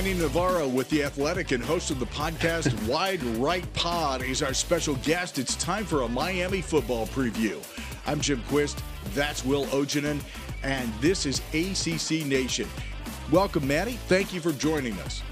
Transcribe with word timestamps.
Manny 0.00 0.14
Navarro 0.14 0.66
with 0.66 0.88
The 0.88 1.04
Athletic 1.04 1.52
and 1.52 1.62
host 1.62 1.90
of 1.90 2.00
the 2.00 2.06
podcast 2.06 2.72
Wide 2.88 3.22
Right 3.22 3.70
Pod 3.74 4.22
is 4.22 4.42
our 4.42 4.54
special 4.54 4.94
guest. 5.02 5.38
It's 5.38 5.54
time 5.56 5.84
for 5.84 6.04
a 6.04 6.08
Miami 6.08 6.62
football 6.62 7.06
preview. 7.08 7.62
I'm 8.06 8.18
Jim 8.18 8.42
Quist. 8.48 8.82
That's 9.12 9.44
Will 9.44 9.66
Ojanen. 9.66 10.22
And 10.62 10.90
this 11.02 11.26
is 11.26 11.40
ACC 11.52 12.24
Nation. 12.26 12.66
Welcome, 13.30 13.68
Manny. 13.68 13.98
Thank 14.08 14.32
you 14.32 14.40
for 14.40 14.52
joining 14.52 14.98
us. 15.00 15.22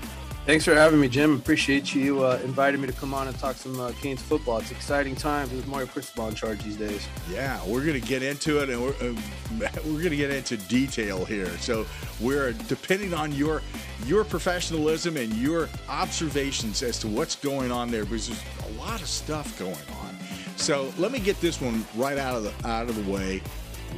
Thanks 0.45 0.66
for 0.66 0.74
having 0.74 1.01
me, 1.01 1.09
Jim. 1.09 1.37
Appreciate 1.37 1.95
you 1.95 2.24
uh, 2.24 2.38
inviting 2.45 2.82
me 2.82 2.88
to 2.88 2.93
come 2.93 3.15
on 3.15 3.27
and 3.27 3.38
talk 3.38 3.57
some 3.57 3.80
uh, 3.80 3.93
Canes 4.02 4.21
football. 4.21 4.59
It's 4.59 4.71
exciting 4.71 5.16
times 5.16 5.51
with 5.51 5.66
Mario 5.66 5.87
Cristobal 5.87 6.29
in 6.29 6.35
charge 6.35 6.62
these 6.62 6.77
days. 6.77 7.09
Yeah, 7.30 7.59
we're 7.66 7.85
going 7.87 7.98
to 7.98 8.07
get 8.07 8.23
into 8.23 8.62
it, 8.62 8.69
and 8.69 8.82
we're, 8.82 8.91
uh, 8.91 9.15
we're 9.87 10.01
going 10.01 10.10
to 10.10 10.16
get 10.16 10.30
into 10.30 10.59
detail 10.59 11.24
here. 11.24 11.48
So 11.59 11.87
we're 12.21 12.52
depending 12.52 13.15
on 13.15 13.32
your 13.32 13.62
your 14.07 14.25
professionalism 14.25 15.16
and 15.16 15.33
your 15.34 15.69
observations 15.88 16.83
as 16.83 16.98
to 17.01 17.09
what's 17.09 17.37
going 17.37 17.73
on 17.73 17.91
there, 17.91 18.05
because 18.05 18.29
there's 18.29 18.43
a 18.71 18.80
lot 18.80 19.01
of 19.01 19.09
stuff 19.09 19.59
going 19.59 19.73
on. 19.73 20.16
So 20.57 20.93
let 20.98 21.12
me 21.12 21.19
get 21.19 21.41
this 21.41 21.61
one 21.61 21.84
right 21.97 22.19
out 22.19 22.37
of 22.37 22.43
the 22.45 22.69
out 22.69 22.88
of 22.88 23.05
the 23.05 23.12
way, 23.12 23.43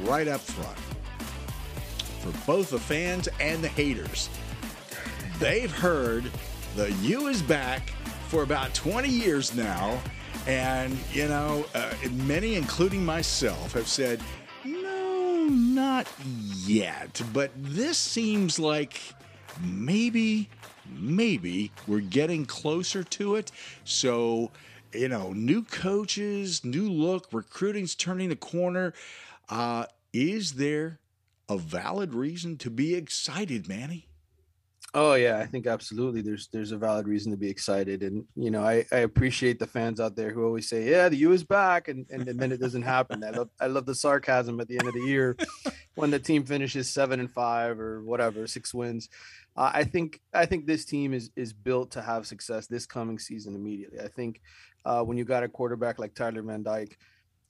right 0.03 0.27
up 0.27 0.41
front, 0.41 0.77
for 2.21 2.45
both 2.45 2.69
the 2.69 2.79
fans 2.79 3.27
and 3.39 3.63
the 3.63 3.69
haters 3.69 4.29
they've 5.41 5.71
heard 5.71 6.23
the 6.75 6.91
U 7.01 7.27
is 7.27 7.41
back 7.41 7.89
for 8.29 8.43
about 8.43 8.73
20 8.75 9.09
years 9.09 9.53
now. 9.55 9.99
And, 10.47 10.97
you 11.11 11.27
know, 11.27 11.65
uh, 11.75 11.93
many, 12.11 12.55
including 12.55 13.03
myself, 13.03 13.73
have 13.73 13.87
said, 13.87 14.21
no, 14.63 15.47
not 15.49 16.07
yet. 16.65 17.21
But 17.33 17.51
this 17.57 17.97
seems 17.97 18.59
like 18.59 19.01
maybe, 19.59 20.49
maybe 20.89 21.71
we're 21.87 21.99
getting 21.99 22.45
closer 22.45 23.03
to 23.03 23.35
it. 23.35 23.51
So, 23.83 24.51
you 24.93 25.07
know, 25.07 25.33
new 25.33 25.63
coaches, 25.63 26.63
new 26.63 26.89
look, 26.89 27.27
recruiting's 27.31 27.95
turning 27.95 28.29
the 28.29 28.35
corner. 28.35 28.93
Uh, 29.49 29.85
is 30.13 30.53
there 30.53 30.99
a 31.49 31.57
valid 31.57 32.13
reason 32.13 32.57
to 32.57 32.69
be 32.69 32.95
excited, 32.95 33.67
Manny? 33.67 34.07
Oh 34.93 35.13
yeah, 35.13 35.37
I 35.39 35.45
think 35.45 35.67
absolutely. 35.67 36.21
There's 36.21 36.49
there's 36.49 36.73
a 36.73 36.77
valid 36.77 37.07
reason 37.07 37.31
to 37.31 37.37
be 37.37 37.49
excited, 37.49 38.03
and 38.03 38.25
you 38.35 38.51
know 38.51 38.61
I, 38.61 38.85
I 38.91 38.97
appreciate 38.97 39.57
the 39.57 39.65
fans 39.67 40.01
out 40.01 40.17
there 40.17 40.31
who 40.31 40.43
always 40.43 40.67
say, 40.67 40.89
"Yeah, 40.89 41.07
the 41.07 41.15
U 41.17 41.31
is 41.31 41.45
back," 41.45 41.87
and, 41.87 42.05
and, 42.09 42.27
and 42.27 42.37
then 42.37 42.51
it 42.51 42.59
doesn't 42.59 42.81
happen. 42.81 43.23
I 43.23 43.29
love 43.29 43.49
I 43.61 43.67
love 43.67 43.85
the 43.85 43.95
sarcasm 43.95 44.59
at 44.59 44.67
the 44.67 44.77
end 44.77 44.89
of 44.89 44.93
the 44.93 44.99
year 44.99 45.37
when 45.95 46.11
the 46.11 46.19
team 46.19 46.43
finishes 46.43 46.89
seven 46.89 47.21
and 47.21 47.31
five 47.31 47.79
or 47.79 48.03
whatever, 48.03 48.45
six 48.47 48.73
wins. 48.73 49.07
Uh, 49.55 49.71
I 49.73 49.85
think 49.85 50.19
I 50.33 50.45
think 50.45 50.65
this 50.65 50.83
team 50.83 51.13
is 51.13 51.31
is 51.37 51.53
built 51.53 51.91
to 51.91 52.01
have 52.01 52.27
success 52.27 52.67
this 52.67 52.85
coming 52.85 53.17
season 53.17 53.55
immediately. 53.55 54.01
I 54.01 54.09
think 54.09 54.41
uh, 54.83 55.03
when 55.03 55.17
you 55.17 55.23
got 55.23 55.43
a 55.43 55.47
quarterback 55.47 55.99
like 55.99 56.15
Tyler 56.15 56.41
Van 56.41 56.63
Dyke 56.63 56.97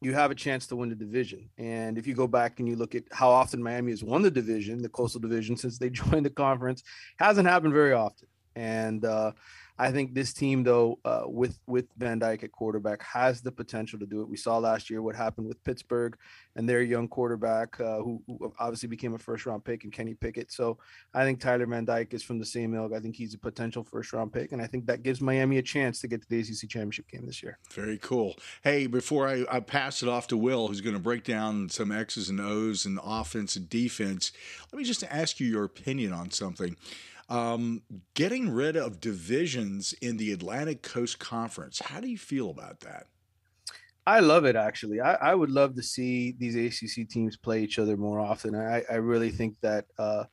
you 0.02 0.14
have 0.14 0.32
a 0.32 0.36
chance 0.36 0.66
to 0.68 0.76
win 0.76 0.90
the 0.90 0.96
division. 0.96 1.48
And 1.60 1.98
if 1.98 2.08
you 2.08 2.16
go 2.16 2.28
back 2.28 2.60
and 2.60 2.68
you 2.68 2.76
look 2.76 2.96
at 2.96 3.04
how 3.12 3.30
often 3.30 3.62
Miami 3.62 3.92
has 3.92 4.04
won 4.04 4.24
the 4.24 4.32
division, 4.32 4.82
the 4.82 4.90
Coastal 4.90 5.22
Division, 5.22 5.56
since 5.56 5.78
they 5.78 5.90
joined 6.02 6.26
the 6.26 6.32
conference, 6.32 6.84
hasn't 7.18 7.48
happened 7.48 7.74
very 7.74 7.94
often. 7.94 8.28
And 8.56 9.06
uh, 9.06 9.32
I 9.78 9.92
think 9.92 10.14
this 10.14 10.34
team, 10.34 10.64
though, 10.64 11.00
uh, 11.06 11.24
with 11.26 11.60
with 11.68 11.86
Van 11.98 12.20
Dyke 12.20 12.44
at 12.44 12.52
quarterback, 12.52 13.02
has 13.04 13.42
the 13.42 13.52
potential 13.52 14.00
to 14.00 14.06
do 14.06 14.22
it. 14.22 14.30
We 14.30 14.38
saw 14.38 14.58
last 14.58 14.90
year 14.90 15.02
what 15.02 15.16
happened 15.16 15.48
with 15.48 15.64
Pittsburgh 15.64 16.18
and 16.56 16.68
their 16.68 16.82
young 16.82 17.08
quarterback, 17.08 17.80
uh, 17.80 17.98
who, 17.98 18.22
who, 18.28 18.54
obviously 18.60 18.90
became 18.90 19.14
a 19.14 19.18
first 19.18 19.46
round 19.46 19.64
pick, 19.64 19.84
and 19.84 19.94
Kenny 19.94 20.14
Pickett. 20.14 20.52
So 20.52 20.78
I 21.14 21.24
think 21.24 21.40
Tyler 21.40 21.66
Van 21.66 21.86
Dyke 21.86 22.14
is 22.14 22.24
from 22.24 22.40
the 22.40 22.46
same 22.46 22.76
ilk. 22.76 22.94
I 22.94 23.00
think 23.00 23.16
he's 23.16 23.34
a 23.34 23.40
potential 23.40 23.84
first 23.84 24.14
round 24.14 24.34
pick, 24.34 24.52
and 24.52 24.62
I 24.62 24.68
think 24.68 24.86
that 24.88 25.04
gives 25.04 25.22
Miami 25.22 25.58
a 25.58 25.64
chance 25.64 26.00
to 26.02 26.08
get 26.08 26.22
to 26.22 26.30
the 26.30 26.40
ACC 26.40 26.70
championship 26.70 27.08
game 27.10 27.26
this 27.26 27.42
year. 27.42 27.58
Very 27.72 27.98
cool. 27.98 28.36
Hey, 28.64 28.88
before 28.88 29.28
I, 29.28 29.46
I 29.50 29.60
pass 29.60 30.04
it 30.04 30.10
off 30.10 30.28
to 30.28 30.38
Will, 30.38 30.68
who's 30.68 30.82
going 30.82 30.96
to 30.96 31.02
break 31.02 31.24
down 31.24 31.70
some 31.70 31.92
X's 31.92 32.30
and 32.30 32.40
O's 32.40 32.86
and 32.86 33.00
offense 33.04 33.56
and 33.56 33.70
defense, 33.70 34.32
let 34.72 34.78
me 34.78 34.84
just 34.84 35.04
ask 35.04 35.40
you 35.40 35.48
your 35.48 35.64
opinion 35.64 36.14
on 36.14 36.32
something. 36.32 36.76
Um, 37.32 37.84
getting 38.14 38.50
rid 38.50 38.76
of 38.76 39.00
divisions 39.00 39.94
in 40.02 40.18
the 40.18 40.34
Atlantic 40.34 40.82
Coast 40.82 41.18
Conference. 41.18 41.80
How 41.80 42.02
do 42.02 42.10
you 42.10 42.18
feel 42.18 42.50
about 42.50 42.82
that? 42.82 43.08
I 44.06 44.20
love 44.20 44.46
it 44.46 44.56
actually. 44.56 45.00
I, 45.00 45.14
I 45.14 45.36
would 45.36 45.50
love 45.50 45.76
to 45.76 45.84
see 45.84 46.34
these 46.34 46.56
ACC 46.56 47.08
teams 47.08 47.38
play 47.38 47.64
each 47.64 47.80
other 47.80 47.96
more 47.96 48.20
often. 48.20 48.54
I, 48.56 48.84
I 48.92 48.96
really 48.96 49.30
think 49.30 49.56
that 49.62 49.86
uh, 49.98 50.26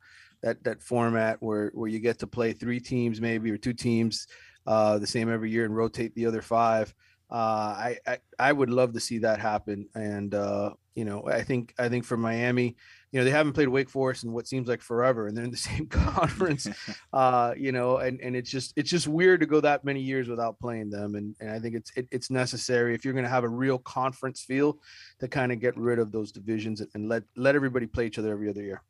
that 0.42 0.64
that 0.64 0.82
format 0.82 1.36
where 1.40 1.70
where 1.74 1.88
you 1.88 2.00
get 2.00 2.18
to 2.20 2.26
play 2.26 2.52
three 2.52 2.80
teams 2.80 3.20
maybe 3.20 3.50
or 3.50 3.58
two 3.58 3.74
teams 3.74 4.26
uh, 4.66 4.98
the 4.98 5.06
same 5.06 5.32
every 5.32 5.50
year 5.50 5.64
and 5.64 5.76
rotate 5.76 6.14
the 6.14 6.26
other 6.26 6.42
five. 6.42 6.92
Uh, 7.30 7.34
I, 7.34 7.98
I, 8.06 8.18
I 8.38 8.52
would 8.52 8.70
love 8.70 8.92
to 8.94 9.00
see 9.00 9.18
that 9.18 9.38
happen. 9.38 9.86
And 9.94 10.34
uh, 10.34 10.72
you 10.98 11.04
know, 11.04 11.22
I 11.28 11.44
think 11.44 11.74
I 11.78 11.88
think 11.88 12.04
for 12.04 12.16
Miami, 12.16 12.74
you 13.12 13.20
know 13.20 13.24
they 13.24 13.30
haven't 13.30 13.52
played 13.52 13.68
Wake 13.68 13.88
Forest 13.88 14.24
in 14.24 14.32
what 14.32 14.48
seems 14.48 14.66
like 14.66 14.82
forever, 14.82 15.28
and 15.28 15.36
they're 15.36 15.44
in 15.44 15.52
the 15.52 15.56
same 15.70 15.86
conference. 15.86 16.66
uh, 17.12 17.54
you 17.56 17.70
know, 17.70 17.98
and 17.98 18.20
and 18.20 18.34
it's 18.34 18.50
just 18.50 18.72
it's 18.74 18.90
just 18.90 19.06
weird 19.06 19.38
to 19.38 19.46
go 19.46 19.60
that 19.60 19.84
many 19.84 20.00
years 20.00 20.28
without 20.28 20.58
playing 20.58 20.90
them, 20.90 21.14
and 21.14 21.36
and 21.38 21.50
I 21.50 21.60
think 21.60 21.76
it's 21.76 21.92
it, 21.96 22.08
it's 22.10 22.30
necessary 22.30 22.96
if 22.96 23.04
you're 23.04 23.14
going 23.14 23.24
to 23.24 23.30
have 23.30 23.44
a 23.44 23.48
real 23.48 23.78
conference 23.78 24.42
feel 24.42 24.80
to 25.20 25.28
kind 25.28 25.52
of 25.52 25.60
get 25.60 25.76
rid 25.76 26.00
of 26.00 26.10
those 26.10 26.32
divisions 26.32 26.82
and 26.94 27.08
let 27.08 27.22
let 27.36 27.54
everybody 27.54 27.86
play 27.86 28.06
each 28.06 28.18
other 28.18 28.32
every 28.32 28.50
other 28.50 28.62
year. 28.62 28.82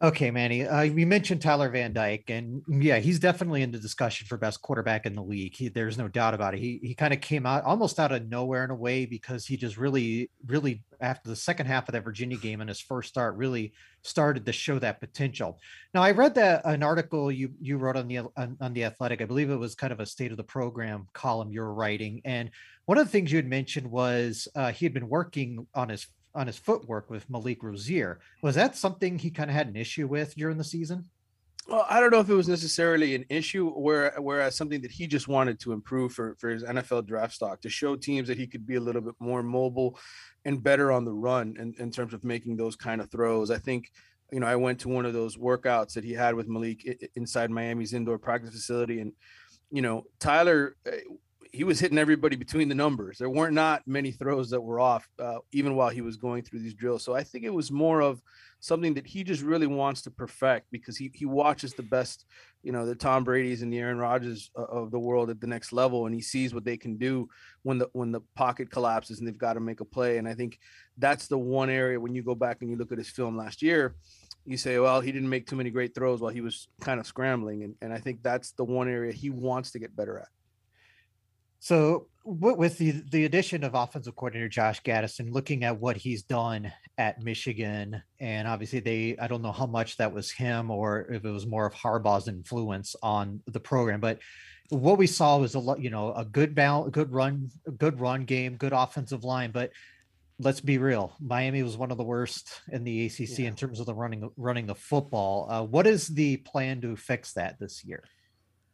Okay, 0.00 0.30
Manny. 0.30 0.64
Uh, 0.64 0.82
you 0.82 1.08
mentioned 1.08 1.42
Tyler 1.42 1.68
Van 1.70 1.92
Dyke, 1.92 2.30
and 2.30 2.62
yeah, 2.68 3.00
he's 3.00 3.18
definitely 3.18 3.62
in 3.62 3.72
the 3.72 3.80
discussion 3.80 4.28
for 4.28 4.36
best 4.36 4.62
quarterback 4.62 5.06
in 5.06 5.14
the 5.16 5.22
league. 5.22 5.56
He, 5.56 5.68
there's 5.68 5.98
no 5.98 6.06
doubt 6.06 6.34
about 6.34 6.54
it. 6.54 6.60
He 6.60 6.78
he 6.84 6.94
kind 6.94 7.12
of 7.12 7.20
came 7.20 7.44
out 7.44 7.64
almost 7.64 7.98
out 7.98 8.12
of 8.12 8.28
nowhere 8.28 8.62
in 8.62 8.70
a 8.70 8.76
way 8.76 9.06
because 9.06 9.44
he 9.44 9.56
just 9.56 9.76
really, 9.76 10.30
really 10.46 10.84
after 11.00 11.28
the 11.28 11.34
second 11.34 11.66
half 11.66 11.88
of 11.88 11.94
that 11.94 12.04
Virginia 12.04 12.36
game 12.36 12.60
and 12.60 12.70
his 12.70 12.80
first 12.80 13.08
start, 13.08 13.34
really 13.34 13.72
started 14.02 14.46
to 14.46 14.52
show 14.52 14.78
that 14.78 15.00
potential. 15.00 15.58
Now, 15.92 16.04
I 16.04 16.12
read 16.12 16.36
that 16.36 16.64
an 16.64 16.84
article 16.84 17.32
you 17.32 17.50
you 17.60 17.76
wrote 17.76 17.96
on 17.96 18.06
the 18.06 18.18
on, 18.18 18.56
on 18.60 18.74
the 18.74 18.84
Athletic. 18.84 19.20
I 19.20 19.24
believe 19.24 19.50
it 19.50 19.56
was 19.56 19.74
kind 19.74 19.92
of 19.92 19.98
a 19.98 20.06
state 20.06 20.30
of 20.30 20.36
the 20.36 20.44
program 20.44 21.08
column 21.12 21.50
you 21.50 21.60
were 21.60 21.74
writing, 21.74 22.20
and 22.24 22.52
one 22.84 22.98
of 22.98 23.04
the 23.04 23.10
things 23.10 23.32
you 23.32 23.36
had 23.36 23.46
mentioned 23.46 23.90
was 23.90 24.46
uh, 24.54 24.70
he 24.70 24.86
had 24.86 24.94
been 24.94 25.08
working 25.08 25.66
on 25.74 25.88
his 25.88 26.06
on 26.34 26.46
his 26.46 26.58
footwork 26.58 27.10
with 27.10 27.28
Malik 27.30 27.62
Rosier. 27.62 28.20
Was 28.42 28.54
that 28.54 28.76
something 28.76 29.18
he 29.18 29.30
kind 29.30 29.50
of 29.50 29.56
had 29.56 29.68
an 29.68 29.76
issue 29.76 30.06
with 30.06 30.34
during 30.34 30.58
the 30.58 30.64
season? 30.64 31.04
Well, 31.68 31.86
I 31.90 32.00
don't 32.00 32.10
know 32.10 32.20
if 32.20 32.30
it 32.30 32.34
was 32.34 32.48
necessarily 32.48 33.14
an 33.14 33.26
issue, 33.28 33.70
where 33.70 34.14
whereas 34.18 34.56
something 34.56 34.80
that 34.80 34.90
he 34.90 35.06
just 35.06 35.28
wanted 35.28 35.60
to 35.60 35.72
improve 35.72 36.12
for 36.14 36.34
for 36.38 36.48
his 36.48 36.64
NFL 36.64 37.06
draft 37.06 37.34
stock 37.34 37.60
to 37.60 37.68
show 37.68 37.94
teams 37.94 38.28
that 38.28 38.38
he 38.38 38.46
could 38.46 38.66
be 38.66 38.76
a 38.76 38.80
little 38.80 39.02
bit 39.02 39.14
more 39.20 39.42
mobile 39.42 39.98
and 40.46 40.62
better 40.62 40.90
on 40.90 41.04
the 41.04 41.12
run 41.12 41.56
in, 41.58 41.74
in 41.78 41.90
terms 41.90 42.14
of 42.14 42.24
making 42.24 42.56
those 42.56 42.74
kind 42.74 43.02
of 43.02 43.10
throws. 43.10 43.50
I 43.50 43.58
think 43.58 43.90
you 44.32 44.40
know 44.40 44.46
I 44.46 44.56
went 44.56 44.80
to 44.80 44.88
one 44.88 45.04
of 45.04 45.12
those 45.12 45.36
workouts 45.36 45.92
that 45.92 46.04
he 46.04 46.14
had 46.14 46.34
with 46.34 46.48
Malik 46.48 47.10
inside 47.16 47.50
Miami's 47.50 47.92
indoor 47.92 48.18
practice 48.18 48.50
facility, 48.50 49.00
and 49.00 49.12
you 49.70 49.82
know 49.82 50.04
Tyler 50.20 50.74
eh, 50.86 51.00
he 51.52 51.64
was 51.64 51.80
hitting 51.80 51.98
everybody 51.98 52.36
between 52.36 52.68
the 52.68 52.74
numbers. 52.74 53.18
There 53.18 53.30
weren't 53.30 53.54
not 53.54 53.82
many 53.86 54.10
throws 54.10 54.50
that 54.50 54.60
were 54.60 54.80
off, 54.80 55.08
uh, 55.18 55.38
even 55.52 55.74
while 55.74 55.88
he 55.88 56.00
was 56.00 56.16
going 56.16 56.42
through 56.42 56.60
these 56.60 56.74
drills. 56.74 57.02
So 57.02 57.14
I 57.14 57.22
think 57.22 57.44
it 57.44 57.52
was 57.52 57.70
more 57.70 58.00
of 58.00 58.20
something 58.60 58.94
that 58.94 59.06
he 59.06 59.24
just 59.24 59.42
really 59.42 59.66
wants 59.66 60.02
to 60.02 60.10
perfect 60.10 60.66
because 60.70 60.96
he 60.96 61.10
he 61.14 61.26
watches 61.26 61.74
the 61.74 61.82
best, 61.82 62.26
you 62.62 62.72
know, 62.72 62.86
the 62.86 62.94
Tom 62.94 63.24
Brady's 63.24 63.62
and 63.62 63.72
the 63.72 63.78
Aaron 63.78 63.98
Rodgers 63.98 64.50
of 64.54 64.90
the 64.90 64.98
world 64.98 65.30
at 65.30 65.40
the 65.40 65.46
next 65.46 65.72
level, 65.72 66.06
and 66.06 66.14
he 66.14 66.20
sees 66.20 66.54
what 66.54 66.64
they 66.64 66.76
can 66.76 66.96
do 66.96 67.28
when 67.62 67.78
the 67.78 67.88
when 67.92 68.12
the 68.12 68.20
pocket 68.34 68.70
collapses 68.70 69.18
and 69.18 69.26
they've 69.26 69.38
got 69.38 69.54
to 69.54 69.60
make 69.60 69.80
a 69.80 69.84
play. 69.84 70.18
And 70.18 70.28
I 70.28 70.34
think 70.34 70.58
that's 70.96 71.28
the 71.28 71.38
one 71.38 71.70
area 71.70 72.00
when 72.00 72.14
you 72.14 72.22
go 72.22 72.34
back 72.34 72.58
and 72.60 72.70
you 72.70 72.76
look 72.76 72.92
at 72.92 72.98
his 72.98 73.10
film 73.10 73.36
last 73.36 73.62
year 73.62 73.94
you 74.44 74.56
say, 74.56 74.78
well, 74.78 75.02
he 75.02 75.12
didn't 75.12 75.28
make 75.28 75.46
too 75.46 75.56
many 75.56 75.68
great 75.68 75.94
throws 75.94 76.22
while 76.22 76.32
he 76.32 76.40
was 76.40 76.68
kind 76.80 76.98
of 76.98 77.06
scrambling. 77.06 77.64
And, 77.64 77.74
and 77.82 77.92
I 77.92 77.98
think 77.98 78.22
that's 78.22 78.52
the 78.52 78.64
one 78.64 78.88
area 78.88 79.12
he 79.12 79.28
wants 79.28 79.72
to 79.72 79.78
get 79.78 79.94
better 79.94 80.18
at. 80.18 80.28
So 81.60 82.08
with 82.24 82.78
the 82.78 82.90
the 83.10 83.24
addition 83.24 83.64
of 83.64 83.74
offensive 83.74 84.14
coordinator 84.14 84.48
Josh 84.48 84.82
Gattis, 84.82 85.18
looking 85.32 85.64
at 85.64 85.80
what 85.80 85.96
he's 85.96 86.22
done 86.22 86.72
at 86.98 87.22
Michigan, 87.22 88.02
and 88.20 88.46
obviously 88.46 88.80
they 88.80 89.16
I 89.18 89.28
don't 89.28 89.42
know 89.42 89.52
how 89.52 89.66
much 89.66 89.96
that 89.96 90.12
was 90.12 90.30
him 90.30 90.70
or 90.70 91.00
if 91.10 91.24
it 91.24 91.30
was 91.30 91.46
more 91.46 91.66
of 91.66 91.74
Harbaugh's 91.74 92.28
influence 92.28 92.94
on 93.02 93.40
the 93.46 93.60
program, 93.60 94.00
but 94.00 94.18
what 94.70 94.98
we 94.98 95.06
saw 95.06 95.38
was 95.38 95.54
a 95.54 95.58
lot, 95.58 95.80
you 95.80 95.88
know, 95.90 96.12
a 96.12 96.24
good 96.24 96.54
balance, 96.54 96.90
good 96.92 97.10
run, 97.10 97.50
good 97.78 98.00
run 98.00 98.24
game, 98.24 98.56
good 98.56 98.74
offensive 98.74 99.24
line, 99.24 99.50
but 99.50 99.72
let's 100.38 100.60
be 100.60 100.78
real, 100.78 101.16
Miami 101.20 101.62
was 101.62 101.76
one 101.76 101.90
of 101.90 101.96
the 101.96 102.04
worst 102.04 102.60
in 102.70 102.84
the 102.84 103.06
ACC 103.06 103.38
yeah. 103.38 103.48
in 103.48 103.56
terms 103.56 103.80
of 103.80 103.86
the 103.86 103.94
running 103.94 104.30
running 104.36 104.66
the 104.66 104.74
football. 104.74 105.50
Uh, 105.50 105.62
what 105.62 105.86
is 105.86 106.08
the 106.08 106.36
plan 106.38 106.80
to 106.82 106.96
fix 106.96 107.32
that 107.32 107.58
this 107.58 107.84
year? 107.84 108.04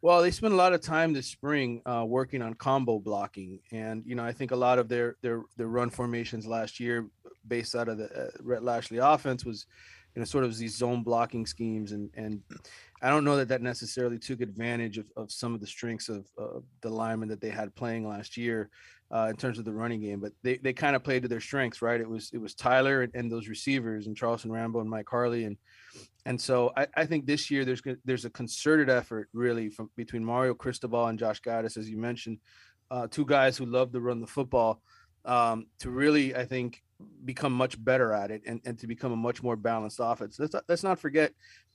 Well, 0.05 0.21
they 0.21 0.29
spent 0.29 0.53
a 0.53 0.55
lot 0.55 0.71
of 0.71 0.81
time 0.81 1.13
this 1.13 1.25
spring 1.25 1.81
uh, 1.83 2.05
working 2.07 2.43
on 2.43 2.53
combo 2.53 2.99
blocking, 2.99 3.59
and 3.71 4.03
you 4.05 4.13
know 4.13 4.23
I 4.23 4.33
think 4.33 4.51
a 4.51 4.55
lot 4.55 4.77
of 4.77 4.87
their 4.87 5.15
their 5.23 5.41
their 5.57 5.65
run 5.65 5.89
formations 5.89 6.45
last 6.45 6.79
year, 6.79 7.09
based 7.47 7.73
out 7.73 7.87
of 7.87 7.97
the 7.97 8.05
uh, 8.15 8.29
Rhett 8.43 8.61
Lashlee 8.61 8.99
offense, 8.99 9.43
was 9.43 9.65
you 10.13 10.19
know, 10.19 10.25
sort 10.25 10.43
of 10.43 10.55
these 10.55 10.77
zone 10.77 11.01
blocking 11.01 11.47
schemes. 11.47 11.91
And, 11.91 12.11
and 12.15 12.41
I 13.01 13.09
don't 13.09 13.25
know 13.25 13.35
that 13.37 13.47
that 13.47 13.63
necessarily 13.63 14.19
took 14.19 14.41
advantage 14.41 14.99
of, 14.99 15.07
of 15.17 15.31
some 15.31 15.55
of 15.55 15.59
the 15.59 15.65
strengths 15.65 16.07
of 16.07 16.27
uh, 16.39 16.59
the 16.81 16.89
linemen 16.89 17.27
that 17.29 17.41
they 17.41 17.49
had 17.49 17.73
playing 17.73 18.07
last 18.07 18.37
year 18.37 18.69
uh, 19.11 19.27
in 19.29 19.35
terms 19.35 19.59
of 19.59 19.65
the 19.65 19.73
running 19.73 20.01
game, 20.01 20.19
but 20.19 20.31
they, 20.43 20.57
they 20.57 20.73
kind 20.73 20.95
of 20.95 21.03
played 21.03 21.21
to 21.21 21.27
their 21.27 21.39
strengths, 21.39 21.81
right? 21.81 22.01
It 22.01 22.09
was, 22.09 22.31
it 22.33 22.39
was 22.39 22.55
Tyler 22.55 23.03
and, 23.03 23.13
and 23.15 23.31
those 23.31 23.47
receivers 23.47 24.07
and 24.07 24.17
Charleston 24.17 24.51
Rambo 24.51 24.81
and 24.81 24.89
Mike 24.89 25.07
Harley. 25.09 25.45
And, 25.45 25.57
and 26.25 26.39
so 26.39 26.73
I, 26.75 26.87
I 26.95 27.05
think 27.05 27.25
this 27.25 27.51
year 27.51 27.65
there's, 27.65 27.81
there's 28.03 28.25
a 28.25 28.29
concerted 28.31 28.89
effort 28.89 29.29
really 29.33 29.69
from 29.69 29.91
between 29.95 30.25
Mario 30.25 30.53
Cristobal 30.53 31.07
and 31.07 31.19
Josh 31.19 31.41
Gattis, 31.41 31.77
as 31.77 31.89
you 31.89 31.97
mentioned, 31.97 32.39
uh, 32.89 33.07
two 33.09 33.25
guys 33.25 33.57
who 33.57 33.65
love 33.65 33.91
to 33.91 34.01
run 34.01 34.21
the 34.21 34.27
football 34.27 34.81
um, 35.25 35.67
to 35.79 35.89
really, 35.89 36.35
I 36.35 36.45
think, 36.45 36.83
become 37.25 37.53
much 37.53 37.83
better 37.83 38.13
at 38.13 38.31
it 38.31 38.43
and, 38.45 38.61
and 38.65 38.79
to 38.79 38.87
become 38.87 39.11
a 39.11 39.17
much 39.17 39.43
more 39.43 39.55
balanced 39.55 39.99
offense. 40.01 40.39
Let's, 40.39 40.55
let's 40.67 40.83
not 40.83 40.99
forget, 40.99 41.31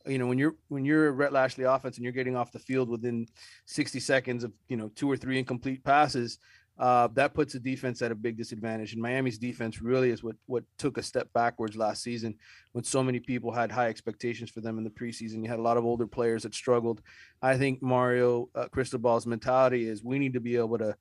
you 0.07 0.19
know, 0.19 0.27
when 0.27 0.39
you're 0.39 0.55
when 0.69 0.85
you're 0.85 1.09
a 1.09 1.13
Rhett 1.13 1.33
Lashlee 1.33 1.65
offense 1.65 1.97
and 1.97 2.05
you're 2.05 2.13
getting 2.13 2.37
off 2.37 2.53
the 2.53 2.59
field 2.59 2.89
within 2.89 3.27
60 3.67 4.01
seconds 4.01 4.45
of 4.45 4.53
you 4.69 4.77
know 4.77 4.91
two 4.95 5.11
or 5.11 5.17
three 5.17 5.39
incomplete 5.39 5.85
passes, 5.85 6.39
uh, 6.79 7.09
that 7.13 7.35
puts 7.35 7.53
the 7.53 7.61
defense 7.61 8.01
at 8.01 8.11
a 8.11 8.15
big 8.15 8.39
disadvantage. 8.39 8.95
And 8.95 9.03
Miami's 9.03 9.39
defense 9.39 9.83
really 9.83 10.11
is 10.11 10.23
what 10.23 10.37
what 10.47 10.65
took 10.79 10.97
a 10.97 11.03
step 11.03 11.29
backwards 11.35 11.77
last 11.77 12.03
season 12.03 12.35
when 12.73 12.85
so 12.85 13.03
many 13.03 13.21
people 13.21 13.53
had 13.53 13.71
high 13.71 13.89
expectations 13.89 14.51
for 14.51 14.61
them 14.61 14.79
in 14.79 14.85
the 14.85 14.91
preseason. 14.91 15.43
You 15.43 15.51
had 15.51 15.59
a 15.59 15.63
lot 15.63 15.77
of 15.77 15.85
older 15.85 16.07
players 16.07 16.45
that 16.45 16.55
struggled. 16.55 17.03
I 17.43 17.59
think 17.59 17.83
Mario 17.83 18.49
uh, 18.55 18.69
Cristobal's 18.69 19.27
mentality 19.27 19.89
is 19.89 20.03
we 20.03 20.19
need 20.19 20.33
to 20.35 20.41
be 20.41 20.57
able 20.57 20.79
to 20.79 20.97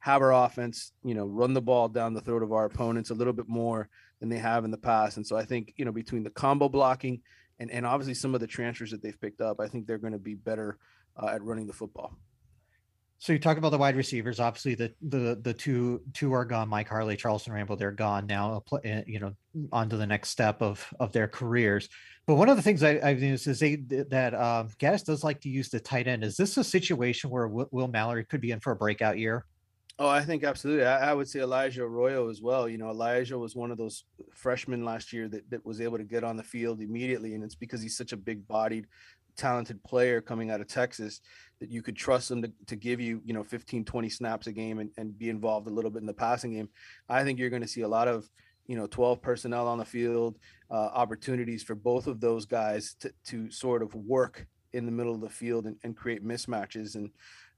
have 0.00 0.20
our 0.20 0.32
offense, 0.32 0.92
you 1.04 1.14
know, 1.14 1.26
run 1.26 1.54
the 1.54 1.62
ball 1.62 1.88
down 1.88 2.12
the 2.12 2.20
throat 2.20 2.42
of 2.42 2.52
our 2.52 2.64
opponents 2.64 3.10
a 3.10 3.14
little 3.14 3.32
bit 3.32 3.48
more 3.48 3.88
than 4.18 4.28
they 4.28 4.38
have 4.38 4.64
in 4.64 4.72
the 4.72 4.76
past. 4.76 5.16
And 5.16 5.24
so 5.24 5.36
I 5.36 5.44
think, 5.44 5.72
you 5.76 5.84
know, 5.84 5.92
between 5.92 6.24
the 6.24 6.30
combo 6.30 6.68
blocking 6.68 7.20
and, 7.60 7.70
and 7.70 7.86
obviously 7.86 8.14
some 8.14 8.34
of 8.34 8.40
the 8.40 8.48
transfers 8.48 8.90
that 8.90 9.00
they've 9.00 9.20
picked 9.20 9.40
up, 9.40 9.60
I 9.60 9.68
think 9.68 9.86
they're 9.86 9.98
going 9.98 10.12
to 10.12 10.18
be 10.18 10.34
better 10.34 10.78
uh, 11.16 11.28
at 11.28 11.44
running 11.44 11.68
the 11.68 11.72
football. 11.72 12.16
So 13.22 13.32
you 13.32 13.38
talk 13.38 13.56
about 13.56 13.70
the 13.70 13.78
wide 13.78 13.94
receivers. 13.94 14.40
Obviously, 14.40 14.74
the 14.74 14.92
the 15.00 15.38
the 15.40 15.54
two 15.54 16.02
two 16.12 16.32
are 16.32 16.44
gone. 16.44 16.68
Mike 16.68 16.88
Harley, 16.88 17.16
Charleston 17.16 17.52
Rambo, 17.52 17.76
they're 17.76 17.92
gone 17.92 18.26
now. 18.26 18.64
Eh, 18.82 19.04
you 19.06 19.20
know, 19.20 19.32
on 19.70 19.88
to 19.90 19.96
the 19.96 20.08
next 20.08 20.30
step 20.30 20.60
of 20.60 20.84
of 20.98 21.12
their 21.12 21.28
careers. 21.28 21.88
But 22.26 22.34
one 22.34 22.48
of 22.48 22.56
the 22.56 22.62
things 22.62 22.82
I, 22.82 22.94
have 22.94 23.20
noticed 23.20 23.46
is 23.46 23.60
they, 23.60 23.76
that 23.76 24.34
um, 24.34 24.70
Gattis 24.80 25.04
does 25.04 25.22
like 25.22 25.40
to 25.42 25.48
use 25.48 25.68
the 25.68 25.78
tight 25.78 26.08
end. 26.08 26.24
Is 26.24 26.36
this 26.36 26.56
a 26.56 26.64
situation 26.64 27.30
where 27.30 27.46
Will 27.46 27.86
Mallory 27.86 28.24
could 28.24 28.40
be 28.40 28.50
in 28.50 28.58
for 28.58 28.72
a 28.72 28.76
breakout 28.76 29.18
year? 29.18 29.46
Oh, 30.00 30.08
I 30.08 30.24
think 30.24 30.42
absolutely. 30.42 30.84
I, 30.84 31.10
I, 31.10 31.14
would 31.14 31.28
say 31.28 31.40
Elijah 31.40 31.84
Arroyo 31.84 32.28
as 32.28 32.40
well. 32.40 32.68
You 32.68 32.78
know, 32.78 32.90
Elijah 32.90 33.38
was 33.38 33.54
one 33.54 33.70
of 33.70 33.78
those 33.78 34.04
freshmen 34.32 34.84
last 34.84 35.12
year 35.12 35.28
that, 35.28 35.48
that 35.50 35.64
was 35.64 35.80
able 35.80 35.98
to 35.98 36.04
get 36.04 36.24
on 36.24 36.36
the 36.36 36.42
field 36.42 36.80
immediately. 36.80 37.34
And 37.34 37.44
it's 37.44 37.54
because 37.54 37.82
he's 37.82 37.96
such 37.96 38.12
a 38.12 38.16
big 38.16 38.48
bodied, 38.48 38.86
talented 39.36 39.82
player 39.84 40.20
coming 40.20 40.50
out 40.50 40.60
of 40.60 40.68
Texas 40.68 41.20
that 41.60 41.70
you 41.70 41.82
could 41.82 41.96
trust 41.96 42.28
them 42.28 42.42
to, 42.42 42.52
to 42.66 42.76
give 42.76 43.00
you, 43.00 43.20
you 43.24 43.32
know, 43.32 43.42
15, 43.44 43.84
20 43.84 44.08
snaps 44.08 44.46
a 44.46 44.52
game 44.52 44.78
and, 44.78 44.90
and 44.96 45.18
be 45.18 45.28
involved 45.28 45.66
a 45.66 45.70
little 45.70 45.90
bit 45.90 46.00
in 46.00 46.06
the 46.06 46.12
passing 46.12 46.54
game. 46.54 46.68
I 47.08 47.24
think 47.24 47.38
you're 47.38 47.50
going 47.50 47.62
to 47.62 47.68
see 47.68 47.82
a 47.82 47.88
lot 47.88 48.08
of, 48.08 48.28
you 48.66 48.76
know, 48.76 48.86
12 48.86 49.22
personnel 49.22 49.68
on 49.68 49.78
the 49.78 49.84
field, 49.84 50.38
uh, 50.70 50.74
opportunities 50.74 51.62
for 51.62 51.74
both 51.74 52.06
of 52.06 52.20
those 52.20 52.46
guys 52.46 52.94
to, 53.00 53.12
to 53.26 53.50
sort 53.50 53.82
of 53.82 53.94
work 53.94 54.46
in 54.72 54.86
the 54.86 54.92
middle 54.92 55.14
of 55.14 55.20
the 55.20 55.28
field 55.28 55.66
and, 55.66 55.76
and 55.84 55.96
create 55.96 56.24
mismatches. 56.24 56.94
And 56.94 57.10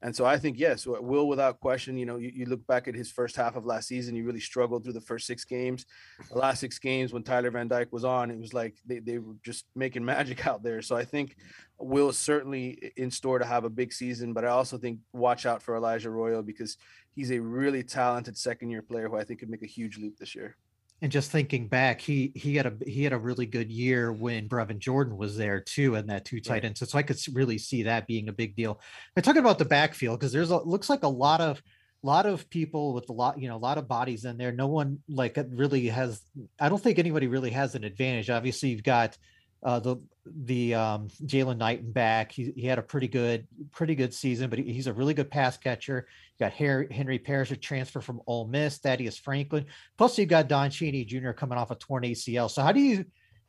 and 0.04 0.14
so 0.14 0.26
I 0.26 0.36
think, 0.36 0.58
yes, 0.58 0.86
Will, 0.86 1.26
without 1.26 1.60
question, 1.60 1.96
you 1.96 2.04
know, 2.04 2.16
you, 2.16 2.30
you, 2.34 2.44
look 2.44 2.66
back 2.66 2.88
at 2.88 2.94
his 2.94 3.10
first 3.10 3.36
half 3.36 3.56
of 3.56 3.64
last 3.64 3.88
season, 3.88 4.14
he 4.14 4.20
really 4.20 4.38
struggled 4.38 4.84
through 4.84 4.92
the 4.92 5.00
first 5.00 5.26
six 5.26 5.46
games. 5.46 5.86
The 6.30 6.36
last 6.36 6.60
six 6.60 6.78
games 6.78 7.14
when 7.14 7.22
Tyler 7.22 7.50
Van 7.50 7.68
Dyke 7.68 7.90
was 7.90 8.04
on, 8.04 8.30
it 8.30 8.38
was 8.38 8.52
like 8.52 8.76
they, 8.84 8.98
they 8.98 9.18
were 9.18 9.36
just 9.42 9.64
making 9.74 10.04
magic 10.14 10.46
out 10.46 10.62
there. 10.62 10.82
So 10.82 10.94
I 10.94 11.06
think 11.06 11.36
Will 11.78 12.10
is 12.10 12.18
certainly 12.18 12.92
in 12.98 13.10
store 13.10 13.38
to 13.38 13.46
have 13.46 13.64
a 13.64 13.70
big 13.70 13.94
season, 13.94 14.34
but 14.34 14.44
I 14.44 14.48
also 14.48 14.76
think 14.76 14.98
watch 15.14 15.46
out 15.46 15.62
for 15.62 15.74
Elijah 15.74 16.10
Arroyo 16.10 16.42
because 16.42 16.76
he's 17.14 17.32
a 17.32 17.40
really 17.40 17.82
talented 17.82 18.36
second 18.36 18.68
year 18.68 18.82
player 18.82 19.08
who 19.08 19.16
I 19.16 19.24
think 19.24 19.40
could 19.40 19.48
make 19.48 19.62
a 19.62 19.66
huge 19.66 19.96
leap 19.96 20.18
this 20.18 20.34
year 20.34 20.54
and 21.04 21.12
just 21.12 21.30
thinking 21.30 21.68
back, 21.68 22.00
he 22.00 22.32
he 22.34 22.56
had 22.56 22.64
a 22.64 22.72
he 22.86 23.04
had 23.04 23.12
a 23.12 23.18
really 23.18 23.44
good 23.44 23.70
year 23.70 24.10
when 24.10 24.48
Brevin 24.48 24.78
Jordan 24.78 25.18
was 25.18 25.36
there 25.36 25.60
too, 25.60 25.96
and 25.96 26.08
that 26.08 26.24
two 26.24 26.40
tight 26.40 26.64
ends. 26.64 26.80
So, 26.80 26.86
so 26.86 26.96
I 26.96 27.02
could 27.02 27.18
really 27.34 27.58
see 27.58 27.82
that 27.82 28.06
being 28.06 28.30
a 28.30 28.32
big 28.32 28.56
deal. 28.56 28.80
But 29.14 29.22
talking 29.22 29.42
about 29.42 29.58
the 29.58 29.66
backfield, 29.66 30.18
because 30.18 30.32
there's 30.32 30.48
a 30.48 30.56
looks 30.56 30.88
like 30.88 31.02
a 31.02 31.08
lot 31.08 31.42
of 31.42 31.62
lot 32.02 32.24
of 32.24 32.48
people 32.48 32.94
with 32.94 33.10
a 33.10 33.12
lot, 33.12 33.38
you 33.38 33.48
know, 33.48 33.56
a 33.56 33.58
lot 33.58 33.76
of 33.76 33.86
bodies 33.86 34.24
in 34.24 34.38
there. 34.38 34.50
No 34.50 34.66
one 34.66 35.00
like 35.06 35.36
really 35.50 35.88
has. 35.88 36.22
I 36.58 36.70
don't 36.70 36.82
think 36.82 36.98
anybody 36.98 37.26
really 37.26 37.50
has 37.50 37.74
an 37.74 37.84
advantage. 37.84 38.30
Obviously, 38.30 38.70
you've 38.70 38.82
got 38.82 39.18
uh, 39.64 39.80
the 39.80 39.96
the 40.26 40.74
um, 40.74 41.08
Jaylan 41.24 41.56
Knighton 41.56 41.92
back. 41.92 42.32
He, 42.32 42.52
he 42.56 42.66
had 42.66 42.78
a 42.78 42.82
pretty 42.82 43.08
good 43.08 43.46
pretty 43.72 43.94
good 43.94 44.12
season, 44.12 44.50
but 44.50 44.58
he, 44.58 44.72
he's 44.72 44.86
a 44.86 44.92
really 44.92 45.14
good 45.14 45.30
pass 45.30 45.56
catcher. 45.56 46.06
You 46.38 46.46
got 46.46 46.52
Harry, 46.52 46.92
Henry 46.92 47.18
Parrish, 47.18 47.50
a 47.50 47.56
transfer 47.56 48.00
from 48.00 48.20
Ole 48.26 48.46
Miss. 48.46 48.78
Thaddeus 48.78 49.18
Franklin. 49.18 49.66
Plus, 49.96 50.18
you 50.18 50.26
got 50.26 50.48
Don 50.48 50.70
Chaney 50.70 51.04
Jr. 51.04 51.32
coming 51.32 51.58
off 51.58 51.70
a 51.70 51.76
torn 51.76 52.04
ACL. 52.04 52.50
So, 52.50 52.62
how 52.62 52.72
do 52.72 52.80
you 52.80 53.04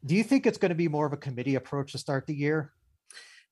do 0.06 0.16
you 0.16 0.24
think 0.24 0.46
it's 0.46 0.58
going 0.58 0.70
to 0.70 0.76
be 0.76 0.88
more 0.88 1.06
of 1.06 1.14
a 1.14 1.18
committee 1.18 1.56
approach 1.56 1.92
to 1.92 1.98
start 1.98 2.28
the 2.28 2.36
year? 2.36 2.72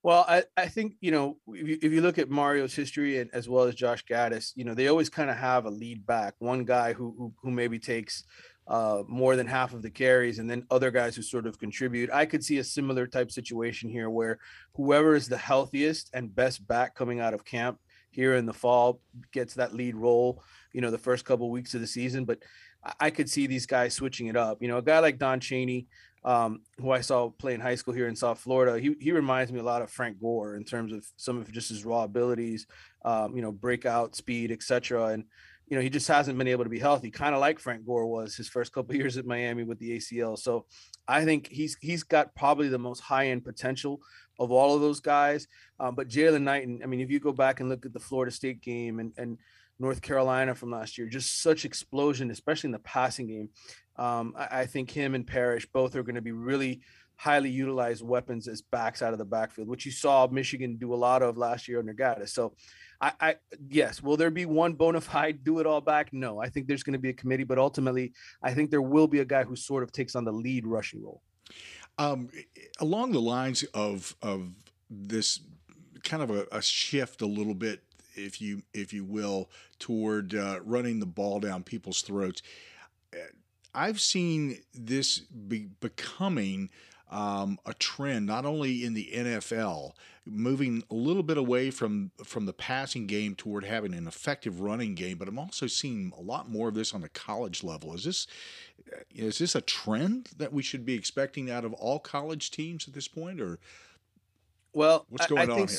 Well, 0.04 0.26
I, 0.28 0.44
I 0.58 0.68
think, 0.68 0.96
you 1.00 1.12
know, 1.12 1.38
if 1.48 1.66
you, 1.66 1.78
if 1.82 1.92
you 1.94 2.02
look 2.02 2.18
at 2.18 2.30
Mario's 2.30 2.76
history 2.76 3.20
and 3.20 3.30
as 3.34 3.48
well 3.48 3.64
as 3.64 3.74
Josh 3.74 4.04
Gattis, 4.06 4.52
you 4.54 4.66
know, 4.66 4.74
they 4.74 4.90
always 4.90 5.10
kind 5.10 5.30
of 5.30 5.38
have 5.38 5.66
a 5.66 5.70
lead 5.70 6.06
back, 6.06 6.36
one 6.40 6.66
guy 6.66 6.92
who, 6.92 7.16
who, 7.18 7.34
who 7.42 7.52
maybe 7.52 7.80
takes 7.80 8.26
uh, 8.68 9.04
more 9.08 9.36
than 9.36 9.48
half 9.48 9.74
of 9.74 9.82
the 9.82 9.90
carries, 9.90 10.40
and 10.40 10.50
then 10.50 10.66
other 10.72 10.92
guys 10.92 11.16
who 11.16 11.22
sort 11.22 11.46
of 11.46 11.60
contribute. 11.60 12.10
I 12.12 12.26
could 12.26 12.44
see 12.44 12.60
a 12.60 12.64
similar 12.64 13.08
type 13.08 13.32
situation 13.32 13.90
here 13.90 14.10
where 14.10 14.40
whoever 14.76 15.16
is 15.16 15.28
the 15.28 15.38
healthiest 15.38 16.10
and 16.14 16.34
best 16.34 16.66
back 16.68 16.96
coming 16.96 17.20
out 17.20 17.34
of 17.34 17.46
camp 17.46 17.80
here 18.10 18.36
in 18.36 18.46
the 18.46 18.54
fall 18.54 19.02
gets 19.32 19.56
that 19.56 19.74
lead 19.74 19.96
role, 19.96 20.42
you 20.72 20.82
know, 20.82 20.92
the 20.92 20.98
first 20.98 21.26
couple 21.26 21.48
of 21.48 21.52
weeks 21.52 21.74
of 21.74 21.82
the 21.82 21.88
season. 21.88 22.26
But 22.26 22.40
I 23.00 23.10
could 23.10 23.30
see 23.30 23.48
these 23.48 23.66
guys 23.66 23.94
switching 23.94 24.28
it 24.28 24.36
up. 24.36 24.62
You 24.62 24.68
know, 24.68 24.78
a 24.78 24.82
guy 24.82 25.00
like 25.00 25.18
Don 25.18 25.40
Chaney, 25.40 25.88
um, 26.24 26.62
who 26.80 26.92
I 26.92 27.02
saw 27.02 27.30
play 27.30 27.54
in 27.54 27.60
high 27.60 27.76
school 27.76 27.94
here 27.94 28.08
in 28.08 28.16
South 28.16 28.40
Florida, 28.40 28.80
he, 28.80 28.96
he 29.00 29.12
reminds 29.12 29.52
me 29.52 29.60
a 29.60 29.64
lot 29.64 29.82
of 29.82 29.90
Frank 29.90 30.20
Gore 30.22 30.56
in 30.56 30.64
terms 30.64 30.94
of 30.94 31.06
some 31.18 31.38
of 31.38 31.52
just 31.52 31.70
his 31.70 31.86
raw 31.86 32.04
abilities, 32.04 32.66
um, 33.04 33.36
you 33.36 33.42
know, 33.42 33.52
breakout 33.52 34.16
speed, 34.16 34.52
etc. 34.52 35.08
And 35.08 35.26
you 35.68 35.78
know, 35.78 35.82
he 35.82 35.90
just 35.90 36.08
hasn't 36.08 36.38
been 36.38 36.48
able 36.48 36.64
to 36.64 36.70
be 36.70 36.80
healthy, 36.80 37.10
kind 37.10 37.34
of 37.34 37.42
like 37.42 37.60
Frank 37.60 37.86
Gore 37.86 38.06
was 38.06 38.36
his 38.36 38.50
first 38.50 38.74
couple 38.74 38.96
years 38.98 39.18
at 39.18 39.26
Miami 39.26 39.64
with 39.64 39.80
the 39.80 39.98
ACL. 39.98 40.38
So 40.38 40.66
I 41.08 41.26
think 41.26 41.48
he's 41.48 41.78
he's 41.82 42.04
got 42.04 42.36
probably 42.36 42.70
the 42.70 42.78
most 42.78 43.00
high 43.00 43.28
end 43.28 43.44
potential 43.44 44.02
of 44.40 44.52
all 44.52 44.76
of 44.76 44.82
those 44.82 45.00
guys. 45.00 45.48
Um, 45.80 45.96
but 45.96 46.10
Jaylan 46.10 46.44
Knighton, 46.44 46.82
I 46.84 46.88
mean, 46.88 47.00
if 47.00 47.10
you 47.10 47.20
go 47.20 47.32
back 47.32 47.60
and 47.60 47.70
look 47.70 47.86
at 47.86 47.94
the 47.94 48.00
Florida 48.00 48.32
State 48.32 48.62
game 48.62 49.00
and 49.00 49.14
and 49.18 49.38
North 49.80 50.02
Carolina 50.02 50.54
from 50.54 50.72
last 50.72 50.98
year, 50.98 51.08
just 51.08 51.42
such 51.42 51.66
explosion, 51.66 52.32
especially 52.32 52.70
in 52.70 52.74
the 52.74 52.80
passing 52.80 53.28
game. 53.28 53.50
Um, 53.96 54.34
I, 54.38 54.62
I 54.62 54.66
think 54.66 54.92
him 54.92 55.16
and 55.16 55.26
Parrish 55.26 55.68
both 55.72 55.96
are 55.96 56.04
going 56.04 56.16
to 56.16 56.22
be 56.22 56.32
really 56.32 56.82
highly 57.16 57.50
utilized 57.50 58.04
weapons 58.04 58.48
as 58.48 58.62
backs 58.62 59.02
out 59.02 59.14
of 59.14 59.20
the 59.20 59.26
backfield, 59.26 59.68
which 59.68 59.86
you 59.86 59.92
saw 59.92 60.28
Michigan 60.28 60.78
do 60.78 60.94
a 60.94 60.96
lot 60.96 61.22
of 61.22 61.38
last 61.38 61.68
year 61.68 61.80
under 61.80 61.94
Gattis. 61.94 62.30
So 62.30 62.54
I, 63.04 63.12
I 63.20 63.36
yes, 63.70 64.02
will 64.02 64.16
there 64.16 64.32
be 64.32 64.46
one 64.46 64.74
bona 64.74 65.02
fide 65.02 65.44
do 65.44 65.60
it 65.60 65.68
all 65.68 65.82
back? 65.82 66.14
No, 66.14 66.40
I 66.40 66.48
think 66.48 66.68
there's 66.68 66.84
going 66.84 66.94
to 66.94 67.00
be 67.00 67.10
a 67.10 67.14
committee, 67.14 67.44
but 67.44 67.58
ultimately, 67.58 68.14
I 68.42 68.54
think 68.54 68.72
there 68.72 68.82
will 68.82 69.08
be 69.08 69.20
a 69.20 69.26
guy 69.26 69.44
who 69.44 69.58
sort 69.58 69.84
of 69.84 69.92
takes 69.92 70.16
on 70.16 70.24
the 70.24 70.32
lead 70.32 70.66
rushing 70.66 71.04
role. 71.04 71.22
Um, 71.98 72.30
along 72.80 73.12
the 73.12 73.20
lines 73.20 73.64
of 73.74 74.16
of 74.22 74.50
this 74.90 75.42
kind 76.04 76.24
of 76.24 76.30
a, 76.32 76.48
a, 76.54 76.62
shift 76.62 77.22
a 77.22 77.26
little 77.26 77.54
bit, 77.54 77.84
if 78.16 78.42
you 78.42 78.64
if 78.74 78.94
you 78.94 79.04
will, 79.04 79.50
toward 79.80 80.34
uh, 80.34 80.62
running 80.64 81.02
the 81.02 81.06
ball 81.06 81.42
down 81.42 81.64
people's 81.64 82.02
throats. 82.04 82.42
Uh, 83.14 83.18
I've 83.76 84.00
seen 84.00 84.60
this 84.74 85.20
be 85.20 85.68
becoming 85.82 86.70
um, 87.14 87.60
a 87.66 87.74
trend 87.76 88.26
not 88.26 88.46
only 88.46 88.84
in 88.84 88.96
the 88.96 89.10
NFL, 89.14 89.94
moving 90.26 90.84
a 90.90 90.96
little 90.96 91.22
bit 91.22 91.38
away 91.38 91.70
from 91.70 92.12
from 92.24 92.46
the 92.46 92.54
passing 92.54 93.06
game 93.06 93.36
toward 93.36 93.64
having 93.64 93.94
an 93.94 94.08
effective 94.08 94.62
running 94.62 94.96
game, 94.96 95.18
but 95.18 95.28
I'm 95.28 95.38
also 95.38 95.68
seeing 95.68 96.12
a 96.18 96.22
lot 96.22 96.50
more 96.50 96.70
of 96.70 96.74
this 96.74 96.94
on 96.94 97.02
the 97.02 97.10
college 97.10 97.64
level. 97.64 97.94
Is 97.94 98.04
this 98.04 98.28
is 99.12 99.38
this 99.38 99.54
a 99.54 99.62
trend 99.62 100.32
that 100.38 100.52
we 100.52 100.64
should 100.64 100.86
be 100.86 100.96
expecting 100.96 101.52
out 101.52 101.66
of 101.66 101.74
all 101.74 102.00
college 102.00 102.50
teams 102.50 102.88
at 102.88 102.96
this 102.96 103.08
point, 103.08 103.40
or 103.40 103.60
well, 104.74 105.06
what's 105.10 105.28
going 105.28 105.52
I, 105.52 105.54
I 105.54 105.62
on 105.62 105.68
here? 105.68 105.78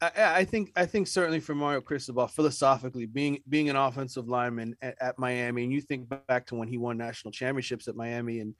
I, 0.00 0.10
I, 0.40 0.44
think 0.44 0.72
I 0.74 0.84
think 0.86 1.06
certainly 1.06 1.38
for 1.38 1.54
Mario 1.54 1.80
Cristobal, 1.80 2.26
philosophically, 2.28 3.06
being 3.06 3.40
being 3.48 3.68
an 3.68 3.76
offensive 3.76 4.28
lineman 4.28 4.76
at, 4.80 4.96
at 5.00 5.18
Miami, 5.18 5.64
and 5.64 5.72
you 5.72 5.80
think 5.80 6.08
back 6.26 6.46
to 6.46 6.54
when 6.54 6.68
he 6.68 6.78
won 6.78 6.96
national 6.98 7.32
championships 7.32 7.88
at 7.88 7.96
Miami 7.96 8.40
and 8.40 8.54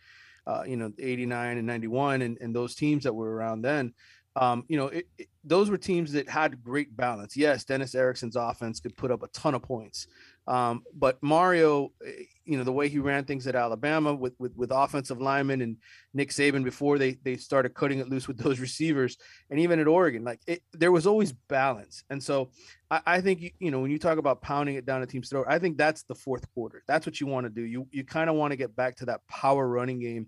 uh, 0.46 0.62
you 0.66 0.76
know, 0.76 0.92
89 0.98 1.58
and 1.58 1.66
91 1.66 2.22
and, 2.22 2.38
and 2.40 2.54
those 2.54 2.74
teams 2.74 3.04
that 3.04 3.14
were 3.14 3.34
around 3.34 3.62
then. 3.62 3.94
Um, 4.34 4.64
you 4.68 4.78
know, 4.78 4.86
it, 4.88 5.06
it, 5.18 5.28
those 5.44 5.68
were 5.68 5.76
teams 5.76 6.12
that 6.12 6.28
had 6.28 6.62
great 6.62 6.96
balance. 6.96 7.36
Yes, 7.36 7.64
Dennis 7.64 7.94
Erickson's 7.94 8.36
offense 8.36 8.80
could 8.80 8.96
put 8.96 9.10
up 9.10 9.22
a 9.22 9.28
ton 9.28 9.54
of 9.54 9.62
points, 9.62 10.06
Um, 10.46 10.82
but 10.94 11.22
Mario, 11.22 11.92
eh, 12.04 12.24
you 12.44 12.58
know, 12.58 12.64
the 12.64 12.72
way 12.72 12.88
he 12.88 12.98
ran 12.98 13.24
things 13.24 13.46
at 13.46 13.54
Alabama 13.54 14.12
with, 14.12 14.34
with, 14.40 14.56
with 14.56 14.72
offensive 14.72 15.20
linemen 15.20 15.60
and 15.60 15.76
Nick 16.12 16.30
Saban 16.30 16.64
before 16.64 16.98
they, 16.98 17.12
they 17.22 17.36
started 17.36 17.74
cutting 17.74 18.00
it 18.00 18.08
loose 18.08 18.26
with 18.26 18.38
those 18.42 18.58
receivers 18.58 19.16
and 19.50 19.60
even 19.60 19.78
at 19.78 19.86
Oregon, 19.86 20.24
like 20.24 20.40
it, 20.46 20.62
there 20.72 20.90
was 20.90 21.06
always 21.06 21.32
balance. 21.32 22.02
And 22.10 22.20
so 22.20 22.50
I, 22.90 23.00
I 23.06 23.20
think, 23.20 23.40
you, 23.40 23.50
you 23.60 23.70
know, 23.70 23.80
when 23.80 23.92
you 23.92 23.98
talk 23.98 24.18
about 24.18 24.42
pounding 24.42 24.74
it 24.74 24.84
down 24.84 25.02
a 25.02 25.06
team's 25.06 25.28
throat, 25.28 25.46
I 25.48 25.60
think 25.60 25.78
that's 25.78 26.02
the 26.02 26.16
fourth 26.16 26.52
quarter. 26.52 26.82
That's 26.88 27.06
what 27.06 27.20
you 27.20 27.28
want 27.28 27.46
to 27.46 27.50
do. 27.50 27.62
You, 27.62 27.86
you 27.92 28.04
kind 28.04 28.28
of 28.28 28.34
want 28.34 28.50
to 28.50 28.56
get 28.56 28.74
back 28.74 28.96
to 28.96 29.06
that 29.06 29.20
power 29.28 29.68
running 29.68 30.00
game 30.00 30.26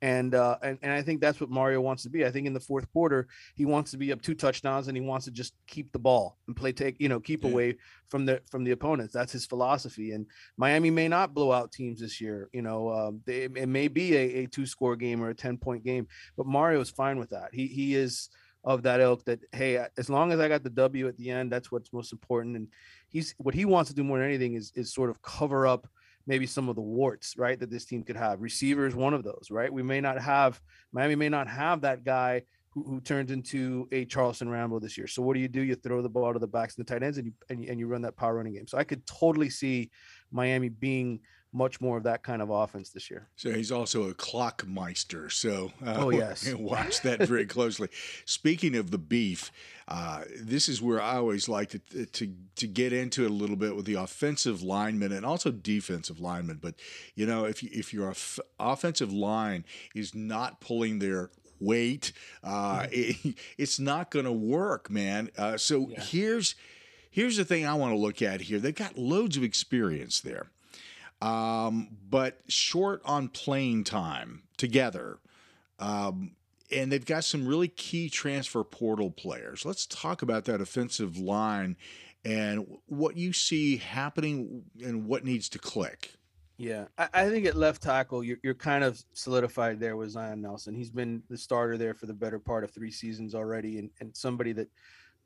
and 0.00 0.34
uh, 0.34 0.56
and 0.62 0.78
and 0.82 0.92
I 0.92 1.02
think 1.02 1.20
that's 1.20 1.40
what 1.40 1.50
Mario 1.50 1.80
wants 1.80 2.02
to 2.04 2.10
be. 2.10 2.24
I 2.24 2.30
think 2.30 2.46
in 2.46 2.52
the 2.52 2.60
fourth 2.60 2.90
quarter 2.92 3.26
he 3.54 3.64
wants 3.64 3.90
to 3.90 3.96
be 3.96 4.12
up 4.12 4.22
two 4.22 4.34
touchdowns 4.34 4.88
and 4.88 4.96
he 4.96 5.00
wants 5.00 5.24
to 5.24 5.30
just 5.30 5.54
keep 5.66 5.90
the 5.92 5.98
ball 5.98 6.36
and 6.46 6.56
play 6.56 6.72
take 6.72 7.00
you 7.00 7.08
know 7.08 7.18
keep 7.18 7.44
yeah. 7.44 7.50
away 7.50 7.76
from 8.08 8.24
the 8.24 8.40
from 8.50 8.64
the 8.64 8.70
opponents. 8.70 9.12
That's 9.12 9.32
his 9.32 9.46
philosophy. 9.46 10.12
And 10.12 10.26
Miami 10.56 10.90
may 10.90 11.08
not 11.08 11.34
blow 11.34 11.52
out 11.52 11.72
teams 11.72 12.00
this 12.00 12.20
year. 12.20 12.48
You 12.52 12.62
know, 12.62 12.90
um, 12.90 13.20
they, 13.26 13.42
it 13.42 13.68
may 13.68 13.88
be 13.88 14.14
a, 14.16 14.24
a 14.42 14.46
two 14.46 14.66
score 14.66 14.96
game 14.96 15.22
or 15.22 15.30
a 15.30 15.34
ten 15.34 15.58
point 15.58 15.84
game, 15.84 16.06
but 16.36 16.46
Mario 16.46 16.80
is 16.80 16.90
fine 16.90 17.18
with 17.18 17.30
that. 17.30 17.50
He 17.52 17.66
he 17.66 17.96
is 17.96 18.30
of 18.64 18.82
that 18.82 19.00
ilk 19.00 19.24
that 19.24 19.38
hey 19.52 19.82
as 19.96 20.10
long 20.10 20.32
as 20.32 20.40
i 20.40 20.48
got 20.48 20.64
the 20.64 20.70
w 20.70 21.06
at 21.06 21.16
the 21.16 21.30
end 21.30 21.50
that's 21.50 21.70
what's 21.70 21.92
most 21.92 22.12
important 22.12 22.56
and 22.56 22.66
he's 23.08 23.34
what 23.38 23.54
he 23.54 23.64
wants 23.64 23.88
to 23.88 23.94
do 23.94 24.02
more 24.02 24.18
than 24.18 24.26
anything 24.26 24.54
is 24.54 24.72
is 24.74 24.92
sort 24.92 25.10
of 25.10 25.22
cover 25.22 25.66
up 25.66 25.86
maybe 26.28 26.46
some 26.46 26.68
of 26.68 26.76
the 26.76 26.82
warts, 26.82 27.36
right, 27.38 27.58
that 27.58 27.70
this 27.70 27.86
team 27.86 28.04
could 28.04 28.16
have. 28.16 28.40
Receivers, 28.40 28.94
one 28.94 29.14
of 29.14 29.24
those, 29.24 29.48
right? 29.50 29.72
We 29.72 29.82
may 29.82 30.00
not 30.00 30.20
have 30.20 30.60
Miami 30.92 31.16
may 31.16 31.30
not 31.30 31.48
have 31.48 31.80
that 31.80 32.04
guy 32.04 32.42
who, 32.70 32.84
who 32.84 33.00
turns 33.00 33.30
into 33.30 33.88
a 33.90 34.04
Charleston 34.04 34.50
Rambo 34.50 34.78
this 34.78 34.96
year. 34.96 35.06
So 35.06 35.22
what 35.22 35.34
do 35.34 35.40
you 35.40 35.48
do? 35.48 35.62
You 35.62 35.74
throw 35.74 36.02
the 36.02 36.08
ball 36.08 36.34
to 36.34 36.38
the 36.38 36.46
backs 36.46 36.76
and 36.76 36.86
the 36.86 36.92
tight 36.92 37.02
ends, 37.02 37.16
and 37.16 37.26
you 37.26 37.32
and 37.48 37.64
you, 37.64 37.70
and 37.70 37.80
you 37.80 37.86
run 37.88 38.02
that 38.02 38.16
power 38.16 38.36
running 38.36 38.52
game. 38.52 38.68
So 38.68 38.78
I 38.78 38.84
could 38.84 39.04
totally 39.06 39.48
see 39.50 39.90
Miami 40.30 40.68
being 40.68 41.20
much 41.54 41.80
more 41.80 41.96
of 41.96 42.02
that 42.02 42.22
kind 42.22 42.42
of 42.42 42.50
offense 42.50 42.90
this 42.90 43.10
year. 43.10 43.26
So 43.36 43.50
he's 43.50 43.72
also 43.72 44.10
a 44.10 44.14
clock 44.14 44.66
meister. 44.66 45.30
So 45.30 45.72
uh, 45.84 45.94
oh 45.96 46.10
yes, 46.10 46.52
watch 46.54 47.00
that 47.02 47.20
very 47.20 47.46
closely. 47.46 47.88
Speaking 48.26 48.76
of 48.76 48.90
the 48.90 48.98
beef, 48.98 49.50
uh, 49.88 50.22
this 50.38 50.68
is 50.68 50.82
where 50.82 51.00
I 51.00 51.16
always 51.16 51.48
like 51.48 51.70
to, 51.70 52.06
to 52.06 52.34
to 52.56 52.66
get 52.66 52.92
into 52.92 53.24
it 53.24 53.30
a 53.30 53.34
little 53.34 53.56
bit 53.56 53.74
with 53.74 53.86
the 53.86 53.94
offensive 53.94 54.62
linemen 54.62 55.12
and 55.12 55.24
also 55.24 55.50
defensive 55.50 56.20
linemen. 56.20 56.58
But 56.60 56.74
you 57.14 57.26
know, 57.26 57.44
if 57.44 57.62
you, 57.62 57.70
if 57.72 57.92
your 57.92 58.14
offensive 58.60 59.12
line 59.12 59.64
is 59.94 60.14
not 60.14 60.60
pulling 60.60 60.98
their 60.98 61.30
weight, 61.58 62.12
uh, 62.44 62.86
it, 62.92 63.36
it's 63.58 63.80
not 63.80 64.10
going 64.10 64.26
to 64.26 64.32
work, 64.32 64.90
man. 64.90 65.30
Uh, 65.36 65.56
so 65.56 65.88
yeah. 65.88 66.00
here's 66.00 66.54
here's 67.10 67.36
the 67.36 67.44
thing 67.44 67.66
I 67.66 67.74
want 67.74 67.92
to 67.92 67.98
look 67.98 68.20
at 68.20 68.42
here. 68.42 68.58
They've 68.58 68.74
got 68.74 68.98
loads 68.98 69.36
of 69.36 69.42
experience 69.42 70.20
there 70.20 70.50
um, 71.20 71.88
but 72.08 72.40
short 72.48 73.02
on 73.04 73.28
playing 73.28 73.84
time 73.84 74.42
together. 74.56 75.18
Um, 75.78 76.32
and 76.70 76.92
they've 76.92 77.04
got 77.04 77.24
some 77.24 77.46
really 77.46 77.68
key 77.68 78.08
transfer 78.08 78.64
portal 78.64 79.10
players. 79.10 79.64
Let's 79.64 79.86
talk 79.86 80.22
about 80.22 80.44
that 80.46 80.60
offensive 80.60 81.18
line 81.18 81.76
and 82.24 82.66
what 82.86 83.16
you 83.16 83.32
see 83.32 83.76
happening 83.76 84.64
and 84.84 85.06
what 85.06 85.24
needs 85.24 85.48
to 85.50 85.58
click. 85.58 86.12
Yeah, 86.56 86.86
I, 86.98 87.08
I 87.14 87.30
think 87.30 87.46
at 87.46 87.56
left 87.56 87.82
tackle, 87.82 88.24
you're, 88.24 88.38
you're 88.42 88.54
kind 88.54 88.82
of 88.82 89.02
solidified 89.12 89.78
there 89.78 89.96
with 89.96 90.10
Zion 90.10 90.42
Nelson. 90.42 90.74
He's 90.74 90.90
been 90.90 91.22
the 91.30 91.38
starter 91.38 91.78
there 91.78 91.94
for 91.94 92.06
the 92.06 92.14
better 92.14 92.40
part 92.40 92.64
of 92.64 92.72
three 92.72 92.90
seasons 92.90 93.34
already, 93.34 93.78
and, 93.78 93.90
and 94.00 94.16
somebody 94.16 94.52
that, 94.52 94.68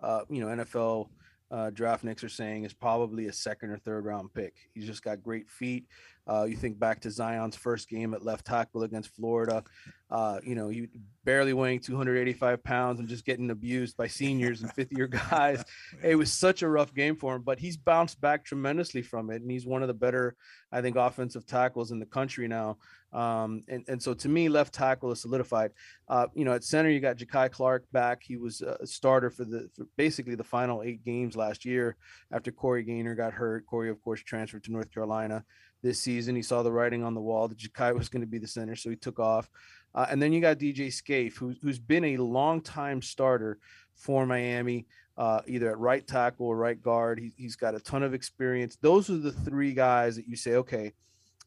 uh, 0.03 0.21
you 0.29 0.41
know, 0.41 0.63
NFL 0.63 1.09
uh, 1.51 1.71
draft 1.71 2.05
nicks 2.05 2.23
are 2.23 2.29
saying 2.29 2.65
is 2.65 2.73
probably 2.75 3.27
a 3.27 3.33
second 3.33 3.71
or 3.71 3.79
third 3.79 4.05
round 4.05 4.33
pick. 4.35 4.55
He's 4.75 4.87
just 4.87 5.03
got 5.03 5.23
great 5.23 5.49
feet. 5.49 5.87
Uh, 6.29 6.45
you 6.45 6.57
think 6.57 6.79
back 6.79 7.01
to 7.01 7.11
Zion's 7.11 7.57
first 7.57 7.89
game 7.89 8.15
at 8.15 8.25
left 8.25 8.47
tackle 8.47 8.85
against 8.85 9.15
Florida. 9.15 9.65
Uh, 10.09 10.39
you 10.45 10.55
know, 10.55 10.69
he 10.69 10.89
barely 11.25 11.53
weighing 11.53 11.81
285 11.81 12.63
pounds 12.63 13.01
and 13.01 13.09
just 13.09 13.25
getting 13.25 13.51
abused 13.51 13.97
by 13.97 14.07
seniors 14.07 14.63
and 14.63 14.73
fifth 14.73 14.93
year 14.93 15.09
guys. 15.09 15.65
It 16.03 16.17
was 16.17 16.33
such 16.33 16.63
a 16.63 16.69
rough 16.69 16.95
game 16.95 17.17
for 17.17 17.35
him, 17.35 17.43
but 17.43 17.59
he's 17.59 17.77
bounced 17.77 18.21
back 18.21 18.45
tremendously 18.45 19.03
from 19.03 19.31
it. 19.31 19.43
And 19.43 19.51
he's 19.51 19.67
one 19.67 19.83
of 19.83 19.89
the 19.89 19.95
better, 19.95 20.37
I 20.71 20.81
think, 20.81 20.97
offensive 20.97 21.47
tackles 21.47 21.91
in 21.91 21.99
the 21.99 22.07
country 22.07 22.47
now. 22.47 22.77
Um, 23.13 23.63
and, 23.69 23.85
and 23.89 24.03
so 24.03 24.15
to 24.15 24.29
me, 24.29 24.49
left 24.49 24.73
tackle 24.73 25.13
is 25.13 25.21
solidified. 25.21 25.73
Uh, 26.09 26.27
you 26.35 26.45
know, 26.45 26.53
at 26.53 26.65
center, 26.65 26.91
you 26.91 27.01
got 27.01 27.19
Jakai 27.19 27.51
Clark 27.51 27.85
back. 27.93 28.23
He 28.23 28.37
was 28.37 28.63
a 28.63 28.87
starter 28.87 29.31
for 29.31 29.45
the 29.45 29.69
for 29.75 29.87
basically 29.97 30.35
the 30.35 30.45
final 30.45 30.83
eight 30.83 31.05
games 31.05 31.37
last 31.37 31.65
year 31.65 31.97
after 32.33 32.51
Corey 32.51 32.83
Gaynor 32.83 33.15
got 33.15 33.33
hurt. 33.33 33.67
Corey, 33.67 33.91
of 33.91 34.01
course, 34.03 34.23
transferred 34.23 34.65
to 34.65 34.73
North 34.73 34.93
Carolina 34.93 35.45
this 35.83 36.01
season. 36.01 36.37
He 36.37 36.43
saw 36.43 36.63
the 36.63 36.73
writing 36.73 37.03
on 37.05 37.15
the 37.15 37.21
wall 37.21 37.49
that 37.49 37.59
Jakai 37.59 37.97
was 37.97 38.09
going 38.09 38.23
to 38.23 38.27
be 38.27 38.39
the 38.39 38.47
center, 38.47 38.77
so 38.77 38.91
he 38.91 38.97
took 38.97 39.19
off. 39.19 39.49
Uh, 39.95 40.07
and 40.11 40.23
then 40.23 40.33
you 40.33 40.41
got 40.41 40.59
DJ 40.59 40.93
Scaife, 40.93 41.37
who, 41.37 41.55
who's 41.63 41.79
been 41.79 42.05
a 42.05 42.17
long-time 42.17 43.03
starter 43.03 43.59
for 43.95 44.25
Miami, 44.25 44.87
uh, 45.19 45.41
either 45.47 45.71
at 45.71 45.79
right 45.79 46.07
tackle 46.07 46.47
or 46.47 46.57
right 46.57 46.81
guard. 46.81 47.19
He, 47.19 47.33
he's 47.37 47.57
got 47.57 47.75
a 47.75 47.81
ton 47.81 48.03
of 48.03 48.15
experience. 48.15 48.79
Those 48.81 49.11
are 49.11 49.19
the 49.19 49.33
three 49.33 49.75
guys 49.75 50.17
that 50.17 50.27
you 50.27 50.37
say, 50.37 50.55
okay, 50.55 50.93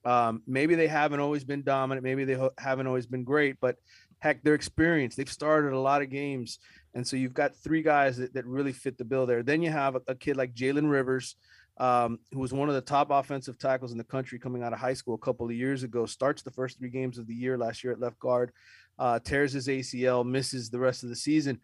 um, 0.04 0.44
maybe 0.46 0.75
they 0.75 0.88
haven't 0.88 1.20
always 1.20 1.44
been 1.44 1.63
dominant, 1.63 2.04
maybe 2.04 2.25
they 2.25 2.36
ho- 2.36 2.54
haven't 2.60 2.86
always 2.86 3.08
been 3.08 3.24
great, 3.24 3.58
but 3.60 3.77
heck, 4.20 4.44
they're 4.44 4.54
experienced. 4.54 5.18
They've 5.18 5.30
started 5.30 5.74
a 5.74 5.80
lot 5.80 6.04
of 6.04 6.10
games. 6.10 6.60
And 6.94 7.06
so 7.06 7.18
you've 7.18 7.34
got 7.34 7.56
three 7.56 7.82
guys 7.82 8.18
that, 8.18 8.34
that 8.36 8.46
really 8.46 8.72
fit 8.72 8.98
the 8.98 9.06
bill 9.06 9.25
there. 9.25 9.44
Then 9.44 9.62
you 9.62 9.72
have 9.72 9.96
a, 9.96 10.01
a 10.08 10.15
kid 10.15 10.38
like 10.38 10.54
Jalen 10.54 10.89
Rivers, 10.89 11.36
um, 11.77 12.20
who 12.32 12.39
was 12.39 12.53
one 12.53 12.70
of 12.70 12.75
the 12.75 12.82
top 12.82 13.12
offensive 13.12 13.58
tackles 13.58 13.91
in 13.91 13.98
the 13.98 14.03
country 14.03 14.39
coming 14.39 14.63
out 14.63 14.74
of 14.74 14.79
high 14.79 14.94
school 14.94 15.15
a 15.15 15.20
couple 15.20 15.46
of 15.46 15.53
years 15.53 15.84
ago, 15.84 16.05
starts 16.05 16.41
the 16.41 16.51
first 16.51 16.77
three 16.77 16.89
games 16.89 17.17
of 17.17 17.27
the 17.27 17.34
year 17.34 17.58
last 17.58 17.84
year 17.84 17.91
at 17.91 18.00
left 18.00 18.20
guard, 18.20 18.51
uh, 18.98 19.20
tears 19.20 19.53
his 19.53 19.67
ACL, 19.67 20.25
misses 20.25 20.70
the 20.70 20.79
rest 20.79 21.03
of 21.03 21.10
the 21.10 21.15
season. 21.15 21.60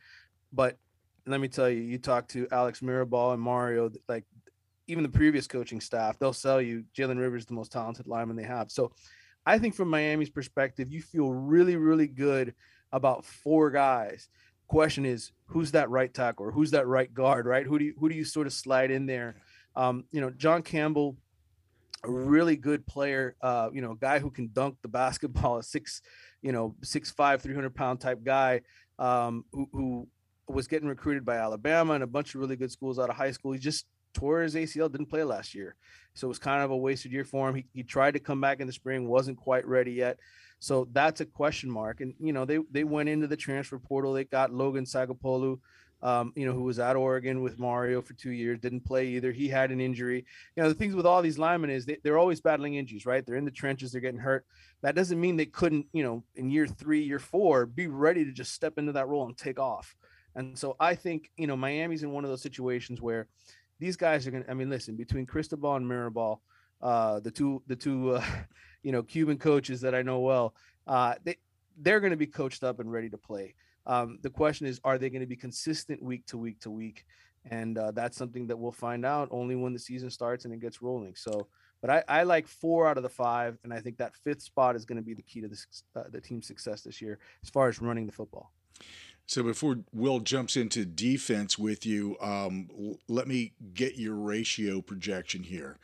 But 0.52 0.78
let 1.26 1.40
me 1.40 1.48
tell 1.48 1.70
you, 1.70 1.82
you 1.82 1.98
talk 1.98 2.28
to 2.30 2.48
Alex 2.52 2.82
Mirabal 2.82 3.34
and 3.34 3.42
Mario, 3.42 3.92
like 4.10 4.26
even 4.88 5.04
the 5.04 5.10
previous 5.10 5.48
coaching 5.48 5.80
staff, 5.80 6.20
they'll 6.20 6.34
sell 6.34 6.62
you 6.62 6.84
Jalen 6.98 7.20
Rivers, 7.20 7.46
the 7.46 7.54
most 7.54 7.72
talented 7.72 8.08
lineman 8.08 8.36
they 8.36 8.44
have. 8.44 8.70
So 8.72 8.92
I 9.46 9.58
think 9.58 9.76
from 9.76 9.90
Miami's 9.90 10.30
perspective, 10.30 10.92
you 10.92 11.02
feel 11.02 11.32
really, 11.32 11.78
really 11.78 12.08
good 12.08 12.54
about 12.92 13.24
four 13.24 13.72
guys. 13.72 14.28
Question 14.68 15.06
is, 15.06 15.32
who's 15.46 15.72
that 15.72 15.90
right 15.90 16.14
tackle 16.14 16.46
or 16.46 16.52
who's 16.52 16.72
that 16.72 16.88
right 16.88 17.14
guard, 17.14 17.46
right? 17.46 17.66
Who 17.66 17.80
do 17.80 17.86
you 17.86 17.94
who 18.00 18.10
do 18.10 18.16
you 18.16 18.24
sort 18.24 18.48
of 18.48 18.54
slide 18.54 18.92
in 18.92 19.06
there? 19.06 19.36
Um, 19.76 20.06
you 20.12 20.22
know, 20.22 20.30
John 20.30 20.62
Campbell, 20.62 21.18
a 22.04 22.12
really 22.12 22.56
good 22.56 22.86
player, 22.88 23.36
uh, 23.42 23.70
you 23.74 23.82
know, 23.82 23.94
guy 23.94 24.20
who 24.20 24.32
can 24.32 24.50
dunk 24.54 24.78
the 24.82 24.88
basketball, 24.88 25.58
a 25.60 25.64
six, 25.64 26.02
you 26.42 26.52
know, 26.52 26.76
six 26.82 27.12
five, 27.12 27.42
300 27.42 27.74
pound 27.74 28.00
type 28.00 28.24
guy 28.24 28.62
um, 29.00 29.46
who, 29.52 29.70
who 29.72 30.08
was 30.48 30.68
getting 30.68 30.88
recruited 30.88 31.26
by 31.26 31.38
Alabama 31.38 31.94
and 31.94 32.04
a 32.04 32.08
bunch 32.08 32.36
of 32.36 32.42
really 32.42 32.56
good 32.56 32.72
schools 32.72 33.00
out 33.00 33.10
of 33.10 33.16
high 33.16 33.32
school. 33.32 33.52
He 33.52 33.60
just 33.60 33.86
tore 34.14 34.42
his 34.42 34.56
ACL, 34.56 34.92
didn't 34.92 35.10
play 35.10 35.24
last 35.24 35.56
year. 35.56 35.76
So 36.14 36.28
it 36.28 36.30
was 36.30 36.40
kind 36.40 36.62
of 36.62 36.72
a 36.72 36.78
wasted 36.78 37.12
year 37.12 37.24
for 37.24 37.48
him. 37.50 37.56
He, 37.56 37.66
he 37.74 37.84
tried 37.84 38.14
to 38.16 38.20
come 38.20 38.42
back 38.42 38.60
in 38.60 38.68
the 38.68 38.74
spring, 38.74 39.08
wasn't 39.08 39.38
quite 39.38 39.66
ready 39.66 39.94
yet. 39.94 40.18
So 40.60 40.88
that's 40.92 41.22
a 41.22 41.26
question 41.26 41.72
mark. 41.72 42.02
And, 42.02 42.14
you 42.20 42.34
know, 42.34 42.46
they, 42.46 42.60
they 42.70 42.84
went 42.84 43.10
into 43.10 43.28
the 43.28 43.38
transfer 43.38 43.80
portal. 43.80 44.14
They 44.14 44.26
got 44.26 44.54
Logan 44.54 44.86
Sagapolu, 44.86 45.60
um, 46.04 46.34
you 46.36 46.46
know, 46.46 46.54
who 46.54 46.64
was 46.64 46.80
at 46.80 46.96
Oregon 46.96 47.42
with 47.42 47.60
Mario 47.60 48.02
for 48.02 48.14
two 48.14 48.32
years, 48.32 48.60
didn't 48.60 48.86
play 48.86 49.08
either. 49.08 49.32
He 49.32 49.48
had 49.48 49.72
an 49.72 49.80
injury. 49.80 50.26
You 50.56 50.64
know, 50.64 50.70
the 50.70 50.76
things 50.76 50.96
with 50.96 51.06
all 51.06 51.22
these 51.22 51.38
linemen 51.38 51.70
is 51.70 51.86
they, 51.86 51.98
they're 52.04 52.18
always 52.18 52.42
battling 52.42 52.76
injuries, 52.76 53.06
right? 53.06 53.26
They're 53.26 53.36
in 53.36 53.46
the 53.46 53.52
trenches, 53.52 53.92
they're 53.92 54.02
getting 54.02 54.20
hurt. 54.20 54.46
That 54.82 54.96
doesn't 54.96 55.22
mean 55.22 55.38
they 55.38 55.46
couldn't, 55.46 55.86
you 55.94 56.04
know, 56.04 56.24
in 56.36 56.50
year 56.50 56.66
three, 56.66 57.04
year 57.04 57.20
four, 57.20 57.66
be 57.66 57.88
ready 57.88 58.26
to 58.26 58.32
just 58.32 58.54
step 58.54 58.78
into 58.78 58.94
that 58.94 59.08
role 59.08 59.26
and 59.26 59.38
take 59.38 59.60
off. 59.60 59.96
And 60.36 60.58
so 60.58 60.76
I 60.80 60.96
think, 60.96 61.30
you 61.38 61.48
know, 61.48 61.58
Miami's 61.58 62.04
in 62.04 62.12
one 62.12 62.24
of 62.24 62.30
those 62.30 62.42
situations 62.42 63.02
where 63.02 63.28
these 63.80 63.98
guys 63.98 64.26
are 64.26 64.32
going 64.32 64.44
to, 64.44 64.52
I 64.52 64.54
mean, 64.54 64.70
listen, 64.70 64.96
between 64.96 65.26
Cristobal 65.26 65.76
and 65.76 65.86
Mirabal, 65.86 66.40
uh, 66.82 67.20
the 67.20 67.32
two, 67.32 67.62
the 67.68 67.76
two, 67.76 68.16
uh, 68.16 68.26
you 68.84 68.92
know, 68.92 69.04
Cuban 69.04 69.38
coaches 69.38 69.82
that 69.82 69.94
I 69.94 70.02
know 70.02 70.20
well, 70.20 70.56
uh, 70.88 71.16
they, 71.24 71.38
they're 71.78 72.00
going 72.00 72.12
to 72.12 72.18
be 72.18 72.28
coached 72.28 72.64
up 72.64 72.80
and 72.80 72.92
ready 72.92 73.10
to 73.10 73.18
play. 73.18 73.56
Um, 73.92 74.20
the 74.22 74.30
question 74.30 74.68
is, 74.68 74.80
are 74.86 74.98
they 74.98 75.10
going 75.10 75.20
to 75.20 75.28
be 75.28 75.36
consistent 75.36 76.02
week 76.02 76.26
to 76.28 76.38
week 76.38 76.62
to 76.62 76.72
week? 76.72 77.06
And 77.50 77.78
uh, 77.78 77.92
that's 77.92 78.16
something 78.16 78.48
that 78.48 78.58
we'll 78.58 78.72
find 78.72 79.06
out 79.06 79.28
only 79.32 79.56
when 79.56 79.74
the 79.74 79.80
season 79.80 80.10
starts 80.10 80.46
and 80.46 80.54
it 80.54 80.62
gets 80.62 80.82
rolling. 80.82 81.14
So, 81.16 81.48
but 81.82 81.90
I, 81.90 82.04
I 82.08 82.24
like 82.24 82.48
four 82.48 82.88
out 82.88 82.96
of 82.96 83.04
the 83.04 83.10
five, 83.10 83.58
and 83.66 83.74
I 83.74 83.82
think 83.82 83.98
that 83.98 84.16
fifth 84.16 84.44
spot 84.44 84.78
is 84.78 84.86
going 84.86 84.98
to 84.98 85.04
be 85.04 85.14
the 85.14 85.22
key 85.24 85.42
to 85.42 85.50
the, 85.50 85.66
uh, 85.98 86.04
the 86.10 86.22
team's 86.22 86.48
success 86.48 86.82
this 86.82 87.02
year 87.02 87.20
as 87.44 87.50
far 87.50 87.68
as 87.68 87.82
running 87.82 88.06
the 88.06 88.14
football. 88.14 88.54
So 89.26 89.44
before 89.44 89.80
Will 89.92 90.20
jumps 90.20 90.56
into 90.56 90.86
defense 90.86 91.60
with 91.60 91.86
you, 91.86 92.16
um, 92.22 92.70
let 93.10 93.28
me 93.28 93.54
get 93.74 93.98
your 93.98 94.16
ratio 94.16 94.82
projection 94.82 95.44
here. 95.44 95.80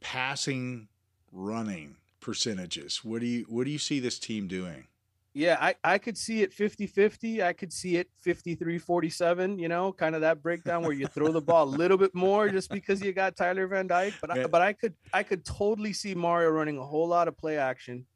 Passing, 0.00 0.88
running 1.30 1.96
percentages. 2.20 3.04
What 3.04 3.20
do 3.20 3.26
you 3.26 3.46
what 3.48 3.64
do 3.64 3.70
you 3.70 3.78
see 3.78 4.00
this 4.00 4.18
team 4.18 4.48
doing? 4.48 4.86
Yeah, 5.32 5.58
I, 5.60 5.74
I 5.84 5.98
could 5.98 6.18
see 6.18 6.42
it 6.42 6.52
50 6.52 6.88
50. 6.88 7.42
I 7.42 7.52
could 7.52 7.72
see 7.72 7.96
it 7.96 8.08
53 8.18 8.78
47, 8.78 9.58
you 9.60 9.68
know, 9.68 9.92
kind 9.92 10.16
of 10.16 10.22
that 10.22 10.42
breakdown 10.42 10.82
where 10.82 10.92
you 10.92 11.06
throw 11.06 11.30
the 11.30 11.40
ball 11.40 11.64
a 11.64 11.70
little 11.76 11.96
bit 11.96 12.12
more 12.14 12.48
just 12.48 12.68
because 12.70 13.00
you 13.00 13.12
got 13.12 13.36
Tyler 13.36 13.68
Van 13.68 13.86
Dyke. 13.86 14.14
But 14.20 14.30
I, 14.32 14.46
but 14.48 14.60
I 14.60 14.72
could 14.72 14.94
I 15.12 15.22
could 15.22 15.44
totally 15.44 15.92
see 15.92 16.16
Mario 16.16 16.50
running 16.50 16.78
a 16.78 16.84
whole 16.84 17.06
lot 17.06 17.28
of 17.28 17.38
play 17.38 17.58
action. 17.58 18.06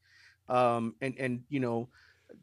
Um, 0.49 0.95
and, 1.01 1.15
and, 1.19 1.43
you 1.49 1.61
know, 1.61 1.89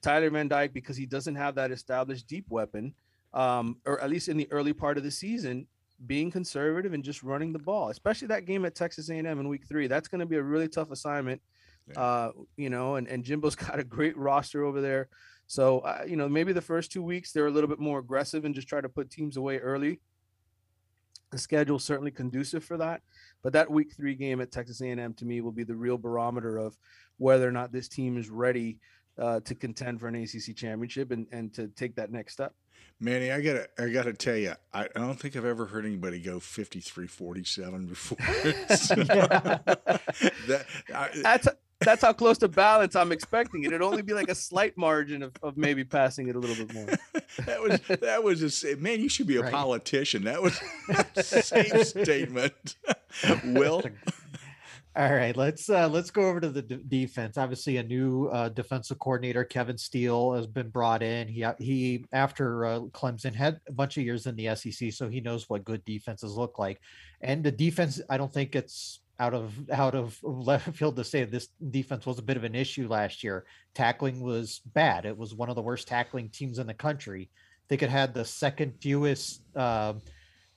Tyler 0.01 0.29
Van 0.29 0.47
Dyke, 0.47 0.73
because 0.73 0.97
he 0.97 1.05
doesn't 1.05 1.35
have 1.35 1.55
that 1.55 1.71
established 1.71 2.27
deep 2.27 2.45
weapon, 2.49 2.93
um, 3.33 3.77
or 3.85 4.01
at 4.01 4.09
least 4.09 4.29
in 4.29 4.37
the 4.37 4.51
early 4.51 4.73
part 4.73 4.97
of 4.97 5.03
the 5.03 5.11
season, 5.11 5.67
being 6.07 6.31
conservative 6.31 6.93
and 6.93 7.03
just 7.03 7.21
running 7.23 7.53
the 7.53 7.59
ball, 7.59 7.89
especially 7.89 8.27
that 8.29 8.45
game 8.45 8.65
at 8.65 8.73
Texas 8.73 9.09
A&M 9.09 9.25
in 9.25 9.47
week 9.47 9.67
three. 9.67 9.87
That's 9.87 10.07
going 10.07 10.19
to 10.19 10.25
be 10.25 10.37
a 10.37 10.43
really 10.43 10.67
tough 10.67 10.91
assignment 10.91 11.41
uh, 11.97 12.31
you 12.57 12.69
know, 12.69 12.95
and, 12.95 13.07
and 13.07 13.23
Jimbo's 13.23 13.55
got 13.67 13.79
a 13.79 13.83
great 13.83 14.17
roster 14.17 14.63
over 14.63 14.81
there. 14.81 15.09
So, 15.47 15.79
uh, 15.79 16.03
you 16.07 16.15
know, 16.15 16.29
maybe 16.29 16.53
the 16.53 16.61
first 16.61 16.91
two 16.91 17.03
weeks 17.03 17.31
they're 17.33 17.47
a 17.47 17.51
little 17.51 17.69
bit 17.69 17.79
more 17.79 17.99
aggressive 17.99 18.45
and 18.45 18.55
just 18.55 18.67
try 18.67 18.79
to 18.79 18.89
put 18.89 19.09
teams 19.09 19.37
away 19.37 19.57
early. 19.57 19.99
The 21.31 21.37
schedule 21.37 21.79
certainly 21.79 22.11
conducive 22.11 22.63
for 22.63 22.77
that, 22.77 23.01
but 23.41 23.53
that 23.53 23.69
week 23.71 23.93
three 23.95 24.15
game 24.15 24.41
at 24.41 24.51
Texas 24.51 24.81
A&M 24.81 25.13
to 25.13 25.25
me 25.25 25.41
will 25.41 25.51
be 25.51 25.63
the 25.63 25.75
real 25.75 25.97
barometer 25.97 26.57
of 26.57 26.77
whether 27.17 27.47
or 27.47 27.51
not 27.51 27.71
this 27.71 27.87
team 27.87 28.17
is 28.17 28.29
ready 28.29 28.79
uh, 29.17 29.39
to 29.41 29.55
contend 29.55 29.99
for 29.99 30.07
an 30.07 30.15
ACC 30.15 30.55
championship 30.55 31.11
and, 31.11 31.27
and 31.31 31.53
to 31.53 31.67
take 31.69 31.95
that 31.95 32.11
next 32.11 32.33
step. 32.33 32.53
Manny, 32.99 33.31
I 33.31 33.41
gotta, 33.41 33.67
I 33.79 33.89
gotta 33.89 34.13
tell 34.13 34.37
you, 34.37 34.53
I, 34.73 34.83
I 34.83 34.99
don't 34.99 35.19
think 35.19 35.35
I've 35.35 35.45
ever 35.45 35.65
heard 35.65 35.85
anybody 35.85 36.19
go 36.19 36.39
53-47 36.39 37.89
before. 37.89 38.17
that, 40.47 40.65
I, 40.93 41.09
That's 41.23 41.47
that's 41.81 42.01
how 42.01 42.13
close 42.13 42.37
to 42.39 42.47
balance 42.47 42.95
I'm 42.95 43.11
expecting 43.11 43.63
it. 43.63 43.67
It'd 43.67 43.81
only 43.81 44.01
be 44.01 44.13
like 44.13 44.29
a 44.29 44.35
slight 44.35 44.77
margin 44.77 45.23
of, 45.23 45.33
of 45.43 45.57
maybe 45.57 45.83
passing 45.83 46.27
it 46.29 46.35
a 46.35 46.39
little 46.39 46.65
bit 46.65 46.73
more. 46.73 46.85
that 47.45 47.61
was 47.61 47.79
that 47.99 48.23
was 48.23 48.63
a 48.63 48.75
man. 48.75 49.01
You 49.01 49.09
should 49.09 49.27
be 49.27 49.37
a 49.37 49.41
right. 49.41 49.51
politician. 49.51 50.23
That 50.23 50.41
was 50.41 50.59
a 51.15 51.23
safe 51.23 51.87
statement. 51.87 52.75
Will. 53.43 53.83
All 54.93 55.13
right, 55.13 55.35
let's 55.37 55.69
uh, 55.69 55.87
let's 55.87 56.11
go 56.11 56.23
over 56.27 56.41
to 56.41 56.49
the 56.49 56.61
d- 56.61 56.79
defense. 56.85 57.37
Obviously, 57.37 57.77
a 57.77 57.83
new 57.83 58.27
uh, 58.27 58.49
defensive 58.49 58.99
coordinator, 58.99 59.45
Kevin 59.45 59.77
Steele, 59.77 60.33
has 60.33 60.47
been 60.47 60.69
brought 60.69 61.01
in. 61.01 61.29
He 61.29 61.45
he 61.59 62.05
after 62.11 62.65
uh, 62.65 62.79
Clemson 62.91 63.33
had 63.33 63.61
a 63.69 63.71
bunch 63.71 63.97
of 63.97 64.03
years 64.03 64.25
in 64.27 64.35
the 64.35 64.53
SEC, 64.53 64.91
so 64.91 65.07
he 65.07 65.21
knows 65.21 65.49
what 65.49 65.63
good 65.63 65.85
defenses 65.85 66.33
look 66.33 66.59
like. 66.59 66.81
And 67.21 67.41
the 67.41 67.51
defense, 67.51 68.01
I 68.09 68.17
don't 68.17 68.33
think 68.33 68.53
it's 68.53 68.99
out 69.21 69.35
of 69.35 69.53
out 69.71 69.93
of 69.93 70.17
left 70.23 70.75
field 70.75 70.95
to 70.95 71.03
say 71.03 71.23
this 71.23 71.49
defense 71.69 72.07
was 72.07 72.17
a 72.17 72.23
bit 72.23 72.37
of 72.37 72.43
an 72.43 72.55
issue 72.55 72.87
last 72.87 73.23
year. 73.23 73.45
Tackling 73.75 74.19
was 74.19 74.61
bad. 74.73 75.05
It 75.05 75.15
was 75.15 75.35
one 75.35 75.49
of 75.49 75.55
the 75.55 75.61
worst 75.61 75.87
tackling 75.87 76.29
teams 76.29 76.57
in 76.57 76.65
the 76.65 76.73
country. 76.73 77.29
I 77.31 77.65
think 77.69 77.83
it 77.83 77.91
had 77.91 78.13
the 78.13 78.25
second 78.25 78.73
fewest 78.81 79.43
uh, 79.55 79.93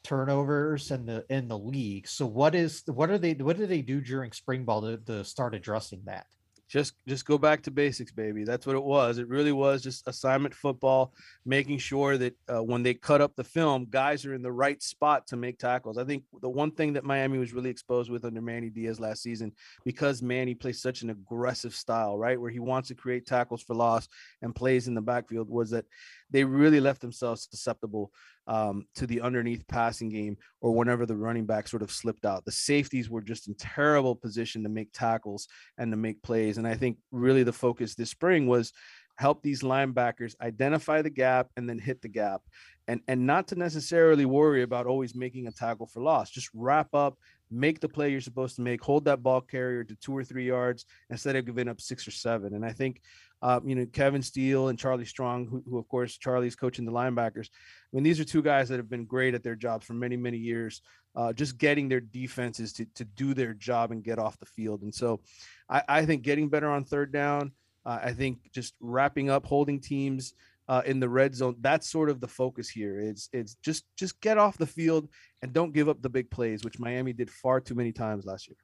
turnovers 0.02 0.90
in 0.90 1.04
the 1.04 1.26
in 1.28 1.46
the 1.46 1.58
league. 1.58 2.08
So 2.08 2.24
what 2.24 2.54
is 2.54 2.82
what 2.86 3.10
are 3.10 3.18
they 3.18 3.34
what 3.34 3.58
did 3.58 3.68
they 3.68 3.82
do 3.82 4.00
during 4.00 4.32
spring 4.32 4.64
ball 4.64 4.80
to, 4.80 4.96
to 4.96 5.24
start 5.24 5.54
addressing 5.54 6.00
that? 6.06 6.26
Just 6.74 6.94
just 7.06 7.24
go 7.24 7.38
back 7.38 7.62
to 7.62 7.70
basics 7.70 8.10
baby. 8.10 8.42
That's 8.42 8.66
what 8.66 8.74
it 8.74 8.82
was. 8.82 9.18
It 9.18 9.28
really 9.28 9.52
was 9.52 9.80
just 9.80 10.08
assignment 10.08 10.52
football 10.52 11.12
making 11.46 11.78
sure 11.78 12.18
that 12.18 12.36
uh, 12.52 12.64
when 12.64 12.82
they 12.82 12.94
cut 12.94 13.20
up 13.20 13.36
the 13.36 13.44
film 13.44 13.86
guys 13.88 14.26
are 14.26 14.34
in 14.34 14.42
the 14.42 14.50
right 14.50 14.82
spot 14.82 15.28
to 15.28 15.36
make 15.36 15.56
tackles. 15.56 15.98
I 15.98 16.04
think 16.04 16.24
the 16.42 16.50
one 16.50 16.72
thing 16.72 16.94
that 16.94 17.04
miami 17.04 17.38
was 17.38 17.52
really 17.52 17.70
exposed 17.70 18.10
with 18.10 18.24
under 18.24 18.42
manny 18.42 18.70
diaz 18.70 18.98
last 18.98 19.22
season 19.22 19.52
because 19.84 20.20
manny 20.20 20.52
plays 20.52 20.82
such 20.82 21.02
an 21.02 21.10
aggressive 21.10 21.76
style 21.76 22.18
right 22.18 22.40
where 22.40 22.50
he 22.50 22.58
wants 22.58 22.88
to 22.88 22.96
create 22.96 23.24
tackles 23.24 23.62
for 23.62 23.74
loss 23.74 24.08
and 24.42 24.52
plays 24.52 24.88
in 24.88 24.94
the 24.94 25.00
backfield 25.00 25.48
was 25.48 25.70
that 25.70 25.84
they 26.30 26.44
really 26.44 26.80
left 26.80 27.00
themselves 27.00 27.48
susceptible 27.50 28.10
um, 28.46 28.86
to 28.94 29.06
the 29.06 29.20
underneath 29.20 29.66
passing 29.68 30.08
game 30.08 30.36
or 30.60 30.72
whenever 30.72 31.06
the 31.06 31.16
running 31.16 31.46
back 31.46 31.68
sort 31.68 31.82
of 31.82 31.90
slipped 31.90 32.24
out. 32.24 32.44
The 32.44 32.52
safeties 32.52 33.08
were 33.08 33.22
just 33.22 33.48
in 33.48 33.54
terrible 33.54 34.14
position 34.14 34.62
to 34.62 34.68
make 34.68 34.92
tackles 34.92 35.48
and 35.78 35.90
to 35.92 35.96
make 35.96 36.22
plays. 36.22 36.58
And 36.58 36.66
I 36.66 36.74
think 36.74 36.98
really 37.10 37.42
the 37.42 37.52
focus 37.52 37.94
this 37.94 38.10
spring 38.10 38.46
was 38.46 38.72
help 39.16 39.42
these 39.42 39.62
linebackers 39.62 40.34
identify 40.40 41.00
the 41.00 41.10
gap 41.10 41.48
and 41.56 41.68
then 41.68 41.78
hit 41.78 42.02
the 42.02 42.08
gap 42.08 42.42
and 42.88 43.00
and 43.06 43.24
not 43.26 43.46
to 43.48 43.54
necessarily 43.54 44.24
worry 44.24 44.62
about 44.62 44.86
always 44.86 45.14
making 45.14 45.46
a 45.46 45.52
tackle 45.52 45.86
for 45.86 46.02
loss 46.02 46.30
just 46.30 46.50
wrap 46.52 46.92
up 46.94 47.16
make 47.54 47.80
the 47.80 47.88
play 47.88 48.10
you're 48.10 48.20
supposed 48.20 48.56
to 48.56 48.62
make 48.62 48.82
hold 48.82 49.04
that 49.04 49.22
ball 49.22 49.40
carrier 49.40 49.84
to 49.84 49.94
two 49.96 50.16
or 50.16 50.24
three 50.24 50.46
yards 50.46 50.84
instead 51.10 51.36
of 51.36 51.46
giving 51.46 51.68
up 51.68 51.80
six 51.80 52.06
or 52.06 52.10
seven 52.10 52.54
and 52.54 52.64
i 52.64 52.72
think 52.72 53.00
uh, 53.44 53.60
you 53.62 53.74
know, 53.74 53.84
Kevin 53.84 54.22
Steele 54.22 54.68
and 54.68 54.78
Charlie 54.78 55.04
Strong, 55.04 55.48
who, 55.48 55.62
who, 55.68 55.78
of 55.78 55.86
course 55.86 56.16
Charlie's 56.16 56.56
coaching 56.56 56.86
the 56.86 56.90
linebackers. 56.92 57.50
I 57.50 57.88
mean, 57.92 58.02
these 58.02 58.18
are 58.18 58.24
two 58.24 58.40
guys 58.40 58.70
that 58.70 58.78
have 58.78 58.88
been 58.88 59.04
great 59.04 59.34
at 59.34 59.42
their 59.42 59.54
jobs 59.54 59.84
for 59.84 59.92
many, 59.92 60.16
many 60.16 60.38
years, 60.38 60.80
uh, 61.14 61.34
just 61.34 61.58
getting 61.58 61.86
their 61.86 62.00
defenses 62.00 62.72
to, 62.72 62.86
to 62.94 63.04
do 63.04 63.34
their 63.34 63.52
job 63.52 63.90
and 63.92 64.02
get 64.02 64.18
off 64.18 64.38
the 64.38 64.46
field. 64.46 64.80
And 64.80 64.94
so 64.94 65.20
I, 65.68 65.82
I 65.86 66.06
think 66.06 66.22
getting 66.22 66.48
better 66.48 66.70
on 66.70 66.84
third 66.84 67.12
down, 67.12 67.52
uh, 67.84 67.98
I 68.02 68.12
think 68.14 68.50
just 68.50 68.72
wrapping 68.80 69.28
up, 69.28 69.44
holding 69.44 69.78
teams 69.78 70.32
uh, 70.68 70.82
in 70.86 71.00
the 71.00 71.08
red 71.08 71.34
zone. 71.34 71.56
That's 71.60 71.90
sort 71.90 72.10
of 72.10 72.20
the 72.20 72.28
focus 72.28 72.68
here. 72.68 72.98
It's 72.98 73.28
it's 73.32 73.56
just 73.64 73.84
just 73.96 74.20
get 74.20 74.38
off 74.38 74.58
the 74.58 74.66
field 74.66 75.08
and 75.42 75.52
don't 75.52 75.72
give 75.72 75.88
up 75.88 76.02
the 76.02 76.08
big 76.08 76.30
plays, 76.30 76.64
which 76.64 76.78
Miami 76.78 77.12
did 77.12 77.30
far 77.30 77.60
too 77.60 77.74
many 77.74 77.92
times 77.92 78.24
last 78.24 78.48
year. 78.48 78.56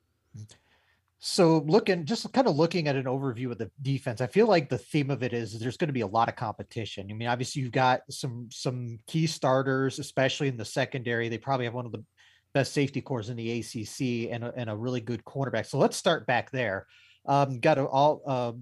So 1.23 1.59
looking 1.67 2.07
just 2.07 2.33
kind 2.33 2.47
of 2.47 2.57
looking 2.57 2.89
at 2.89 2.97
an 2.97 3.05
overview 3.05 3.51
of 3.51 3.59
the 3.59 3.71
defense, 3.83 4.23
I 4.23 4.27
feel 4.27 4.47
like 4.47 4.71
the 4.71 4.79
theme 4.79 5.11
of 5.11 5.23
it 5.23 5.35
is 5.35 5.59
there's 5.59 5.77
going 5.77 5.89
to 5.89 5.95
be 5.95 6.01
a 6.01 6.07
lot 6.07 6.31
of 6.31 6.37
competition. 6.37 7.09
I 7.11 7.13
mean, 7.13 7.29
obviously 7.29 7.61
you've 7.61 7.73
got 7.73 8.01
some 8.09 8.49
some 8.51 8.99
key 9.07 9.27
starters, 9.27 9.99
especially 9.99 10.49
in 10.49 10.57
the 10.57 10.65
secondary. 10.65 11.29
They 11.29 11.37
probably 11.37 11.67
have 11.67 11.75
one 11.75 11.85
of 11.85 11.93
the 11.93 12.03
best 12.55 12.73
safety 12.73 13.03
corps 13.03 13.29
in 13.29 13.37
the 13.37 13.61
ACC 13.61 14.33
and 14.33 14.45
a, 14.45 14.53
and 14.57 14.71
a 14.71 14.77
really 14.77 15.03
good 15.03 15.23
cornerback. 15.25 15.67
So 15.67 15.79
let's 15.79 15.97
start 15.97 16.27
back 16.27 16.51
there. 16.51 16.87
Um, 17.27 17.61
got 17.61 17.77
a 17.77 17.87
all 17.87 18.23
uh, 18.27 18.53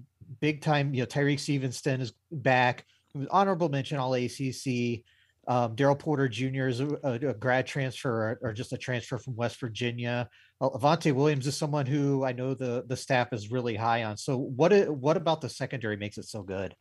big 0.41 0.61
time. 0.61 0.93
You 0.93 1.01
know, 1.01 1.07
Tyrique 1.07 1.39
Stevenson 1.39 2.01
is 2.01 2.13
back. 2.29 2.85
Honorable 3.31 3.69
mention 3.69 3.97
all 3.97 4.13
ACC. 4.13 5.03
Um, 5.47 5.75
Daryl 5.75 5.97
Porter 5.97 6.27
Jr. 6.27 6.67
is 6.67 6.79
a, 6.79 6.87
a, 7.03 7.33
grad 7.33 7.65
transfer 7.65 8.11
or, 8.11 8.39
or, 8.49 8.53
just 8.53 8.71
a 8.71 8.77
transfer 8.77 9.17
from 9.17 9.35
West 9.35 9.59
Virginia. 9.59 10.29
Well, 10.59 10.77
Avantae 10.79 11.11
Williams 11.11 11.47
is 11.47 11.57
someone 11.57 11.87
who 11.87 12.23
I 12.23 12.33
know 12.33 12.53
the 12.53 12.83
the 12.87 12.95
staff 12.95 13.33
is 13.33 13.49
really 13.49 13.75
high 13.75 14.03
on. 14.03 14.15
So 14.15 14.37
what 14.37 14.71
what 14.89 15.17
about 15.17 15.41
the 15.41 15.49
secondary 15.49 15.97
makes 15.97 16.19
it 16.19 16.25
so 16.25 16.43
good? 16.43 16.75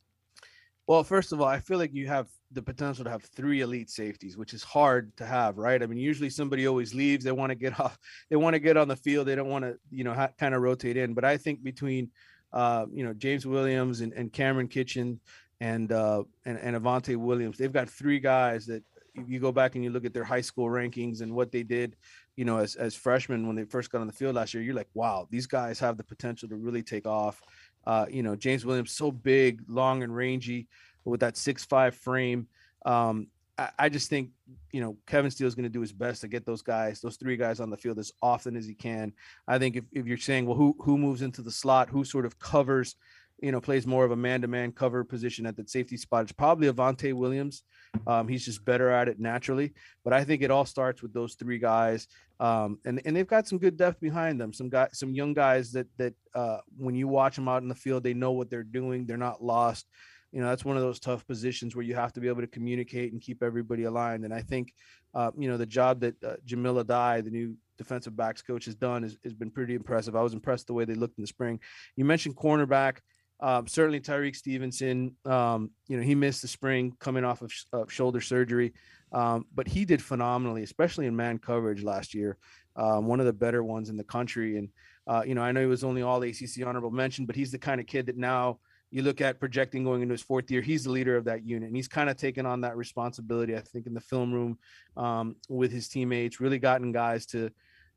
Well, 0.89 1.05
first 1.05 1.33
of 1.33 1.41
all, 1.43 1.47
I 1.47 1.61
feel 1.61 1.77
like 1.77 1.93
you 1.93 2.07
have 2.07 2.29
the 2.51 2.63
potential 2.63 3.05
to 3.05 3.11
have 3.11 3.23
three 3.23 3.61
elite 3.61 3.91
safeties, 3.91 4.39
which 4.39 4.55
is 4.55 4.63
hard 4.63 5.15
to 5.19 5.27
have, 5.27 5.59
right? 5.59 5.83
I 5.83 5.87
mean, 5.87 5.99
usually 5.99 6.31
somebody 6.31 6.67
always 6.67 6.95
leaves. 6.95 7.25
They 7.25 7.31
want 7.33 7.51
to 7.51 7.57
get 7.57 7.79
off. 7.81 7.99
They 8.31 8.37
want 8.37 8.55
to 8.55 8.61
get 8.61 8.79
on 8.79 8.89
the 8.89 8.97
field. 8.97 9.29
They 9.29 9.35
don't 9.35 9.51
want 9.51 9.67
to, 9.67 9.77
you 9.91 10.03
know, 10.03 10.15
ha- 10.15 10.31
kind 10.39 10.55
of 10.55 10.63
rotate 10.63 10.97
in. 10.97 11.13
But 11.13 11.27
I 11.27 11.37
think 11.37 11.63
between, 11.63 12.11
uh, 12.55 12.87
you 12.91 13.05
know, 13.05 13.13
James 13.13 13.47
Williams 13.47 14.01
and, 14.01 14.15
and 14.15 14.33
Kamren 14.33 14.71
Kinchen, 14.71 15.19
and 15.61 15.93
uh, 15.93 16.23
and, 16.45 16.59
and 16.59 16.77
Avantae 16.77 17.17
Williams. 17.17 17.59
They've 17.59 17.73
got 17.73 17.89
three 17.89 18.21
guys 18.21 18.67
that 18.67 18.83
you 19.27 19.41
go 19.41 19.51
back 19.51 19.75
and 19.75 19.83
you 19.83 19.91
look 19.91 20.05
at 20.05 20.15
their 20.15 20.25
high 20.25 20.41
school 20.41 20.67
rankings 20.67 21.21
and 21.21 21.35
what 21.35 21.51
they 21.51 21.63
did, 21.63 21.97
you 22.37 22.45
know, 22.45 22.59
as 22.59 22.77
as 22.77 22.95
freshmen 22.95 23.47
when 23.47 23.57
they 23.57 23.65
first 23.65 23.91
got 23.91 24.01
on 24.01 24.07
the 24.07 24.13
field 24.13 24.37
last 24.37 24.55
year. 24.55 24.63
You're 24.63 24.75
like, 24.75 24.89
wow, 24.95 25.27
these 25.31 25.47
guys 25.47 25.79
have 25.81 25.97
the 25.97 26.05
potential 26.05 26.49
to 26.49 26.57
really 26.57 26.83
take 26.83 27.07
off. 27.07 27.41
Uh, 27.87 28.07
you 28.09 28.23
know, 28.23 28.37
James 28.37 28.65
Williams 28.65 28.93
so 28.93 29.11
big, 29.11 29.63
long 29.69 30.03
and 30.03 30.15
rangy 30.15 30.69
with 31.05 31.21
that 31.21 31.37
six 31.37 31.65
five 31.65 31.95
frame. 31.95 32.47
Um, 32.85 33.29
I, 33.77 33.89
just 33.89 34.09
think 34.09 34.31
you 34.71 34.81
know 34.81 34.97
Kevin 35.07 35.33
Steele 35.33 35.49
is 35.49 35.57
going 35.57 35.65
to 35.65 35.69
do 35.69 35.81
his 35.81 35.93
best 35.93 36.21
to 36.21 36.29
get 36.29 36.47
those 36.47 36.63
guys, 36.63 37.01
those 37.01 37.17
three 37.17 37.37
guys 37.37 37.59
on 37.59 37.71
the 37.71 37.77
field 37.77 37.99
as 37.99 38.13
often 38.23 38.57
as 38.57 38.67
he 38.67 38.75
can. 38.75 39.13
I 39.49 39.59
think 39.59 39.75
if, 39.75 39.85
if 39.93 40.07
you're 40.07 40.17
saying, 40.17 40.47
well, 40.47 40.57
who 40.57 40.77
who 40.81 40.97
moves 40.97 41.23
into 41.23 41.43
the 41.43 41.51
slot, 41.51 41.89
who 41.89 42.05
sort 42.05 42.25
of 42.25 42.39
covers 42.39 42.95
you 43.41 43.53
know, 43.53 43.61
plays 43.61 43.87
more 43.87 44.05
of 44.05 44.11
a 44.11 44.17
man-to-man 44.17 44.73
cover 44.73 45.05
position 45.05 45.47
at 45.47 45.57
the 45.57 45.67
safety 45.67 45.97
spot. 45.97 46.25
It's 46.25 46.33
probably 46.33 46.69
Avantae 46.69 47.15
Williams. 47.15 47.63
Um, 48.07 48.27
he's 48.27 48.45
just 48.45 48.65
better 48.65 48.91
at 48.91 49.09
it 49.09 49.21
naturally. 49.21 49.75
But 50.05 50.13
I 50.13 50.25
think 50.25 50.43
it 50.43 50.51
all 50.51 50.65
starts 50.65 51.03
with 51.03 51.13
those 51.13 51.35
three 51.35 51.59
guys, 51.59 52.09
um, 52.41 52.79
and 52.85 53.01
and 53.05 53.15
they've 53.15 53.27
got 53.27 53.47
some 53.47 53.59
good 53.59 53.77
depth 53.77 54.01
behind 54.01 54.41
them. 54.41 54.53
Some 54.53 54.69
guys, 54.69 54.91
some 54.93 55.15
young 55.15 55.35
guys 55.35 55.73
that 55.73 55.87
that 55.99 56.15
uh, 56.35 56.59
when 56.77 56.95
you 56.95 57.09
watch 57.09 57.37
them 57.37 57.49
out 57.49 57.63
in 57.63 57.69
the 57.69 57.75
field, 57.75 58.03
they 58.03 58.15
know 58.15 58.33
what 58.33 58.51
they're 58.51 58.63
doing. 58.63 59.07
They're 59.07 59.17
not 59.17 59.43
lost. 59.43 59.87
You 60.33 60.43
know, 60.43 60.49
that's 60.49 60.65
one 60.65 60.77
of 60.77 60.83
those 60.83 61.01
tough 61.01 61.27
positions 61.27 61.75
where 61.75 61.85
you 61.85 61.95
have 61.95 62.13
to 62.13 62.21
be 62.21 62.29
able 62.29 62.43
to 62.43 62.47
communicate 62.49 63.13
and 63.13 63.21
keep 63.21 63.43
everybody 63.43 63.85
aligned. 63.85 64.27
And 64.27 64.35
I 64.35 64.43
think, 64.43 64.75
uh, 65.15 65.31
you 65.39 65.49
know, 65.49 65.57
the 65.57 65.65
job 65.65 66.01
that 66.01 66.23
uh, 66.23 66.35
Jahmile 66.45 66.85
Addae, 66.85 67.25
the 67.25 67.31
new 67.31 67.57
defensive 67.79 68.15
backs 68.15 68.43
coach, 68.43 68.67
has 68.67 68.75
done 68.75 69.05
has 69.05 69.35
been 69.35 69.51
pretty 69.51 69.75
impressive. 69.75 70.15
I 70.15 70.23
was 70.23 70.35
impressed 70.35 70.67
the 70.67 70.75
way 70.75 70.85
they 70.85 70.95
looked 70.95 71.17
in 71.17 71.23
the 71.23 71.29
spring. 71.29 71.61
You 71.97 72.05
mentioned 72.05 72.37
cornerback. 72.37 72.99
Um, 73.41 73.67
certainly 73.67 74.01
Tyrique 74.01 74.37
Stevenson, 74.37 75.15
um, 75.25 75.71
you 75.87 75.97
know, 75.97 76.03
he 76.03 76.15
missed 76.15 76.43
the 76.43 76.49
spring 76.49 76.95
coming 76.99 77.25
off 77.25 77.43
of, 77.43 77.53
sh- 77.53 77.65
of 77.73 77.93
shoulder 77.93 78.21
surgery, 78.21 78.73
um, 79.13 79.47
but 79.55 79.69
he 79.69 79.85
did 79.85 80.03
phenomenally, 80.03 80.63
especially 80.65 81.07
in 81.07 81.15
man 81.15 81.39
coverage 81.39 81.83
last 81.83 82.15
year. 82.15 82.37
Um, 82.77 83.07
one 83.07 83.21
of 83.21 83.27
the 83.27 83.33
better 83.33 83.63
ones 83.63 83.91
in 83.91 83.97
the 83.97 84.05
country. 84.05 84.57
And, 84.57 84.69
uh, 85.07 85.23
you 85.27 85.35
know, 85.35 85.43
I 85.43 85.53
know 85.53 85.61
he 85.61 85.67
was 85.67 85.85
only 85.85 86.03
all 86.03 86.23
ACC 86.23 86.65
honorable 86.65 86.91
mention, 86.91 87.27
but 87.27 87.37
he's 87.37 87.51
the 87.51 87.59
kind 87.59 87.81
of 87.81 87.87
kid 87.87 88.07
that 88.07 88.17
now 88.17 88.59
you 88.91 89.03
look 89.03 89.21
at 89.21 89.41
projecting 89.41 89.85
going 89.85 90.03
into 90.03 90.13
his 90.13 90.23
fourth 90.23 90.51
year, 90.51 90.63
he's 90.63 90.85
the 90.85 90.91
leader 90.91 91.17
of 91.17 91.25
that 91.25 91.45
unit, 91.45 91.67
and 91.67 91.77
he's 91.77 91.89
kind 91.89 92.09
of 92.09 92.17
taken 92.17 92.47
on 92.47 92.63
that 92.63 92.77
responsibility. 92.77 93.55
I 93.57 93.61
think 93.61 93.87
in 93.87 93.95
the 93.95 94.01
film 94.01 94.33
room 94.33 94.59
um, 94.97 95.37
with 95.49 95.71
his 95.71 95.89
teammates, 95.89 96.41
really 96.41 96.59
gotten 96.59 96.93
guys 96.93 97.27
to 97.27 97.51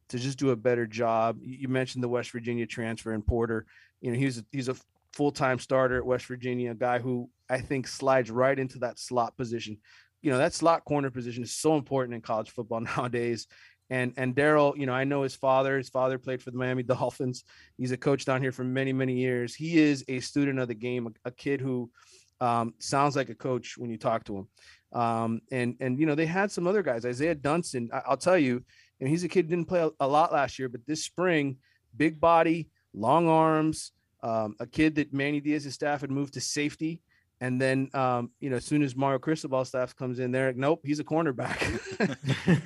to 0.10 0.20
just 0.20 0.38
do 0.38 0.50
a 0.50 0.56
better 0.58 0.86
job. 0.86 1.38
You 1.42 1.70
mentioned 1.70 2.04
the 2.04 2.10
West 2.10 2.32
Virginia 2.32 2.66
transfer 2.66 3.14
in 3.14 3.22
Porter. 3.22 3.66
You 4.02 4.12
know, 4.12 4.18
he's 4.18 4.40
a, 4.40 4.46
he's 4.52 4.68
a 4.68 4.76
full 5.14 5.32
time 5.32 5.60
starter 5.60 5.98
at 5.98 6.06
West 6.06 6.26
Virginia, 6.26 6.72
a 6.72 6.76
guy 6.76 7.00
who 7.00 7.30
I 7.50 7.60
think 7.60 7.88
slides 7.88 8.32
right 8.32 8.58
into 8.58 8.80
that 8.80 9.00
slot 9.00 9.38
position. 9.38 9.78
You 10.22 10.32
know, 10.32 10.38
that 10.38 10.54
slot 10.54 10.86
corner 10.86 11.10
position 11.10 11.44
is 11.44 11.54
so 11.54 11.76
important 11.76 12.16
in 12.16 12.22
college 12.22 12.52
football 12.52 12.82
nowadays. 12.98 13.48
And 13.90 14.14
and 14.16 14.36
Daryl, 14.36 14.78
you 14.78 14.86
know, 14.86 14.94
I 14.94 15.04
know 15.04 15.24
his 15.24 15.36
father. 15.36 15.78
His 15.78 15.90
father 15.90 16.18
played 16.18 16.42
for 16.42 16.52
the 16.52 16.58
Miami 16.58 16.84
Dolphins. 16.84 17.44
He's 17.78 17.92
a 17.92 17.98
coach 17.98 18.26
down 18.26 18.42
here 18.42 18.52
for 18.52 18.64
many 18.64 18.94
many 18.94 19.16
years. 19.16 19.54
He 19.54 19.80
is 19.80 20.06
a 20.08 20.20
student 20.22 20.60
of 20.60 20.68
the 20.68 20.76
game, 20.76 21.08
a, 21.08 21.30
a 21.30 21.32
kid 21.32 21.60
who 21.60 21.92
um, 22.40 22.74
sounds 22.80 23.16
like 23.16 23.30
a 23.30 23.36
coach 23.36 23.76
when 23.78 23.90
you 23.90 23.98
talk 23.98 24.24
to 24.26 24.38
him. 24.38 24.48
Um, 24.94 25.42
and 25.52 25.76
and 25.80 26.00
you 26.00 26.06
know 26.06 26.16
they 26.16 26.26
had 26.26 26.52
some 26.52 26.68
other 26.68 26.84
guys, 26.84 27.06
Isaiah 27.06 27.36
Dunston. 27.36 27.90
I, 27.94 28.10
will 28.10 28.18
tell 28.18 28.38
you, 28.38 28.64
and 29.00 29.08
he's 29.08 29.24
a 29.24 29.30
kid 29.30 29.48
didn't 29.48 29.68
play 29.68 29.82
a, 29.82 29.90
a, 30.00 30.08
lot 30.08 30.34
last 30.34 30.60
year, 30.60 30.68
but 30.68 30.86
this 30.86 31.04
spring, 31.04 31.58
big 31.96 32.20
body, 32.20 32.70
long 32.94 33.30
arms, 33.30 33.92
um, 34.24 34.56
a 34.60 34.68
kid 34.68 34.96
that 34.96 35.14
Manny 35.14 35.40
Diaz's 35.40 35.74
staff 35.74 36.02
had 36.02 36.12
moved 36.12 36.34
to 36.34 36.42
safety. 36.42 37.02
And 37.40 37.60
then, 37.60 37.90
um, 37.96 38.30
you 38.40 38.52
know, 38.52 38.58
as 38.58 38.66
soon 38.66 38.84
as 38.84 38.96
Mario 38.96 39.18
Cristobal 39.18 39.66
staff 39.66 39.96
comes 39.96 40.20
in 40.20 40.32
there, 40.32 40.54
nope, 40.54 40.82
he's 40.84 41.00
a 41.00 41.04
cornerback. 41.04 41.58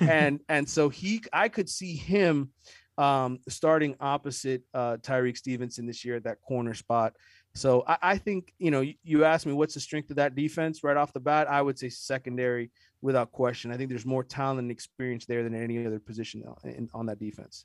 and 0.08 0.40
and 0.50 0.68
so 0.68 0.90
he, 0.90 1.22
I 1.32 1.48
could 1.48 1.68
see 1.68 1.96
him 1.96 2.50
um, 2.98 3.38
starting 3.48 3.96
opposite 4.00 4.62
uh, 4.74 4.96
Tyrique 4.98 5.36
Stevenson 5.36 5.86
this 5.86 6.04
year 6.04 6.16
at 6.16 6.24
that 6.24 6.40
corner 6.42 6.74
spot. 6.74 7.14
So 7.54 7.84
I, 7.86 7.98
I 8.02 8.18
think, 8.18 8.52
you 8.58 8.70
know, 8.70 8.82
you, 8.82 8.94
you 9.02 9.24
asked 9.24 9.46
me 9.46 9.52
what's 9.52 9.74
the 9.74 9.80
strength 9.80 10.10
of 10.10 10.16
that 10.16 10.34
defense 10.34 10.84
right 10.84 10.96
off 10.96 11.12
the 11.12 11.20
bat. 11.20 11.50
I 11.50 11.62
would 11.62 11.78
say 11.78 11.88
secondary 11.88 12.70
without 13.02 13.32
question. 13.32 13.70
I 13.70 13.76
think 13.76 13.88
there's 13.88 14.06
more 14.06 14.24
talent 14.24 14.60
and 14.60 14.70
experience 14.70 15.26
there 15.26 15.42
than 15.42 15.54
any 15.54 15.86
other 15.86 15.98
position 15.98 16.44
in, 16.64 16.88
on 16.92 17.06
that 17.06 17.18
defense. 17.18 17.64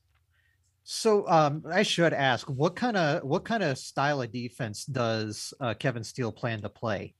So 0.83 1.27
um, 1.27 1.63
I 1.69 1.83
should 1.83 2.13
ask, 2.13 2.47
what 2.47 2.75
kind 2.75 2.97
of 2.97 3.23
what 3.23 3.43
kind 3.45 3.63
of 3.63 3.77
style 3.77 4.21
of 4.21 4.31
defense 4.31 4.85
does 4.85 5.53
uh, 5.59 5.73
Kevin 5.75 6.03
Steele 6.03 6.31
plan 6.31 6.61
to 6.61 6.69
play? 6.69 7.13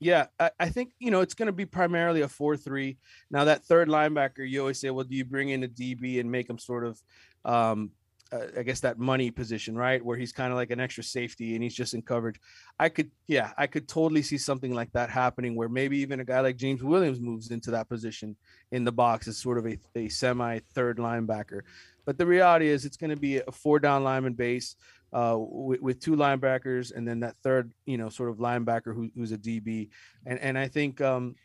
Yeah, 0.00 0.26
I, 0.38 0.50
I 0.60 0.68
think 0.68 0.92
you 0.98 1.10
know 1.10 1.20
it's 1.20 1.34
going 1.34 1.46
to 1.46 1.52
be 1.52 1.64
primarily 1.64 2.20
a 2.20 2.28
four-three. 2.28 2.98
Now 3.30 3.44
that 3.44 3.64
third 3.64 3.88
linebacker, 3.88 4.48
you 4.48 4.60
always 4.60 4.80
say, 4.80 4.90
well, 4.90 5.04
do 5.04 5.16
you 5.16 5.24
bring 5.24 5.48
in 5.48 5.64
a 5.64 5.68
DB 5.68 6.20
and 6.20 6.30
make 6.30 6.48
him 6.50 6.58
sort 6.58 6.84
of, 6.84 7.00
um, 7.46 7.90
uh, 8.30 8.46
I 8.58 8.62
guess 8.64 8.80
that 8.80 8.98
money 8.98 9.30
position, 9.30 9.76
right, 9.76 10.04
where 10.04 10.18
he's 10.18 10.32
kind 10.32 10.50
of 10.50 10.56
like 10.56 10.70
an 10.70 10.80
extra 10.80 11.04
safety 11.04 11.54
and 11.54 11.62
he's 11.62 11.74
just 11.74 11.94
in 11.94 12.02
coverage. 12.02 12.40
I 12.78 12.90
could, 12.90 13.10
yeah, 13.28 13.52
I 13.56 13.66
could 13.66 13.88
totally 13.88 14.22
see 14.22 14.38
something 14.38 14.74
like 14.74 14.92
that 14.92 15.08
happening, 15.08 15.54
where 15.54 15.68
maybe 15.68 15.98
even 15.98 16.20
a 16.20 16.24
guy 16.24 16.40
like 16.40 16.56
James 16.56 16.82
Williams 16.82 17.20
moves 17.20 17.50
into 17.50 17.70
that 17.70 17.88
position 17.88 18.36
in 18.72 18.84
the 18.84 18.92
box 18.92 19.26
as 19.26 19.38
sort 19.38 19.56
of 19.56 19.66
a, 19.66 19.78
a 19.94 20.08
semi 20.08 20.58
third 20.74 20.98
linebacker. 20.98 21.62
But 22.04 22.18
the 22.18 22.26
reality 22.26 22.68
is, 22.68 22.84
it's 22.84 22.96
going 22.96 23.10
to 23.10 23.16
be 23.16 23.38
a 23.38 23.52
four 23.52 23.78
down 23.78 24.04
lineman 24.04 24.34
base 24.34 24.76
uh, 25.12 25.36
with, 25.38 25.80
with, 25.80 26.00
two 26.00 26.16
linebackers, 26.16 26.92
and 26.94 27.06
then 27.06 27.20
that 27.20 27.36
third, 27.42 27.72
you 27.86 27.96
know, 27.96 28.08
sort 28.08 28.30
of 28.30 28.36
linebacker 28.36 28.94
who, 28.94 29.10
who's 29.14 29.32
a 29.32 29.38
DB. 29.38 29.88
And 30.26 30.38
and 30.40 30.58
I 30.58 30.68
think 30.68 31.00
um, 31.00 31.36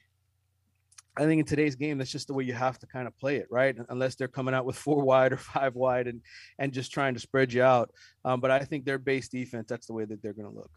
I 1.17 1.25
think 1.25 1.39
in 1.39 1.45
today's 1.45 1.75
game, 1.75 1.97
that's 1.97 2.11
just 2.11 2.27
the 2.27 2.33
way 2.33 2.45
you 2.45 2.53
have 2.53 2.79
to 2.79 2.87
kind 2.87 3.07
of 3.07 3.17
play 3.17 3.37
it, 3.37 3.47
right? 3.51 3.75
Unless 3.89 4.15
they're 4.15 4.27
coming 4.27 4.53
out 4.53 4.65
with 4.65 4.77
four 4.85 5.03
wide 5.03 5.33
or 5.33 5.37
five 5.37 5.75
wide 5.75 6.07
and 6.07 6.21
and 6.57 6.73
just 6.73 6.91
trying 6.91 7.13
to 7.13 7.19
spread 7.19 7.53
you 7.53 7.63
out. 7.63 7.91
Um, 8.25 8.39
but 8.39 8.51
I 8.51 8.59
think 8.59 8.85
their 8.85 8.97
base 8.97 9.29
defense, 9.29 9.67
that's 9.69 9.87
the 9.87 9.93
way 9.93 10.05
that 10.05 10.21
they're 10.21 10.33
going 10.33 10.49
to 10.49 10.55
look. 10.55 10.71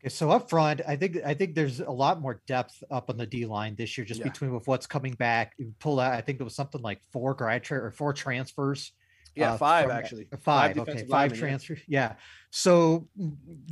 Okay, 0.00 0.08
so 0.08 0.30
up 0.30 0.48
front, 0.48 0.80
I 0.88 0.96
think 0.96 1.18
I 1.24 1.34
think 1.34 1.54
there's 1.54 1.80
a 1.80 1.90
lot 1.90 2.20
more 2.20 2.42
depth 2.46 2.82
up 2.90 3.10
on 3.10 3.18
the 3.18 3.26
D 3.26 3.44
line 3.44 3.74
this 3.76 3.98
year, 3.98 4.04
just 4.04 4.20
yeah. 4.20 4.28
between 4.28 4.52
with 4.52 4.66
what's 4.66 4.86
coming 4.86 5.12
back. 5.14 5.52
You 5.58 5.74
pull 5.78 6.00
out, 6.00 6.12
I 6.12 6.22
think 6.22 6.40
it 6.40 6.44
was 6.44 6.54
something 6.54 6.80
like 6.80 7.02
four 7.12 7.34
grad 7.34 7.62
tra- 7.62 7.84
or 7.84 7.90
four 7.90 8.14
transfers. 8.14 8.92
Yeah, 9.36 9.52
uh, 9.52 9.58
five 9.58 9.84
from, 9.84 9.96
actually. 9.96 10.26
Five. 10.40 10.74
five 10.74 10.88
okay, 10.88 11.04
five 11.04 11.32
transfers. 11.34 11.80
Yeah. 11.86 12.00
yeah. 12.00 12.14
So, 12.50 13.08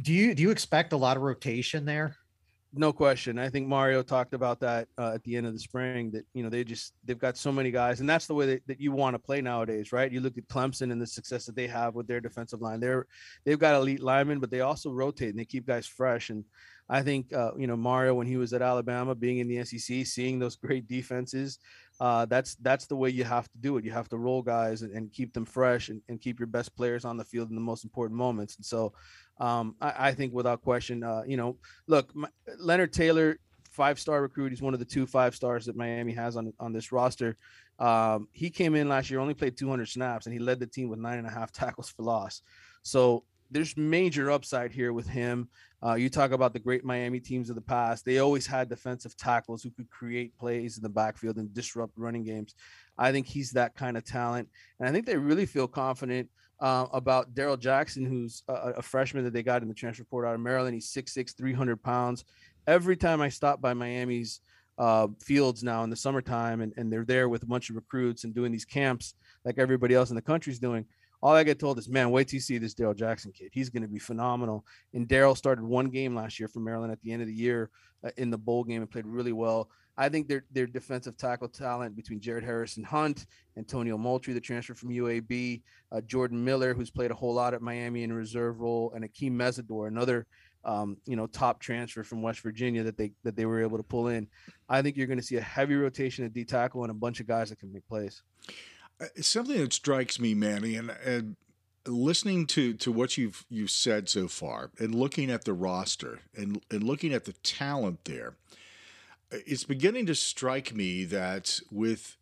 do 0.02 0.12
you 0.12 0.34
do 0.34 0.42
you 0.42 0.50
expect 0.50 0.92
a 0.92 0.96
lot 0.96 1.16
of 1.16 1.22
rotation 1.22 1.84
there? 1.84 2.14
No 2.72 2.92
question. 2.92 3.38
I 3.38 3.48
think 3.48 3.66
Mario 3.66 4.02
talked 4.02 4.34
about 4.34 4.60
that 4.60 4.88
uh, 4.98 5.12
at 5.14 5.24
the 5.24 5.36
end 5.36 5.46
of 5.46 5.54
the 5.54 5.58
spring 5.58 6.10
that, 6.10 6.24
you 6.34 6.42
know, 6.42 6.50
they 6.50 6.64
just, 6.64 6.92
they've 7.04 7.18
got 7.18 7.36
so 7.36 7.50
many 7.50 7.70
guys 7.70 8.00
and 8.00 8.08
that's 8.08 8.26
the 8.26 8.34
way 8.34 8.46
that, 8.46 8.66
that 8.66 8.80
you 8.80 8.92
want 8.92 9.14
to 9.14 9.18
play 9.18 9.40
nowadays, 9.40 9.90
right? 9.92 10.12
You 10.12 10.20
look 10.20 10.36
at 10.36 10.46
Clemson 10.48 10.92
and 10.92 11.00
the 11.00 11.06
success 11.06 11.46
that 11.46 11.56
they 11.56 11.66
have 11.66 11.94
with 11.94 12.06
their 12.06 12.20
defensive 12.20 12.60
line. 12.60 12.80
They're, 12.80 13.06
they've 13.44 13.58
got 13.58 13.74
elite 13.74 14.02
linemen, 14.02 14.38
but 14.38 14.50
they 14.50 14.60
also 14.60 14.90
rotate 14.90 15.30
and 15.30 15.38
they 15.38 15.46
keep 15.46 15.66
guys 15.66 15.86
fresh. 15.86 16.28
And 16.28 16.44
I 16.88 17.02
think, 17.02 17.32
uh, 17.32 17.52
you 17.56 17.66
know, 17.66 17.76
Mario, 17.76 18.14
when 18.14 18.26
he 18.26 18.36
was 18.36 18.52
at 18.52 18.62
Alabama, 18.62 19.14
being 19.14 19.38
in 19.38 19.48
the 19.48 19.64
SEC, 19.64 20.06
seeing 20.06 20.38
those 20.38 20.56
great 20.56 20.88
defenses, 20.88 21.58
uh, 22.00 22.24
that's 22.26 22.54
that's 22.56 22.86
the 22.86 22.96
way 22.96 23.10
you 23.10 23.24
have 23.24 23.48
to 23.50 23.58
do 23.58 23.76
it. 23.76 23.84
You 23.84 23.90
have 23.90 24.08
to 24.10 24.18
roll 24.18 24.40
guys 24.40 24.82
and, 24.82 24.92
and 24.92 25.12
keep 25.12 25.34
them 25.34 25.44
fresh 25.44 25.88
and, 25.88 26.00
and, 26.08 26.20
keep 26.20 26.38
your 26.38 26.46
best 26.46 26.76
players 26.76 27.04
on 27.04 27.16
the 27.16 27.24
field 27.24 27.50
in 27.50 27.56
the 27.56 27.60
most 27.60 27.82
important 27.82 28.16
moments. 28.16 28.56
And 28.56 28.64
so, 28.64 28.92
um, 29.40 29.74
I, 29.80 30.08
I, 30.08 30.12
think 30.12 30.32
without 30.32 30.62
question, 30.62 31.02
uh, 31.02 31.22
you 31.26 31.36
know, 31.36 31.56
look, 31.88 32.14
my, 32.14 32.28
Leonard 32.58 32.92
Taylor, 32.92 33.38
five 33.70 33.98
star 33.98 34.22
recruit. 34.22 34.50
He's 34.50 34.62
one 34.62 34.74
of 34.74 34.80
the 34.80 34.86
two 34.86 35.06
five 35.06 35.34
stars 35.34 35.66
that 35.66 35.76
Miami 35.76 36.12
has 36.12 36.36
on 36.36 36.52
on 36.60 36.72
this 36.72 36.92
roster. 36.92 37.36
Um, 37.78 38.28
he 38.32 38.50
came 38.50 38.74
in 38.74 38.88
last 38.88 39.10
year, 39.10 39.20
only 39.20 39.34
played 39.34 39.56
200 39.56 39.88
snaps, 39.88 40.26
and 40.26 40.32
he 40.32 40.40
led 40.40 40.58
the 40.60 40.66
team 40.66 40.88
with 40.88 40.98
nine 40.98 41.18
and 41.18 41.26
a 41.26 41.30
half 41.30 41.52
tackles 41.52 41.88
for 41.88 42.02
loss. 42.02 42.42
So 42.82 43.24
there's 43.50 43.76
major 43.76 44.30
upside 44.30 44.72
here 44.72 44.92
with 44.92 45.06
him. 45.06 45.48
Uh, 45.84 45.94
you 45.94 46.08
talk 46.08 46.32
about 46.32 46.52
the 46.52 46.58
great 46.58 46.84
Miami 46.84 47.20
teams 47.20 47.48
of 47.50 47.54
the 47.54 47.62
past. 47.62 48.04
They 48.04 48.18
always 48.18 48.46
had 48.46 48.68
defensive 48.68 49.16
tackles 49.16 49.62
who 49.62 49.70
could 49.70 49.88
create 49.90 50.36
plays 50.38 50.76
in 50.76 50.82
the 50.82 50.88
backfield 50.88 51.36
and 51.36 51.52
disrupt 51.54 51.92
running 51.96 52.24
games. 52.24 52.54
I 52.98 53.12
think 53.12 53.26
he's 53.26 53.52
that 53.52 53.76
kind 53.76 53.96
of 53.96 54.04
talent. 54.04 54.48
And 54.80 54.88
I 54.88 54.92
think 54.92 55.06
they 55.06 55.16
really 55.16 55.46
feel 55.46 55.68
confident 55.68 56.28
uh, 56.60 56.86
about 56.92 57.34
Daryl 57.34 57.58
Jackson, 57.58 58.04
who's 58.04 58.42
a, 58.48 58.52
a, 58.78 58.82
freshman 58.82 59.22
that 59.22 59.32
they 59.32 59.44
got 59.44 59.62
in 59.62 59.68
the 59.68 59.74
transfer 59.74 60.02
portal 60.02 60.30
out 60.30 60.34
of 60.34 60.40
Maryland. 60.40 60.74
He's 60.74 60.92
6'6, 60.92 61.36
300 61.36 61.80
pounds. 61.80 62.24
Every 62.66 62.96
time 62.96 63.20
I 63.20 63.28
stop 63.28 63.60
by 63.60 63.74
Miami's 63.74 64.40
uh, 64.76 65.06
fields 65.20 65.62
now 65.62 65.84
in 65.84 65.90
the 65.90 65.96
summertime 65.96 66.60
and, 66.60 66.72
and 66.76 66.92
they're 66.92 67.04
there 67.04 67.28
with 67.28 67.44
a 67.44 67.46
bunch 67.46 67.70
of 67.70 67.76
recruits 67.76 68.24
and 68.24 68.34
doing 68.34 68.50
these 68.50 68.64
camps 68.64 69.14
like 69.44 69.58
everybody 69.58 69.94
else 69.94 70.10
in 70.10 70.16
the 70.16 70.22
country 70.22 70.52
is 70.52 70.58
doing– 70.58 70.84
all 71.22 71.34
I 71.34 71.44
get 71.44 71.58
told 71.58 71.78
is, 71.78 71.88
man, 71.88 72.10
wait 72.10 72.28
till 72.28 72.36
you 72.36 72.40
see 72.40 72.58
this 72.58 72.74
Daryl 72.74 72.96
Jackson 72.96 73.32
kid. 73.32 73.50
He's 73.52 73.70
going 73.70 73.82
to 73.82 73.88
be 73.88 73.98
phenomenal. 73.98 74.64
And 74.94 75.08
Daryl 75.08 75.36
started 75.36 75.64
one 75.64 75.88
game 75.88 76.14
last 76.14 76.38
year 76.38 76.48
for 76.48 76.60
Maryland 76.60 76.92
at 76.92 77.00
the 77.02 77.12
end 77.12 77.22
of 77.22 77.28
the 77.28 77.34
year 77.34 77.70
uh, 78.04 78.10
in 78.16 78.30
the 78.30 78.38
bowl 78.38 78.64
game 78.64 78.82
and 78.82 78.90
played 78.90 79.06
really 79.06 79.32
well. 79.32 79.68
I 80.00 80.08
think 80.08 80.28
their 80.28 80.44
their 80.52 80.68
defensive 80.68 81.16
tackle 81.16 81.48
talent 81.48 81.96
between 81.96 82.20
Jared 82.20 82.44
Harrison 82.44 82.84
Hunt, 82.84 83.26
Antonio 83.56 83.98
Moultrie, 83.98 84.32
the 84.32 84.40
transfer 84.40 84.74
from 84.74 84.90
UAB, 84.90 85.62
uh, 85.90 86.00
Jordan 86.02 86.44
Miller, 86.44 86.72
who's 86.72 86.90
played 86.90 87.10
a 87.10 87.14
whole 87.14 87.34
lot 87.34 87.52
at 87.52 87.62
Miami 87.62 88.04
in 88.04 88.12
a 88.12 88.14
reserve 88.14 88.60
role, 88.60 88.92
and 88.94 89.04
Akeem 89.04 89.32
Mesidor, 89.32 89.88
another 89.88 90.28
um, 90.64 90.98
you 91.04 91.16
know 91.16 91.26
top 91.26 91.58
transfer 91.58 92.04
from 92.04 92.22
West 92.22 92.40
Virginia 92.40 92.84
that 92.84 92.96
they 92.96 93.10
that 93.24 93.34
they 93.34 93.44
were 93.44 93.60
able 93.60 93.76
to 93.76 93.82
pull 93.82 94.06
in. 94.06 94.28
I 94.68 94.82
think 94.82 94.96
you're 94.96 95.08
going 95.08 95.18
to 95.18 95.24
see 95.24 95.36
a 95.36 95.40
heavy 95.40 95.74
rotation 95.74 96.24
at 96.24 96.32
D 96.32 96.44
tackle 96.44 96.84
and 96.84 96.92
a 96.92 96.94
bunch 96.94 97.18
of 97.18 97.26
guys 97.26 97.50
that 97.50 97.58
can 97.58 97.72
make 97.72 97.86
plays. 97.88 98.22
Something 99.20 99.58
that 99.58 99.72
strikes 99.72 100.18
me, 100.18 100.34
Manny, 100.34 100.74
and, 100.74 100.90
and 101.04 101.36
listening 101.86 102.46
to 102.48 102.74
to 102.74 102.92
what 102.92 103.16
you've 103.16 103.44
you've 103.48 103.70
said 103.70 104.08
so 104.08 104.28
far, 104.28 104.70
and 104.78 104.94
looking 104.94 105.30
at 105.30 105.44
the 105.44 105.52
roster 105.52 106.20
and 106.36 106.60
and 106.70 106.82
looking 106.82 107.12
at 107.12 107.24
the 107.24 107.32
talent 107.32 108.04
there, 108.04 108.34
it's 109.30 109.64
beginning 109.64 110.06
to 110.06 110.14
strike 110.14 110.74
me 110.74 111.04
that 111.04 111.60
with 111.70 112.16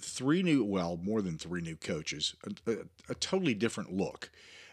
three 0.00 0.42
new, 0.42 0.64
well, 0.64 0.98
more 1.02 1.22
than 1.22 1.38
three 1.38 1.60
new 1.60 1.76
coaches, 1.76 2.34
a, 2.66 2.70
a, 2.70 2.76
a 3.10 3.14
totally 3.14 3.54
different 3.54 3.92
look. 3.92 4.30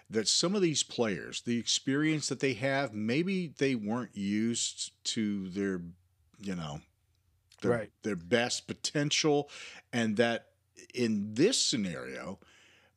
That 0.10 0.28
some 0.28 0.56
of 0.56 0.62
these 0.62 0.84
players, 0.84 1.42
the 1.42 1.58
experience 1.58 2.28
that 2.28 2.42
they 2.42 2.54
have, 2.56 2.94
maybe 2.94 3.54
they 3.58 3.76
weren't 3.76 4.16
used 4.16 4.92
to 5.06 5.48
their, 5.50 5.82
you 6.38 6.56
know, 6.56 6.82
their, 7.62 7.72
right. 7.72 7.92
their 8.04 8.18
best 8.18 8.68
potential, 8.68 9.50
and 9.94 10.18
that 10.18 10.48
in 10.94 11.34
this 11.34 11.60
scenario, 11.60 12.40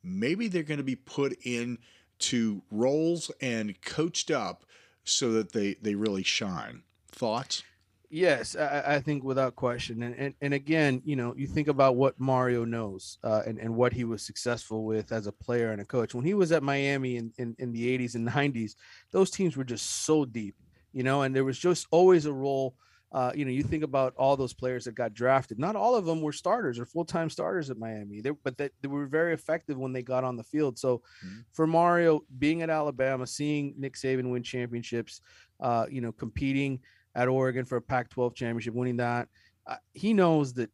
maybe 0.03 0.47
they're 0.47 0.63
going 0.63 0.77
to 0.77 0.83
be 0.83 0.95
put 0.95 1.33
into 1.43 2.61
roles 2.71 3.31
and 3.41 3.79
coached 3.81 4.31
up 4.31 4.65
so 5.03 5.31
that 5.33 5.51
they 5.51 5.75
they 5.81 5.95
really 5.95 6.23
shine. 6.23 6.83
Thoughts? 7.11 7.63
Yes, 8.09 8.55
I, 8.55 8.95
I 8.95 8.99
think 8.99 9.23
without 9.23 9.55
question. 9.55 10.03
And, 10.03 10.15
and 10.15 10.33
and 10.41 10.53
again, 10.53 11.01
you 11.05 11.15
know, 11.15 11.33
you 11.35 11.47
think 11.47 11.67
about 11.67 11.95
what 11.95 12.19
Mario 12.19 12.63
knows 12.65 13.17
uh, 13.23 13.41
and 13.45 13.57
and 13.59 13.75
what 13.75 13.93
he 13.93 14.03
was 14.03 14.25
successful 14.25 14.85
with 14.85 15.11
as 15.11 15.27
a 15.27 15.31
player 15.31 15.71
and 15.71 15.81
a 15.81 15.85
coach. 15.85 16.13
When 16.13 16.25
he 16.25 16.33
was 16.33 16.51
at 16.51 16.63
Miami 16.63 17.17
in, 17.17 17.33
in 17.37 17.55
in 17.59 17.71
the 17.71 17.97
80s 17.97 18.15
and 18.15 18.27
90s, 18.27 18.75
those 19.11 19.31
teams 19.31 19.57
were 19.57 19.63
just 19.63 20.05
so 20.05 20.25
deep, 20.25 20.55
you 20.93 21.03
know, 21.03 21.23
and 21.23 21.35
there 21.35 21.43
was 21.43 21.59
just 21.59 21.87
always 21.91 22.25
a 22.25 22.33
role 22.33 22.75
uh, 23.15 23.31
you 23.33 23.45
know, 23.45 23.51
you 23.51 23.63
think 23.63 23.81
about 23.81 24.13
all 24.17 24.35
those 24.35 24.53
players 24.53 24.83
that 24.83 24.93
got 24.93 25.13
drafted. 25.13 25.57
Not 25.57 25.77
all 25.77 25.95
of 25.95 26.03
them 26.03 26.21
were 26.21 26.33
starters 26.33 26.77
or 26.77 26.85
full 26.85 27.05
time 27.05 27.29
starters 27.29 27.69
at 27.69 27.77
Miami. 27.77 28.19
They, 28.19 28.31
but 28.31 28.57
they, 28.57 28.69
they, 28.81 28.89
were 28.89 29.05
very 29.05 29.33
effective 29.33 29.77
when 29.77 29.93
they 29.93 30.01
got 30.01 30.25
on 30.25 30.35
the 30.35 30.43
field. 30.43 30.77
So, 30.77 30.97
mm-hmm. 31.25 31.39
for 31.53 31.65
Mario 31.65 32.23
being 32.37 32.61
at 32.61 32.69
Alabama, 32.69 33.25
seeing 33.25 33.73
Nick 33.77 33.93
Saban 33.93 34.31
win 34.31 34.43
championships, 34.43 35.21
uh, 35.61 35.85
you 35.89 36.01
know, 36.01 36.11
competing 36.11 36.81
at 37.15 37.29
Oregon 37.29 37.63
for 37.63 37.77
a 37.77 37.81
Pac-12 37.81 38.35
championship, 38.35 38.73
winning 38.73 38.97
that, 38.97 39.29
uh, 39.65 39.77
he 39.93 40.11
knows 40.11 40.51
that 40.55 40.69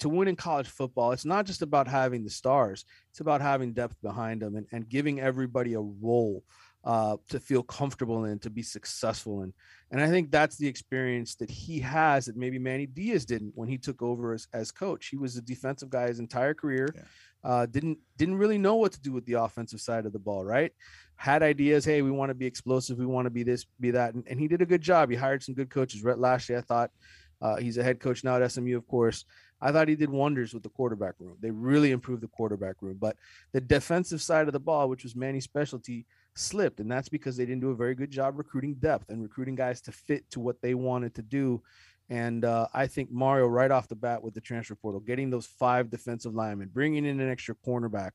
to 0.00 0.08
win 0.08 0.26
in 0.26 0.34
college 0.34 0.66
football, 0.66 1.12
it's 1.12 1.24
not 1.24 1.46
just 1.46 1.62
about 1.62 1.86
having 1.86 2.24
the 2.24 2.30
stars; 2.30 2.84
it's 3.10 3.20
about 3.20 3.40
having 3.40 3.72
depth 3.72 3.94
behind 4.02 4.42
them 4.42 4.56
and, 4.56 4.66
and 4.72 4.88
giving 4.88 5.20
everybody 5.20 5.74
a 5.74 5.80
role 5.80 6.42
uh, 6.86 7.16
to 7.28 7.40
feel 7.40 7.64
comfortable 7.64 8.26
in, 8.26 8.38
to 8.38 8.48
be 8.48 8.62
successful 8.62 9.42
in. 9.42 9.52
And 9.90 10.00
I 10.00 10.06
think 10.06 10.30
that's 10.30 10.56
the 10.56 10.68
experience 10.68 11.34
that 11.34 11.50
he 11.50 11.80
has 11.80 12.26
that 12.26 12.36
maybe 12.36 12.60
Manny 12.60 12.86
Diaz 12.86 13.24
didn't 13.24 13.52
when 13.56 13.68
he 13.68 13.76
took 13.76 14.02
over 14.02 14.32
as, 14.32 14.46
as 14.52 14.70
coach. 14.70 15.08
He 15.08 15.16
was 15.16 15.36
a 15.36 15.42
defensive 15.42 15.90
guy 15.90 16.06
his 16.06 16.20
entire 16.20 16.54
career. 16.54 16.88
Yeah. 16.94 17.02
Uh, 17.42 17.66
didn't 17.66 17.98
didn't 18.16 18.36
really 18.36 18.58
know 18.58 18.76
what 18.76 18.92
to 18.92 19.00
do 19.00 19.12
with 19.12 19.26
the 19.26 19.34
offensive 19.34 19.80
side 19.80 20.06
of 20.06 20.12
the 20.12 20.18
ball, 20.18 20.44
right? 20.44 20.72
Had 21.16 21.42
ideas, 21.42 21.84
hey, 21.84 22.02
we 22.02 22.10
want 22.10 22.30
to 22.30 22.34
be 22.34 22.46
explosive, 22.46 22.98
we 22.98 23.06
want 23.06 23.26
to 23.26 23.30
be 23.30 23.42
this, 23.42 23.66
be 23.78 23.90
that, 23.92 24.14
and, 24.14 24.24
and, 24.28 24.40
he 24.40 24.48
did 24.48 24.62
a 24.62 24.66
good 24.66 24.80
job. 24.80 25.10
He 25.10 25.16
hired 25.16 25.42
some 25.42 25.54
good 25.54 25.70
coaches. 25.70 26.02
Rhett 26.02 26.18
Lashlee, 26.18 26.56
I 26.56 26.60
thought, 26.60 26.90
uh, 27.40 27.56
he's 27.56 27.78
a 27.78 27.84
head 27.84 28.00
coach 28.00 28.24
now 28.24 28.40
at 28.40 28.50
SMU, 28.50 28.76
of 28.76 28.86
course. 28.88 29.24
I 29.60 29.70
thought 29.70 29.88
he 29.88 29.96
did 29.96 30.10
wonders 30.10 30.52
with 30.54 30.62
the 30.62 30.68
quarterback 30.70 31.14
room. 31.18 31.36
They 31.40 31.50
really 31.50 31.92
improved 31.92 32.22
the 32.22 32.28
quarterback 32.28 32.76
room, 32.80 32.98
but 33.00 33.16
the 33.52 33.60
defensive 33.60 34.22
side 34.22 34.48
of 34.48 34.52
the 34.52 34.60
ball, 34.60 34.88
which 34.88 35.04
was 35.04 35.16
Manny's 35.16 35.44
specialty, 35.44 36.06
slipped, 36.36 36.80
and 36.80 36.90
that's 36.90 37.08
because 37.08 37.36
they 37.36 37.46
didn't 37.46 37.60
do 37.60 37.70
a 37.70 37.76
very 37.76 37.94
good 37.94 38.10
job 38.10 38.38
recruiting 38.38 38.74
depth 38.74 39.10
and 39.10 39.22
recruiting 39.22 39.54
guys 39.54 39.80
to 39.82 39.92
fit 39.92 40.28
to 40.30 40.40
what 40.40 40.60
they 40.62 40.74
wanted 40.74 41.14
to 41.14 41.22
do. 41.22 41.62
And 42.08 42.44
uh, 42.44 42.68
I 42.72 42.86
think 42.86 43.10
Mario, 43.10 43.46
right 43.46 43.70
off 43.70 43.88
the 43.88 43.96
bat 43.96 44.22
with 44.22 44.34
the 44.34 44.40
transfer 44.40 44.76
portal, 44.76 45.00
getting 45.00 45.30
those 45.30 45.46
five 45.46 45.90
defensive 45.90 46.34
linemen, 46.34 46.70
bringing 46.72 47.04
in 47.04 47.20
an 47.20 47.28
extra 47.28 47.54
cornerback, 47.54 48.12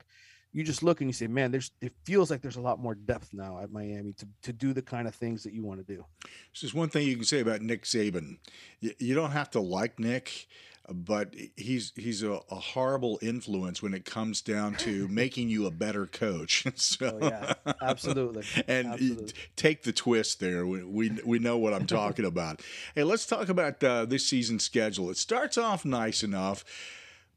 you 0.54 0.64
just 0.64 0.84
look 0.84 1.02
and 1.02 1.10
you 1.10 1.14
say, 1.14 1.28
man, 1.28 1.52
there's 1.52 1.72
it 1.82 1.94
feels 2.04 2.30
like 2.30 2.42
there's 2.42 2.58
a 2.58 2.62
lot 2.62 2.80
more 2.80 2.96
depth 2.96 3.34
now 3.34 3.60
at 3.62 3.72
Miami 3.72 4.14
to, 4.14 4.28
to 4.44 4.54
do 4.54 4.74
the 4.74 4.82
kind 4.82 5.08
of 5.08 5.16
things 5.16 5.44
that 5.44 5.54
you 5.54 5.64
want 5.64 5.86
to 5.86 5.96
do. 5.96 6.06
This 6.54 6.64
is 6.64 6.74
one 6.74 6.90
thing 6.90 7.08
you 7.08 7.16
can 7.16 7.26
say 7.26 7.40
about 7.40 7.62
Nick 7.62 7.84
Saban. 7.84 8.38
You, 8.80 8.94
you 9.00 9.16
don't 9.16 9.32
have 9.32 9.50
to 9.52 9.60
like 9.60 10.00
Nick 10.00 10.48
but 10.94 11.36
he's 11.56 11.94
he's 11.96 12.24
a, 12.24 12.40
a, 12.50 12.56
horrible 12.56 13.20
influence 13.22 13.82
when 13.82 13.94
it 13.94 14.06
comes 14.06 14.42
down 14.42 14.76
to 14.76 15.08
making 15.10 15.50
you 15.50 15.66
a 15.66 15.72
better 15.72 16.06
coach. 16.06 16.66
so, 16.76 17.20
oh, 17.22 17.28
yeah, 17.28 17.54
absolutely. 17.82 18.44
and 18.68 18.88
absolutely. 18.88 19.34
take 19.56 19.84
the 19.84 19.94
twist 19.94 20.40
there. 20.40 20.66
We, 20.66 20.84
we, 20.84 21.12
we 21.26 21.40
know 21.40 21.58
what 21.58 21.74
I'm 21.74 21.86
talking 21.86 22.26
about. 22.26 22.62
Hey, 22.96 23.04
let's 23.04 23.26
talk 23.26 23.50
about 23.50 23.84
uh, 23.84 24.06
this 24.06 24.26
season's 24.26 24.64
schedule. 24.64 25.10
It 25.10 25.18
starts 25.18 25.58
off 25.58 25.86
nice 25.86 26.24
enough. 26.24 26.66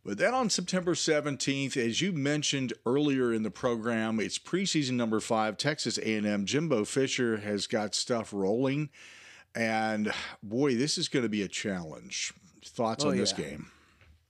But 0.04 0.18
then 0.18 0.34
on 0.34 0.50
September 0.50 0.92
17th, 0.92 1.78
as 1.78 2.02
you 2.02 2.12
mentioned 2.12 2.74
earlier 2.84 3.32
in 3.32 3.42
the 3.42 3.50
program, 3.50 4.20
it's 4.20 4.38
preseason 4.38 4.92
number 4.92 5.18
five. 5.18 5.56
Texas 5.56 5.96
A&M 5.96 6.44
Jimbo 6.44 6.84
Fisher 6.84 7.38
has 7.38 7.66
got 7.66 7.94
stuff 7.94 8.32
rolling, 8.32 8.90
and 9.54 10.12
boy, 10.42 10.74
this 10.74 10.98
is 10.98 11.08
going 11.08 11.22
to 11.22 11.30
be 11.30 11.42
a 11.42 11.48
challenge 11.48 12.34
thoughts 12.64 13.04
oh, 13.04 13.10
on 13.10 13.16
this 13.16 13.32
game? 13.32 13.70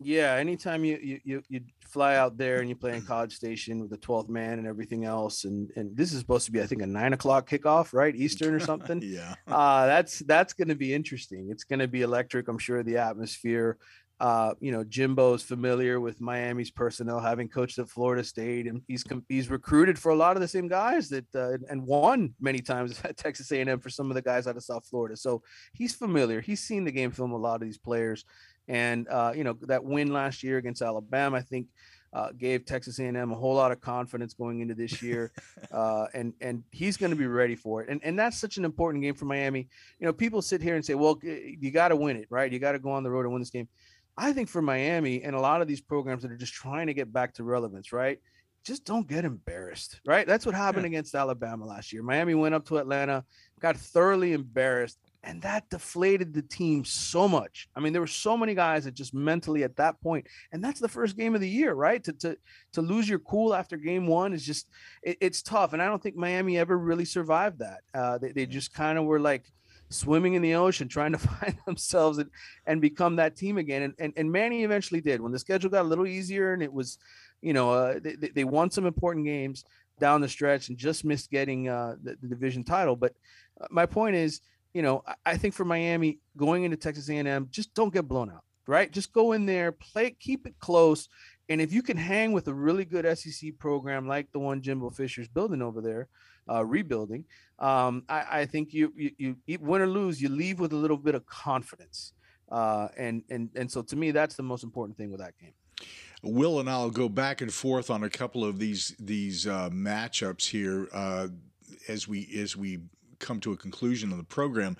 Yeah, 0.00 0.34
anytime 0.34 0.84
you, 0.84 0.98
you 1.00 1.20
you 1.24 1.42
you 1.48 1.60
fly 1.80 2.16
out 2.16 2.36
there 2.36 2.58
and 2.58 2.68
you 2.68 2.74
play 2.74 2.96
in 2.96 3.02
College 3.02 3.34
Station 3.34 3.80
with 3.80 3.90
the 3.90 3.96
12th 3.96 4.28
man 4.28 4.58
and 4.58 4.66
everything 4.66 5.04
else, 5.04 5.44
and 5.44 5.70
and 5.76 5.96
this 5.96 6.12
is 6.12 6.18
supposed 6.18 6.46
to 6.46 6.52
be 6.52 6.60
I 6.60 6.66
think 6.66 6.82
a 6.82 6.86
nine 6.86 7.12
o'clock 7.12 7.48
kickoff, 7.48 7.92
right, 7.92 8.14
Eastern 8.14 8.54
or 8.54 8.60
something. 8.60 9.00
yeah, 9.04 9.34
uh, 9.46 9.86
that's 9.86 10.18
that's 10.20 10.52
going 10.52 10.68
to 10.68 10.74
be 10.74 10.92
interesting. 10.92 11.48
It's 11.50 11.64
going 11.64 11.78
to 11.78 11.88
be 11.88 12.02
electric. 12.02 12.48
I'm 12.48 12.58
sure 12.58 12.82
the 12.82 12.98
atmosphere. 12.98 13.78
Uh, 14.20 14.54
you 14.60 14.70
know, 14.70 14.84
Jimbo's 14.84 15.42
familiar 15.42 15.98
with 15.98 16.20
Miami's 16.20 16.70
personnel, 16.70 17.18
having 17.18 17.48
coached 17.48 17.78
at 17.80 17.88
Florida 17.88 18.22
State, 18.22 18.66
and 18.68 18.80
he's 18.86 19.02
he's 19.28 19.50
recruited 19.50 19.98
for 19.98 20.12
a 20.12 20.14
lot 20.14 20.36
of 20.36 20.40
the 20.40 20.46
same 20.46 20.68
guys 20.68 21.08
that 21.08 21.26
uh, 21.34 21.58
and 21.68 21.82
won 21.84 22.32
many 22.40 22.60
times 22.60 23.00
at 23.04 23.16
Texas 23.16 23.50
A&M 23.50 23.80
for 23.80 23.90
some 23.90 24.10
of 24.10 24.14
the 24.14 24.22
guys 24.22 24.46
out 24.46 24.56
of 24.56 24.62
South 24.62 24.86
Florida. 24.86 25.16
So 25.16 25.42
he's 25.72 25.94
familiar. 25.94 26.40
He's 26.40 26.60
seen 26.60 26.84
the 26.84 26.92
game 26.92 27.10
film 27.10 27.32
a 27.32 27.36
lot 27.36 27.56
of 27.56 27.62
these 27.62 27.78
players, 27.78 28.24
and 28.68 29.08
uh, 29.08 29.32
you 29.34 29.42
know 29.42 29.56
that 29.62 29.84
win 29.84 30.12
last 30.12 30.44
year 30.44 30.58
against 30.58 30.82
Alabama, 30.82 31.38
I 31.38 31.42
think. 31.42 31.66
Uh, 32.12 32.30
gave 32.38 32.64
Texas 32.64 33.00
A&M 33.00 33.32
a 33.32 33.34
whole 33.34 33.56
lot 33.56 33.72
of 33.72 33.80
confidence 33.80 34.34
going 34.34 34.60
into 34.60 34.72
this 34.72 35.02
year, 35.02 35.32
uh, 35.72 36.06
and 36.14 36.32
and 36.40 36.62
he's 36.70 36.96
going 36.96 37.10
to 37.10 37.16
be 37.16 37.26
ready 37.26 37.56
for 37.56 37.82
it. 37.82 37.88
And 37.88 38.00
and 38.04 38.16
that's 38.16 38.38
such 38.38 38.56
an 38.56 38.64
important 38.64 39.02
game 39.02 39.14
for 39.14 39.24
Miami. 39.24 39.66
You 39.98 40.06
know, 40.06 40.12
people 40.12 40.40
sit 40.40 40.62
here 40.62 40.76
and 40.76 40.84
say, 40.84 40.94
"Well, 40.94 41.18
you 41.24 41.72
got 41.72 41.88
to 41.88 41.96
win 41.96 42.16
it, 42.16 42.28
right? 42.30 42.52
You 42.52 42.60
got 42.60 42.72
to 42.72 42.78
go 42.78 42.92
on 42.92 43.02
the 43.02 43.10
road 43.10 43.24
and 43.24 43.32
win 43.32 43.42
this 43.42 43.50
game." 43.50 43.66
I 44.16 44.32
think 44.32 44.48
for 44.48 44.62
Miami 44.62 45.22
and 45.22 45.34
a 45.34 45.40
lot 45.40 45.60
of 45.60 45.68
these 45.68 45.80
programs 45.80 46.22
that 46.22 46.32
are 46.32 46.36
just 46.36 46.54
trying 46.54 46.86
to 46.86 46.94
get 46.94 47.12
back 47.12 47.34
to 47.34 47.44
relevance, 47.44 47.92
right? 47.92 48.18
Just 48.64 48.84
don't 48.84 49.06
get 49.06 49.24
embarrassed, 49.24 50.00
right? 50.06 50.26
That's 50.26 50.46
what 50.46 50.54
happened 50.54 50.84
yeah. 50.84 50.88
against 50.88 51.14
Alabama 51.14 51.66
last 51.66 51.92
year. 51.92 52.02
Miami 52.02 52.34
went 52.34 52.54
up 52.54 52.64
to 52.66 52.78
Atlanta, 52.78 53.24
got 53.60 53.76
thoroughly 53.76 54.32
embarrassed, 54.32 54.98
and 55.22 55.42
that 55.42 55.68
deflated 55.68 56.32
the 56.32 56.42
team 56.42 56.84
so 56.84 57.26
much. 57.28 57.68
I 57.74 57.80
mean, 57.80 57.92
there 57.92 58.00
were 58.00 58.06
so 58.06 58.36
many 58.36 58.54
guys 58.54 58.84
that 58.84 58.94
just 58.94 59.12
mentally 59.12 59.64
at 59.64 59.76
that 59.76 60.00
point, 60.00 60.26
and 60.52 60.62
that's 60.62 60.80
the 60.80 60.88
first 60.88 61.16
game 61.16 61.34
of 61.34 61.40
the 61.40 61.48
year, 61.48 61.74
right? 61.74 62.02
To 62.04 62.12
to 62.12 62.36
to 62.72 62.82
lose 62.82 63.08
your 63.08 63.18
cool 63.18 63.54
after 63.54 63.76
game 63.76 64.06
one 64.06 64.32
is 64.32 64.46
just 64.46 64.68
it, 65.02 65.18
it's 65.20 65.42
tough, 65.42 65.72
and 65.72 65.82
I 65.82 65.86
don't 65.86 66.02
think 66.02 66.16
Miami 66.16 66.56
ever 66.56 66.78
really 66.78 67.04
survived 67.04 67.58
that. 67.58 67.80
Uh, 67.92 68.18
they 68.18 68.32
they 68.32 68.46
just 68.46 68.72
kind 68.72 68.98
of 68.98 69.04
were 69.04 69.20
like 69.20 69.44
swimming 69.94 70.34
in 70.34 70.42
the 70.42 70.54
ocean, 70.54 70.88
trying 70.88 71.12
to 71.12 71.18
find 71.40 71.56
themselves 71.66 72.18
and, 72.18 72.30
and 72.66 72.80
become 72.80 73.16
that 73.16 73.36
team 73.36 73.58
again. 73.58 73.82
And, 73.82 73.94
and, 73.98 74.12
and 74.16 74.30
Manny 74.30 74.64
eventually 74.64 75.00
did 75.00 75.20
when 75.20 75.32
the 75.32 75.38
schedule 75.38 75.70
got 75.70 75.82
a 75.82 75.88
little 75.88 76.06
easier 76.06 76.52
and 76.52 76.62
it 76.62 76.72
was, 76.72 76.98
you 77.40 77.52
know, 77.52 77.70
uh, 77.70 77.98
they, 78.02 78.28
they 78.28 78.44
won 78.44 78.70
some 78.70 78.86
important 78.86 79.24
games 79.24 79.64
down 80.00 80.20
the 80.20 80.28
stretch 80.28 80.68
and 80.68 80.78
just 80.78 81.04
missed 81.04 81.30
getting 81.30 81.68
uh, 81.68 81.96
the, 82.02 82.16
the, 82.20 82.28
division 82.28 82.64
title. 82.64 82.96
But 82.96 83.14
uh, 83.60 83.66
my 83.70 83.86
point 83.86 84.16
is, 84.16 84.40
you 84.72 84.82
know, 84.82 85.04
I 85.24 85.36
think 85.36 85.54
for 85.54 85.64
Miami 85.64 86.18
going 86.36 86.64
into 86.64 86.76
Texas 86.76 87.08
A&M, 87.08 87.48
just 87.50 87.72
don't 87.74 87.92
get 87.92 88.08
blown 88.08 88.30
out, 88.30 88.42
right? 88.66 88.90
Just 88.90 89.12
go 89.12 89.32
in 89.32 89.46
there, 89.46 89.70
play, 89.70 90.16
keep 90.18 90.46
it 90.46 90.58
close. 90.58 91.08
And 91.48 91.60
if 91.60 91.72
you 91.72 91.82
can 91.82 91.96
hang 91.96 92.32
with 92.32 92.48
a 92.48 92.54
really 92.54 92.84
good 92.84 93.06
SEC 93.16 93.56
program 93.58 94.08
like 94.08 94.32
the 94.32 94.40
one 94.40 94.62
Jimbo 94.62 94.90
Fisher's 94.90 95.28
building 95.28 95.62
over 95.62 95.80
there, 95.80 96.08
uh, 96.50 96.64
rebuilding, 96.64 97.24
um, 97.58 98.04
I, 98.08 98.40
I, 98.40 98.46
think 98.46 98.72
you, 98.72 98.92
you, 98.96 99.36
you 99.46 99.58
win 99.60 99.82
or 99.82 99.86
lose, 99.86 100.20
you 100.20 100.28
leave 100.28 100.60
with 100.60 100.72
a 100.72 100.76
little 100.76 100.96
bit 100.96 101.14
of 101.14 101.26
confidence. 101.26 102.12
Uh, 102.50 102.88
and 102.96 103.22
and 103.30 103.48
and 103.56 103.70
so 103.70 103.82
to 103.82 103.96
me, 103.96 104.10
that's 104.10 104.36
the 104.36 104.42
most 104.42 104.64
important 104.64 104.96
thing 104.96 105.10
with 105.10 105.20
that 105.20 105.32
game. 105.38 105.54
Will 106.22 106.60
and 106.60 106.70
I'll 106.70 106.90
go 106.90 107.08
back 107.08 107.40
and 107.40 107.52
forth 107.52 107.90
on 107.90 108.04
a 108.04 108.10
couple 108.10 108.44
of 108.44 108.58
these 108.58 108.94
these 108.98 109.46
uh, 109.46 109.70
matchups 109.70 110.46
here 110.48 110.88
uh, 110.92 111.28
as 111.88 112.06
we 112.06 112.28
as 112.38 112.56
we 112.56 112.80
come 113.18 113.40
to 113.40 113.52
a 113.52 113.56
conclusion 113.56 114.12
of 114.12 114.18
the 114.18 114.24
program. 114.24 114.76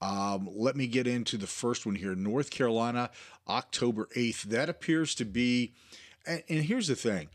Um, 0.00 0.48
let 0.52 0.76
me 0.76 0.86
get 0.86 1.06
into 1.08 1.36
the 1.36 1.46
first 1.46 1.84
one 1.84 1.96
here. 1.96 2.14
North 2.14 2.50
Carolina, 2.50 3.10
October 3.48 4.08
eighth. 4.14 4.44
That 4.44 4.68
appears 4.68 5.14
to 5.16 5.24
be, 5.24 5.74
and, 6.24 6.42
and 6.48 6.64
here's 6.64 6.86
the 6.86 6.96
thing: 6.96 7.28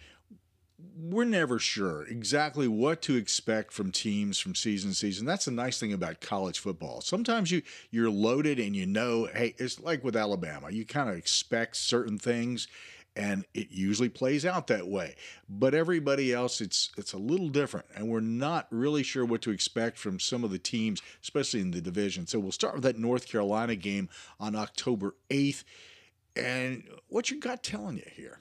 we're 0.96 1.26
never 1.26 1.60
sure 1.60 2.04
exactly 2.04 2.68
what 2.68 3.02
to 3.04 3.16
expect 3.16 3.74
from 3.74 3.92
teams 3.92 4.40
from 4.40 4.56
season 4.56 4.92
to 4.92 4.96
season. 4.96 5.26
That's 5.26 5.46
the 5.46 5.52
nice 5.52 5.80
thing 5.80 5.94
about 5.94 6.22
college 6.22 6.60
football. 6.60 7.02
Sometimes 7.02 7.52
you 7.52 7.62
you're 7.92 8.10
loaded 8.10 8.60
and 8.60 8.76
you 8.76 8.86
know, 8.86 9.28
hey, 9.34 9.56
it's 9.58 9.80
like 9.80 10.04
with 10.04 10.16
Alabama. 10.16 10.72
You 10.72 10.86
kind 10.86 11.10
of 11.10 11.16
expect 11.16 11.78
certain 11.78 12.18
things 12.18 12.68
and 13.16 13.46
it 13.54 13.68
usually 13.70 14.10
plays 14.10 14.46
out 14.46 14.68
that 14.68 14.88
way. 14.88 15.16
But 15.48 15.74
everybody 15.74 16.34
else 16.34 16.62
it's 16.62 16.92
it's 16.98 17.14
a 17.14 17.18
little 17.18 17.50
different 17.50 17.86
and 17.96 18.08
we're 18.08 18.20
not 18.20 18.68
really 18.72 19.04
sure 19.04 19.26
what 19.26 19.42
to 19.44 19.52
expect 19.52 19.98
from 19.98 20.20
some 20.20 20.44
of 20.44 20.52
the 20.52 20.60
teams, 20.60 21.02
especially 21.22 21.62
in 21.62 21.72
the 21.72 21.82
division. 21.82 22.28
So 22.28 22.40
we'll 22.40 22.52
start 22.52 22.76
with 22.76 22.84
that 22.84 22.98
North 22.98 23.28
Carolina 23.28 23.76
game 23.76 24.10
on 24.40 24.56
October 24.56 25.16
8th. 25.30 25.64
And 26.36 26.84
what's 27.10 27.30
your 27.30 27.40
gut 27.40 27.62
telling 27.64 27.98
you 27.98 28.10
here? 28.12 28.40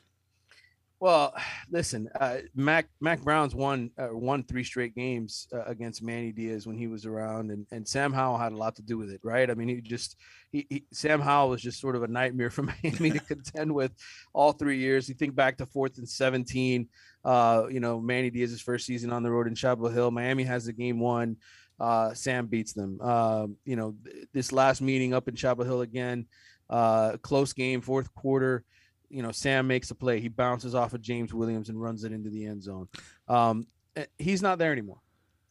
Well, 1.03 1.35
listen, 1.71 2.09
uh, 2.21 2.39
Mack 2.55 2.87
Mack 3.01 3.21
Brown's 3.23 3.57
won 3.57 3.91
uh, 3.99 4.09
won 4.13 4.45
three 4.45 4.63
straight 4.63 4.95
games 4.95 5.49
uh, 5.53 5.65
against 5.65 6.01
Manny 6.01 6.31
Diaz 6.31 6.65
when 6.65 6.79
he 6.79 6.87
was 6.87 7.07
around, 7.07 7.51
and, 7.51 7.67
and 7.73 7.87
Sam 7.87 8.13
Howell 8.13 8.39
had 8.39 8.53
a 8.53 8.57
lot 8.57 8.77
to 8.77 8.83
do 8.83 8.97
with 8.97 9.11
it, 9.11 9.21
right? 9.25 9.51
I 9.51 9.55
mean, 9.55 9.69
he 9.69 9.81
just 9.81 10.17
he, 10.53 10.65
he 10.71 10.85
Sam 10.93 11.21
Howell 11.21 11.51
was 11.51 11.61
just 11.61 11.81
sort 11.81 11.97
of 11.97 12.05
a 12.05 12.09
nightmare 12.09 12.51
for 12.57 12.63
Miami 12.63 13.11
to 13.11 13.19
contend 13.19 13.75
with 13.75 13.91
all 14.33 14.53
three 14.53 14.79
years. 14.79 15.09
You 15.09 15.17
think 15.17 15.35
back 15.35 15.59
to 15.59 15.67
fourth 15.67 15.99
and 15.99 16.09
seventeen, 16.09 16.89
uh, 17.25 17.65
you 17.69 17.81
know, 17.81 18.01
Manny 18.01 18.31
Diaz's 18.31 18.63
first 18.63 18.87
season 18.87 19.13
on 19.13 19.25
the 19.25 19.31
road 19.33 19.49
in 19.49 19.57
Chapel 19.57 19.89
Hill. 19.89 20.13
Miami 20.13 20.45
has 20.45 20.67
the 20.67 20.73
game 20.73 21.01
won. 21.01 21.37
Uh, 21.81 22.15
Sam 22.15 22.47
beats 22.47 22.75
them. 22.75 23.01
Uh, 23.03 23.49
you 23.65 23.75
know, 23.75 23.97
th- 24.05 24.29
this 24.33 24.53
last 24.53 24.81
meeting 24.81 25.15
up 25.15 25.27
in 25.27 25.35
Chapel 25.35 25.65
Hill 25.65 25.81
again, 25.81 26.27
uh, 26.71 27.17
close 27.23 27.53
game, 27.53 27.81
fourth 27.81 28.15
quarter 28.15 28.65
you 29.13 29.23
know, 29.23 29.31
Sam 29.31 29.67
makes 29.67 29.91
a 29.91 29.95
play. 29.95 30.21
He 30.21 30.29
bounces 30.29 30.75
off 30.75 30.95
of 30.95 31.03
James 31.03 31.35
Williams 31.35 31.69
and 31.69 31.81
runs 31.81 32.03
it 32.05 32.13
into 32.13 32.31
the 32.31 32.47
end 32.47 32.63
zone. 32.63 32.89
Um, 33.29 33.67
eh, 33.95 34.07
he's 34.19 34.43
not 34.43 34.59
there 34.59 34.73
anymore. 34.73 35.01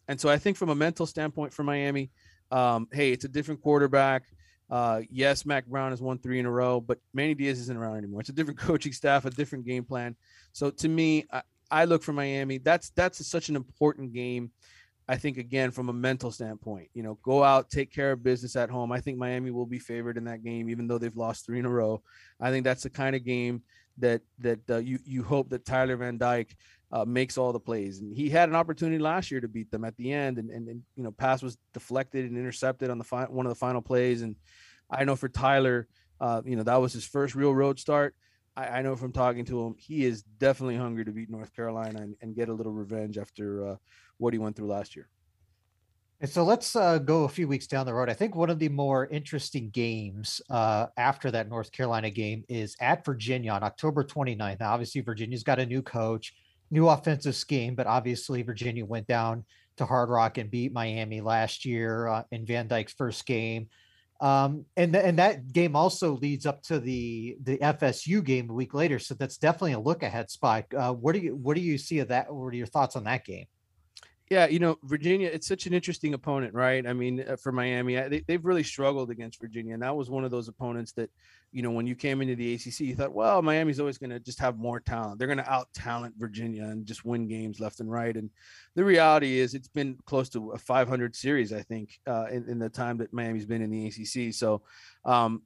And 0.08 0.19
so 0.19 0.30
I 0.30 0.38
think 0.38 0.58
from 0.58 0.69
a 0.69 0.76
mental 0.76 1.06
standpoint 1.06 1.54
for 1.54 1.63
Miami, 1.63 2.10
um, 2.52 2.88
hey, 2.91 3.12
it's 3.12 3.24
a 3.24 3.30
different 3.30 3.62
quarterback. 3.62 4.24
Uh, 4.69 5.02
yes, 5.10 5.45
Mack 5.45 5.65
Brown 5.67 5.91
has 5.91 6.02
won 6.02 6.17
three 6.17 6.39
in 6.39 6.45
a 6.45 6.52
row, 6.52 6.82
but 6.82 6.97
Manny 7.13 7.36
Diaz 7.36 7.60
isn't 7.60 7.78
around 7.78 7.97
anymore. 7.97 8.21
It's 8.21 8.30
a 8.30 8.34
different 8.34 8.60
coaching 8.60 8.93
staff, 8.93 9.26
a 9.26 9.30
different 9.30 9.65
game 9.65 9.84
plan. 9.84 10.15
So 10.54 10.71
to 10.71 10.88
me, 10.88 11.26
I, 11.32 11.41
I 11.69 11.86
look 11.86 12.04
for 12.04 12.13
Miami. 12.13 12.58
That's 12.58 12.89
that's 12.91 13.26
such 13.26 13.50
an 13.50 13.56
important 13.56 14.13
game. 14.13 14.52
I 15.12 15.17
think 15.17 15.38
again 15.38 15.71
from 15.71 15.89
a 15.89 15.93
mental 15.93 16.32
standpoint, 16.32 16.88
you 16.93 17.04
know, 17.04 17.19
go 17.21 17.43
out, 17.43 17.69
take 17.69 17.91
care 17.91 18.13
of 18.13 18.24
business 18.24 18.56
at 18.56 18.69
home. 18.69 18.93
I 18.93 19.02
think 19.02 19.17
Miami 19.17 19.52
will 19.52 19.65
be 19.65 19.78
favored 19.78 20.15
in 20.15 20.24
that 20.24 20.41
game, 20.41 20.69
even 20.69 20.88
though 20.88 20.97
they've 20.97 21.17
lost 21.17 21.45
three 21.45 21.60
in 21.60 21.65
a 21.65 21.69
row. 21.69 22.02
I 22.39 22.50
think 22.50 22.63
that's 22.63 22.84
the 22.84 22.89
kind 22.89 23.13
of 23.13 23.26
game 23.26 23.63
that 23.97 24.21
that 24.39 24.60
uh, 24.69 24.78
you 24.78 25.00
you 25.04 25.21
hope 25.21 25.50
that 25.50 25.65
Tyler 25.65 25.97
Van 25.97 26.17
Dyke 26.17 26.56
uh, 26.93 27.04
makes 27.04 27.38
all 27.38 27.52
the 27.52 27.60
plays. 27.60 28.00
And 28.00 28.15
he 28.15 28.30
had 28.30 28.47
an 28.47 28.56
opportunity 28.56 29.00
last 29.00 29.32
year 29.32 29.41
to 29.41 29.50
beat 29.50 29.69
them 29.69 29.84
at 29.84 29.97
the 29.97 30.13
end, 30.13 30.38
and 30.38 30.50
and, 30.50 30.69
and 30.69 30.82
you 30.95 31.04
know, 31.04 31.12
pass 31.12 31.43
was 31.43 31.58
deflected 31.74 32.24
and 32.24 32.38
intercepted 32.38 32.89
on 32.89 32.97
the 32.97 33.04
fi- 33.04 33.26
one 33.26 33.45
of 33.45 33.50
the 33.50 33.60
final 33.60 33.82
plays. 33.82 34.21
And 34.21 34.38
I 34.89 35.04
know 35.04 35.17
for 35.17 35.28
Tyler, 35.28 35.89
uh, 36.21 36.41
you 36.45 36.56
know, 36.56 36.63
that 36.63 36.80
was 36.80 36.93
his 36.93 37.04
first 37.04 37.36
real 37.36 37.54
road 37.54 37.80
start. 37.82 38.15
I, 38.55 38.67
I, 38.67 38.81
know 38.81 38.95
from 38.95 39.11
talking 39.11 39.45
to 39.45 39.65
him, 39.65 39.75
he 39.77 40.05
is 40.05 40.23
definitely 40.23 40.75
hungry 40.75 41.05
to 41.05 41.11
beat 41.11 41.29
North 41.29 41.55
Carolina 41.55 42.01
and, 42.01 42.15
and 42.21 42.35
get 42.35 42.49
a 42.49 42.53
little 42.53 42.73
revenge 42.73 43.17
after 43.17 43.69
uh, 43.69 43.75
what 44.17 44.33
he 44.33 44.39
went 44.39 44.55
through 44.55 44.67
last 44.67 44.95
year. 44.95 45.07
And 46.21 46.29
so 46.29 46.43
let's 46.43 46.75
uh, 46.75 46.99
go 46.99 47.23
a 47.23 47.29
few 47.29 47.47
weeks 47.47 47.65
down 47.65 47.87
the 47.87 47.95
road. 47.95 48.07
I 48.07 48.13
think 48.13 48.35
one 48.35 48.51
of 48.51 48.59
the 48.59 48.69
more 48.69 49.07
interesting 49.07 49.71
games 49.71 50.39
uh, 50.51 50.85
after 50.95 51.31
that 51.31 51.49
North 51.49 51.71
Carolina 51.71 52.11
game 52.11 52.43
is 52.47 52.75
at 52.79 53.03
Virginia 53.03 53.51
on 53.51 53.63
October 53.63 54.03
29th. 54.03 54.59
Now, 54.59 54.71
obviously, 54.71 55.01
Virginia's 55.01 55.43
got 55.43 55.59
a 55.59 55.65
new 55.65 55.81
coach, 55.81 56.35
new 56.69 56.87
offensive 56.87 57.35
scheme, 57.35 57.73
but 57.73 57.87
obviously, 57.87 58.43
Virginia 58.43 58.85
went 58.85 59.07
down 59.07 59.43
to 59.77 59.85
Hard 59.85 60.09
Rock 60.09 60.37
and 60.37 60.51
beat 60.51 60.71
Miami 60.71 61.21
last 61.21 61.65
year 61.65 62.07
uh, 62.07 62.23
in 62.31 62.45
Van 62.45 62.67
Dyke's 62.67 62.93
first 62.93 63.25
game. 63.25 63.67
Um, 64.21 64.65
and 64.77 64.93
th- 64.93 65.03
and 65.03 65.17
that 65.17 65.51
game 65.51 65.75
also 65.75 66.13
leads 66.17 66.45
up 66.45 66.62
to 66.63 66.79
the 66.79 67.38
the 67.41 67.57
FSU 67.57 68.23
game 68.23 68.49
a 68.51 68.53
week 68.53 68.75
later, 68.75 68.99
so 68.99 69.15
that's 69.15 69.38
definitely 69.38 69.73
a 69.73 69.79
look 69.79 70.03
ahead 70.03 70.29
spot. 70.29 70.65
Uh, 70.77 70.93
what 70.93 71.13
do 71.13 71.19
you 71.19 71.36
what 71.36 71.55
do 71.55 71.62
you 71.62 71.79
see 71.79 71.99
of 71.99 72.10
that? 72.10 72.31
What 72.31 72.53
are 72.53 72.55
your 72.55 72.67
thoughts 72.67 72.95
on 72.95 73.03
that 73.05 73.25
game? 73.25 73.45
Yeah, 74.31 74.47
you 74.47 74.59
know, 74.59 74.77
Virginia, 74.83 75.27
it's 75.27 75.45
such 75.45 75.65
an 75.65 75.73
interesting 75.73 76.13
opponent, 76.13 76.53
right? 76.53 76.87
I 76.87 76.93
mean, 76.93 77.25
uh, 77.27 77.35
for 77.35 77.51
Miami, 77.51 77.95
they, 77.95 78.23
they've 78.25 78.45
really 78.45 78.63
struggled 78.63 79.09
against 79.09 79.41
Virginia. 79.41 79.73
And 79.73 79.83
that 79.83 79.93
was 79.93 80.09
one 80.09 80.23
of 80.23 80.31
those 80.31 80.47
opponents 80.47 80.93
that, 80.93 81.09
you 81.51 81.61
know, 81.61 81.71
when 81.71 81.85
you 81.85 81.95
came 81.95 82.21
into 82.21 82.37
the 82.37 82.53
ACC, 82.53 82.79
you 82.79 82.95
thought, 82.95 83.11
well, 83.11 83.41
Miami's 83.41 83.81
always 83.81 83.97
going 83.97 84.11
to 84.11 84.21
just 84.21 84.39
have 84.39 84.57
more 84.57 84.79
talent. 84.79 85.19
They're 85.19 85.27
going 85.27 85.39
to 85.39 85.51
out 85.51 85.67
talent 85.73 86.15
Virginia 86.17 86.63
and 86.63 86.85
just 86.85 87.03
win 87.03 87.27
games 87.27 87.59
left 87.59 87.81
and 87.81 87.91
right. 87.91 88.15
And 88.15 88.29
the 88.73 88.85
reality 88.85 89.37
is, 89.37 89.53
it's 89.53 89.67
been 89.67 89.97
close 90.05 90.29
to 90.29 90.51
a 90.51 90.57
500 90.57 91.13
series, 91.13 91.51
I 91.51 91.63
think, 91.63 91.99
uh, 92.07 92.27
in, 92.31 92.47
in, 92.47 92.57
the 92.57 92.69
time 92.69 92.99
that 92.99 93.11
Miami's 93.11 93.45
been 93.45 93.61
in 93.61 93.69
the 93.69 93.87
ACC. 93.87 94.33
So, 94.33 94.61
um, 95.03 95.41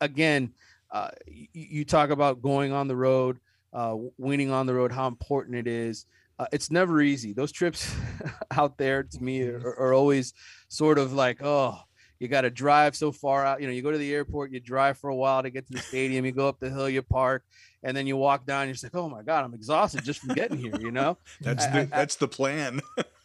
again, 0.00 0.54
uh, 0.90 1.10
you, 1.26 1.48
you, 1.52 1.84
talk 1.84 2.08
about 2.08 2.40
going 2.40 2.72
on 2.72 2.88
the 2.88 2.96
road, 2.96 3.40
uh, 3.74 3.94
winning 4.16 4.50
on 4.50 4.64
the 4.64 4.72
road, 4.72 4.90
how 4.90 5.06
important 5.06 5.54
it 5.54 5.66
is 5.66 6.06
uh, 6.42 6.46
it's 6.52 6.70
never 6.70 7.00
easy. 7.00 7.32
Those 7.32 7.52
trips 7.52 7.94
out 8.50 8.76
there 8.76 9.04
to 9.04 9.22
me 9.22 9.42
are, 9.42 9.76
are 9.78 9.94
always 9.94 10.34
sort 10.68 10.98
of 10.98 11.12
like, 11.12 11.42
oh, 11.42 11.78
you 12.18 12.28
got 12.28 12.42
to 12.42 12.50
drive 12.50 12.96
so 12.96 13.12
far 13.12 13.44
out. 13.46 13.60
You 13.60 13.66
know, 13.68 13.72
you 13.72 13.82
go 13.82 13.92
to 13.92 13.98
the 13.98 14.12
airport, 14.12 14.52
you 14.52 14.60
drive 14.60 14.98
for 14.98 15.10
a 15.10 15.14
while 15.14 15.42
to 15.42 15.50
get 15.50 15.66
to 15.68 15.72
the 15.72 15.80
stadium, 15.80 16.24
you 16.24 16.32
go 16.32 16.48
up 16.48 16.58
the 16.58 16.70
hill, 16.70 16.88
you 16.88 17.02
park, 17.02 17.44
and 17.82 17.96
then 17.96 18.06
you 18.06 18.16
walk 18.16 18.44
down. 18.46 18.66
You're 18.66 18.74
just 18.74 18.84
like, 18.84 18.94
oh 18.94 19.08
my 19.08 19.22
god, 19.22 19.44
I'm 19.44 19.54
exhausted 19.54 20.04
just 20.04 20.20
from 20.20 20.34
getting 20.34 20.58
here. 20.58 20.74
You 20.80 20.90
know, 20.90 21.18
that's 21.40 21.66
the 21.66 21.80
I, 21.80 21.84
that's 21.84 22.16
the 22.16 22.28
plan. 22.28 22.80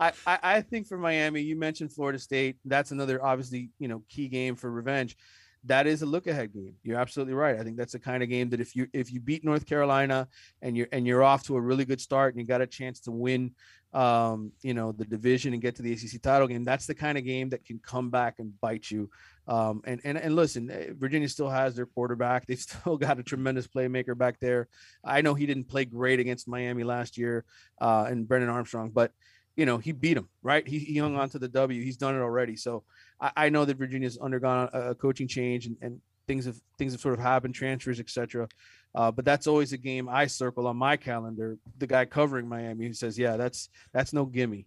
I, 0.00 0.14
I 0.26 0.60
think 0.62 0.88
for 0.88 0.98
Miami, 0.98 1.42
you 1.42 1.56
mentioned 1.56 1.92
Florida 1.92 2.18
State. 2.18 2.56
That's 2.64 2.90
another 2.90 3.24
obviously 3.24 3.70
you 3.78 3.88
know 3.88 4.02
key 4.08 4.28
game 4.28 4.56
for 4.56 4.70
revenge 4.70 5.16
that 5.64 5.86
is 5.86 6.02
a 6.02 6.06
look 6.06 6.26
ahead 6.26 6.52
game. 6.52 6.74
You're 6.82 6.98
absolutely 6.98 7.34
right. 7.34 7.58
I 7.58 7.62
think 7.62 7.76
that's 7.76 7.92
the 7.92 7.98
kind 7.98 8.22
of 8.22 8.28
game 8.28 8.50
that 8.50 8.60
if 8.60 8.74
you 8.74 8.88
if 8.92 9.12
you 9.12 9.20
beat 9.20 9.44
North 9.44 9.66
Carolina 9.66 10.28
and 10.60 10.76
you're 10.76 10.88
and 10.92 11.06
you're 11.06 11.22
off 11.22 11.44
to 11.44 11.56
a 11.56 11.60
really 11.60 11.84
good 11.84 12.00
start 12.00 12.34
and 12.34 12.40
you 12.40 12.46
got 12.46 12.60
a 12.60 12.66
chance 12.66 13.00
to 13.00 13.10
win 13.10 13.52
um, 13.92 14.52
you 14.62 14.72
know, 14.72 14.92
the 14.92 15.04
division 15.04 15.52
and 15.52 15.60
get 15.60 15.76
to 15.76 15.82
the 15.82 15.92
ACC 15.92 16.22
title 16.22 16.46
game, 16.46 16.64
that's 16.64 16.86
the 16.86 16.94
kind 16.94 17.18
of 17.18 17.24
game 17.24 17.50
that 17.50 17.64
can 17.64 17.78
come 17.78 18.08
back 18.10 18.38
and 18.38 18.58
bite 18.60 18.90
you. 18.90 19.10
Um, 19.46 19.82
and 19.84 20.00
and 20.04 20.16
and 20.16 20.34
listen, 20.34 20.70
eh, 20.70 20.86
Virginia 20.92 21.28
still 21.28 21.50
has 21.50 21.74
their 21.74 21.86
quarterback. 21.86 22.46
They've 22.52 22.58
still 22.58 22.96
got 22.96 23.18
a 23.18 23.22
tremendous 23.22 23.66
playmaker 23.66 24.16
back 24.16 24.38
there. 24.40 24.68
I 25.04 25.20
know 25.20 25.34
he 25.34 25.46
didn't 25.46 25.64
play 25.68 25.84
great 25.84 26.20
against 26.20 26.48
Miami 26.48 26.84
last 26.84 27.18
year, 27.18 27.44
uh, 27.80 28.06
and 28.08 28.26
Brennan 28.26 28.48
Armstrong, 28.48 28.90
but 28.90 29.12
you 29.56 29.66
know 29.66 29.78
he 29.78 29.92
beat 29.92 30.16
him 30.16 30.28
right. 30.42 30.66
He, 30.66 30.78
he 30.78 30.96
hung 30.96 31.16
on 31.16 31.28
to 31.30 31.38
the 31.38 31.48
W. 31.48 31.82
He's 31.82 31.96
done 31.98 32.14
it 32.14 32.20
already. 32.20 32.56
So 32.56 32.84
I, 33.22 33.32
I 33.36 33.48
know 33.48 33.64
that 33.64 33.78
Virginia's 33.78 34.18
undergone 34.18 34.68
a, 34.72 34.90
a 34.90 34.94
coaching 34.94 35.28
change 35.28 35.66
and, 35.66 35.76
and 35.80 36.00
things 36.26 36.44
have 36.44 36.56
things 36.78 36.92
have 36.92 37.00
sort 37.00 37.14
of 37.14 37.20
happened, 37.20 37.54
transfers, 37.54 38.00
etc. 38.00 38.48
Uh, 38.94 39.10
but 39.10 39.24
that's 39.24 39.46
always 39.46 39.72
a 39.72 39.78
game 39.78 40.08
I 40.08 40.26
circle 40.26 40.66
on 40.66 40.76
my 40.76 40.96
calendar. 40.96 41.56
The 41.78 41.86
guy 41.86 42.04
covering 42.04 42.48
Miami 42.48 42.86
who 42.86 42.92
says, 42.92 43.18
"Yeah, 43.18 43.36
that's 43.36 43.68
that's 43.92 44.12
no 44.12 44.26
gimme." 44.26 44.66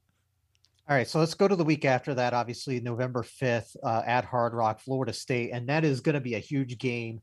All 0.87 0.95
right, 0.95 1.07
so 1.07 1.19
let's 1.19 1.33
go 1.33 1.47
to 1.47 1.55
the 1.55 1.63
week 1.63 1.83
after 1.83 2.13
that. 2.13 2.33
Obviously, 2.33 2.79
November 2.79 3.23
fifth 3.23 3.75
uh, 3.83 4.03
at 4.05 4.25
Hard 4.25 4.53
Rock, 4.53 4.79
Florida 4.79 5.13
State, 5.13 5.51
and 5.51 5.67
that 5.69 5.83
is 5.83 6.01
going 6.01 6.13
to 6.13 6.21
be 6.21 6.35
a 6.35 6.39
huge 6.39 6.77
game. 6.77 7.21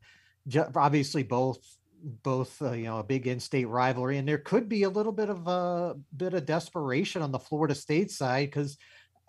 Obviously, 0.74 1.22
both 1.22 1.58
both 2.02 2.60
uh, 2.60 2.72
you 2.72 2.84
know 2.84 2.98
a 2.98 3.04
big 3.04 3.26
in-state 3.26 3.66
rivalry, 3.66 4.18
and 4.18 4.26
there 4.26 4.38
could 4.38 4.68
be 4.68 4.82
a 4.82 4.90
little 4.90 5.12
bit 5.12 5.28
of 5.28 5.46
a 5.46 5.94
bit 6.16 6.34
of 6.34 6.46
desperation 6.46 7.22
on 7.22 7.30
the 7.30 7.38
Florida 7.38 7.74
State 7.74 8.10
side 8.10 8.48
because 8.48 8.76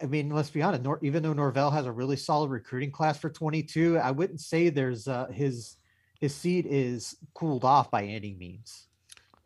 I 0.01 0.05
mean, 0.05 0.29
let's 0.29 0.49
be 0.49 0.61
honest. 0.61 0.83
Nor, 0.83 0.99
even 1.01 1.23
though 1.23 1.33
Norvell 1.33 1.71
has 1.71 1.85
a 1.85 1.91
really 1.91 2.17
solid 2.17 2.49
recruiting 2.49 2.91
class 2.91 3.17
for 3.17 3.29
22, 3.29 3.99
I 3.99 4.11
wouldn't 4.11 4.41
say 4.41 4.69
there's 4.69 5.07
uh, 5.07 5.27
his 5.31 5.77
his 6.19 6.33
seat 6.33 6.65
is 6.65 7.15
cooled 7.33 7.65
off 7.65 7.91
by 7.91 8.03
any 8.03 8.33
means. 8.33 8.87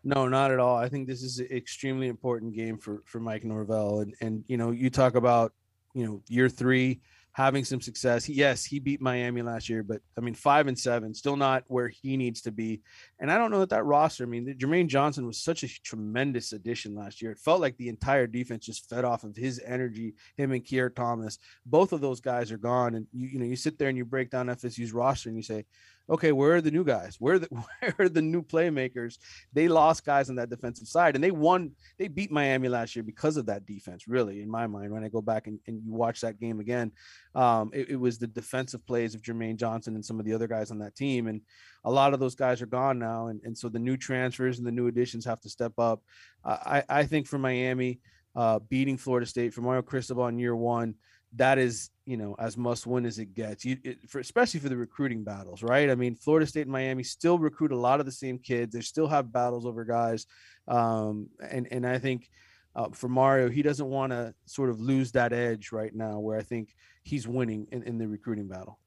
No, 0.04 0.28
not 0.28 0.52
at 0.52 0.60
all. 0.60 0.78
I 0.78 0.90
think 0.90 1.08
this 1.08 1.22
is 1.22 1.40
an 1.40 1.48
extremely 1.52 2.08
important 2.08 2.56
game 2.56 2.78
for 2.78 3.04
for 3.06 3.20
Mike 3.20 3.44
Norvell, 3.44 4.00
and 4.00 4.14
and 4.22 4.44
you 4.48 4.58
know, 4.58 4.72
you 4.72 4.90
talk 4.90 5.16
about 5.16 5.54
you 5.94 6.06
know 6.06 6.22
year 6.30 6.50
three 6.50 7.02
having 7.38 7.64
some 7.64 7.80
success. 7.80 8.28
Yes, 8.28 8.66
he 8.66 8.80
beat 8.80 9.00
Miami 9.00 9.44
last 9.44 9.70
year, 9.70 9.84
but 9.84 10.02
I 10.18 10.22
mean, 10.22 10.34
five 10.34 10.66
and 10.66 10.78
seven, 10.78 11.14
still 11.14 11.36
not 11.36 11.64
where 11.68 11.88
he 11.88 12.18
needs 12.18 12.42
to 12.42 12.52
be. 12.52 12.82
And 13.20 13.32
I 13.32 13.38
don't 13.38 13.52
know 13.52 13.60
that 13.60 13.70
that 13.70 13.86
roster. 13.86 14.24
I 14.24 14.26
mean, 14.26 14.56
Jermaine 14.58 14.88
Johnson 14.88 15.28
was 15.28 15.38
such 15.38 15.62
a 15.62 15.68
tremendous 15.84 16.52
addition 16.52 16.96
last 16.96 17.22
year. 17.22 17.30
It 17.30 17.38
felt 17.38 17.62
like 17.62 17.78
the 17.78 17.90
entire 17.90 18.26
defense 18.26 18.66
just 18.66 18.90
fed 18.90 19.06
off 19.06 19.24
of 19.24 19.36
his 19.36 19.62
energy. 19.64 20.16
Him 20.36 20.52
and 20.52 20.66
Keir 20.66 20.90
Thomas, 20.90 21.38
both 21.64 21.94
of 21.94 22.02
those 22.02 22.22
guys 22.22 22.52
are 22.52 22.58
gone. 22.58 22.96
And 22.96 23.06
you, 23.14 23.28
you 23.28 23.38
know, 23.38 23.46
you 23.46 23.56
sit 23.56 23.78
there 23.78 23.90
and 23.90 23.98
you 24.00 24.06
break 24.06 24.32
down 24.32 24.48
FSU's 24.48 24.92
roster 24.92 25.30
and 25.30 25.38
you 25.38 25.44
say, 25.44 25.66
okay, 26.10 26.32
where 26.32 26.56
are 26.56 26.62
the 26.62 26.72
new 26.72 26.84
guys? 26.84 27.18
Where 27.20 27.36
are 27.36 27.40
the 27.40 27.48
where 27.80 27.96
are 28.00 28.10
the 28.10 28.22
new 28.22 28.42
playmakers? 28.42 29.18
They 29.54 29.68
lost 29.68 30.06
guys 30.06 30.30
on 30.30 30.36
that 30.36 30.50
defensive 30.50 30.88
side, 30.88 31.16
and 31.16 31.24
they 31.24 31.32
won. 31.32 31.72
They 31.98 32.08
beat 32.08 32.32
Miami 32.32 32.70
last 32.70 32.96
year 32.96 33.04
because 33.04 33.38
of 33.38 33.46
that 33.48 33.66
defense. 33.66 34.08
Really, 34.08 34.42
in 34.42 34.50
my 34.50 34.68
mind, 34.68 34.92
when 34.92 35.04
I 35.04 35.10
go 35.10 35.22
back 35.22 35.48
and, 35.48 35.60
and 35.68 35.82
you 35.84 35.94
watch 35.94 36.22
that 36.22 36.40
game 36.40 36.60
again, 36.60 36.92
um, 37.36 37.72
it, 37.74 37.90
it, 37.92 37.96
was 37.96 38.18
the 38.18 38.28
defensive 38.28 38.86
plays 38.86 39.16
of 39.16 39.22
Jermaine 39.22 39.58
Johnson 39.58 39.96
and 39.96 40.06
some 40.06 40.20
of 40.20 40.26
the 40.26 40.34
other 40.34 40.48
guys 40.48 40.72
on 40.72 40.80
that 40.80 40.96
team, 40.96 41.28
and 41.28 41.42
a 41.84 41.92
lot 41.92 42.14
of 42.14 42.20
those 42.20 42.36
guys 42.36 42.62
are 42.62 42.68
gone 42.68 43.00
now, 43.00 43.28
and, 43.28 43.42
and 43.44 43.58
so 43.58 43.70
the 43.70 43.80
new 43.80 43.98
transfers 43.98 44.58
and 44.58 44.68
the 44.68 44.72
new 44.72 44.88
additions 44.88 45.26
have 45.26 45.42
to 45.42 45.50
step 45.50 45.74
up. 45.78 46.02
I 46.44 46.84
I 46.90 47.06
think 47.06 47.28
for 47.28 47.38
Miami, 47.38 48.00
uh, 48.36 48.60
beating 48.70 48.98
Florida 48.98 49.26
State 49.26 49.54
for 49.54 49.62
Mario 49.62 49.82
Cristobal 49.82 50.28
in 50.28 50.40
year 50.40 50.56
one 50.56 50.96
that 51.36 51.58
is 51.58 51.90
you 52.06 52.18
know 52.18 52.36
as 52.40 52.58
must 52.58 52.88
win 52.88 53.06
as 53.06 53.20
it 53.20 53.34
gets 53.34 53.66
you 53.66 53.78
it, 53.84 53.98
for 54.10 54.20
especially 54.20 54.60
for 54.60 54.70
the 54.70 54.78
recruiting 54.78 55.24
battles 55.24 55.62
right 55.62 55.90
i 55.90 55.96
mean 55.96 56.16
florida 56.16 56.46
state 56.46 56.62
and 56.62 56.72
miami 56.72 57.04
still 57.04 57.38
recruit 57.38 57.72
a 57.72 57.78
lot 57.78 58.00
of 58.00 58.06
the 58.06 58.12
same 58.12 58.40
kids 58.40 58.74
they 58.74 58.82
still 58.82 59.08
have 59.08 59.32
battles 59.32 59.66
over 59.66 59.84
guys 59.84 60.26
um, 60.68 61.28
and 61.50 61.68
and 61.72 61.86
i 61.86 61.98
think 61.98 62.30
uh, 62.76 62.90
for 62.92 63.10
mario 63.10 63.50
he 63.50 63.62
doesn't 63.62 63.90
want 63.90 64.12
to 64.12 64.34
sort 64.46 64.70
of 64.70 64.80
lose 64.80 65.12
that 65.12 65.34
edge 65.34 65.72
right 65.72 65.94
now 65.94 66.20
where 66.20 66.38
i 66.38 66.44
think 66.44 66.76
he's 67.04 67.28
winning 67.28 67.68
in, 67.72 67.84
in 67.84 67.98
the 67.98 68.08
recruiting 68.08 68.48
battle 68.48 68.80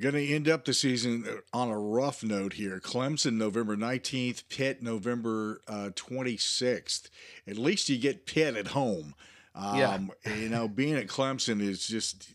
Going 0.00 0.14
to 0.14 0.34
end 0.34 0.48
up 0.48 0.64
the 0.64 0.72
season 0.72 1.26
on 1.52 1.68
a 1.68 1.78
rough 1.78 2.24
note 2.24 2.54
here. 2.54 2.80
Clemson, 2.80 3.34
November 3.34 3.76
19th, 3.76 4.44
Pitt, 4.48 4.82
November 4.82 5.60
uh, 5.68 5.90
26th. 5.94 7.10
At 7.46 7.58
least 7.58 7.90
you 7.90 7.98
get 7.98 8.24
Pitt 8.24 8.56
at 8.56 8.68
home. 8.68 9.14
Um, 9.54 9.76
yeah. 10.24 10.34
you 10.34 10.48
know, 10.48 10.68
being 10.68 10.94
at 10.94 11.08
Clemson 11.08 11.60
is 11.60 11.86
just 11.86 12.32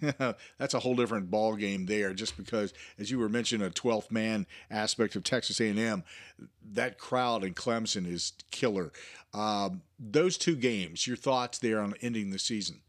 that's 0.58 0.74
a 0.74 0.78
whole 0.78 0.94
different 0.94 1.30
ball 1.30 1.56
game 1.56 1.86
there. 1.86 2.12
Just 2.12 2.36
because, 2.36 2.72
as 2.98 3.10
you 3.10 3.18
were 3.18 3.28
mentioning, 3.28 3.66
a 3.66 3.70
12th 3.70 4.10
man 4.10 4.46
aspect 4.70 5.16
of 5.16 5.24
Texas 5.24 5.60
A&M, 5.60 6.04
that 6.72 6.98
crowd 6.98 7.44
in 7.44 7.54
Clemson 7.54 8.06
is 8.06 8.32
killer. 8.50 8.92
Um, 9.34 9.82
those 9.98 10.38
two 10.38 10.56
games, 10.56 11.06
your 11.06 11.16
thoughts 11.16 11.58
there 11.58 11.80
on 11.80 11.94
ending 12.00 12.30
the 12.30 12.38
season? 12.38 12.80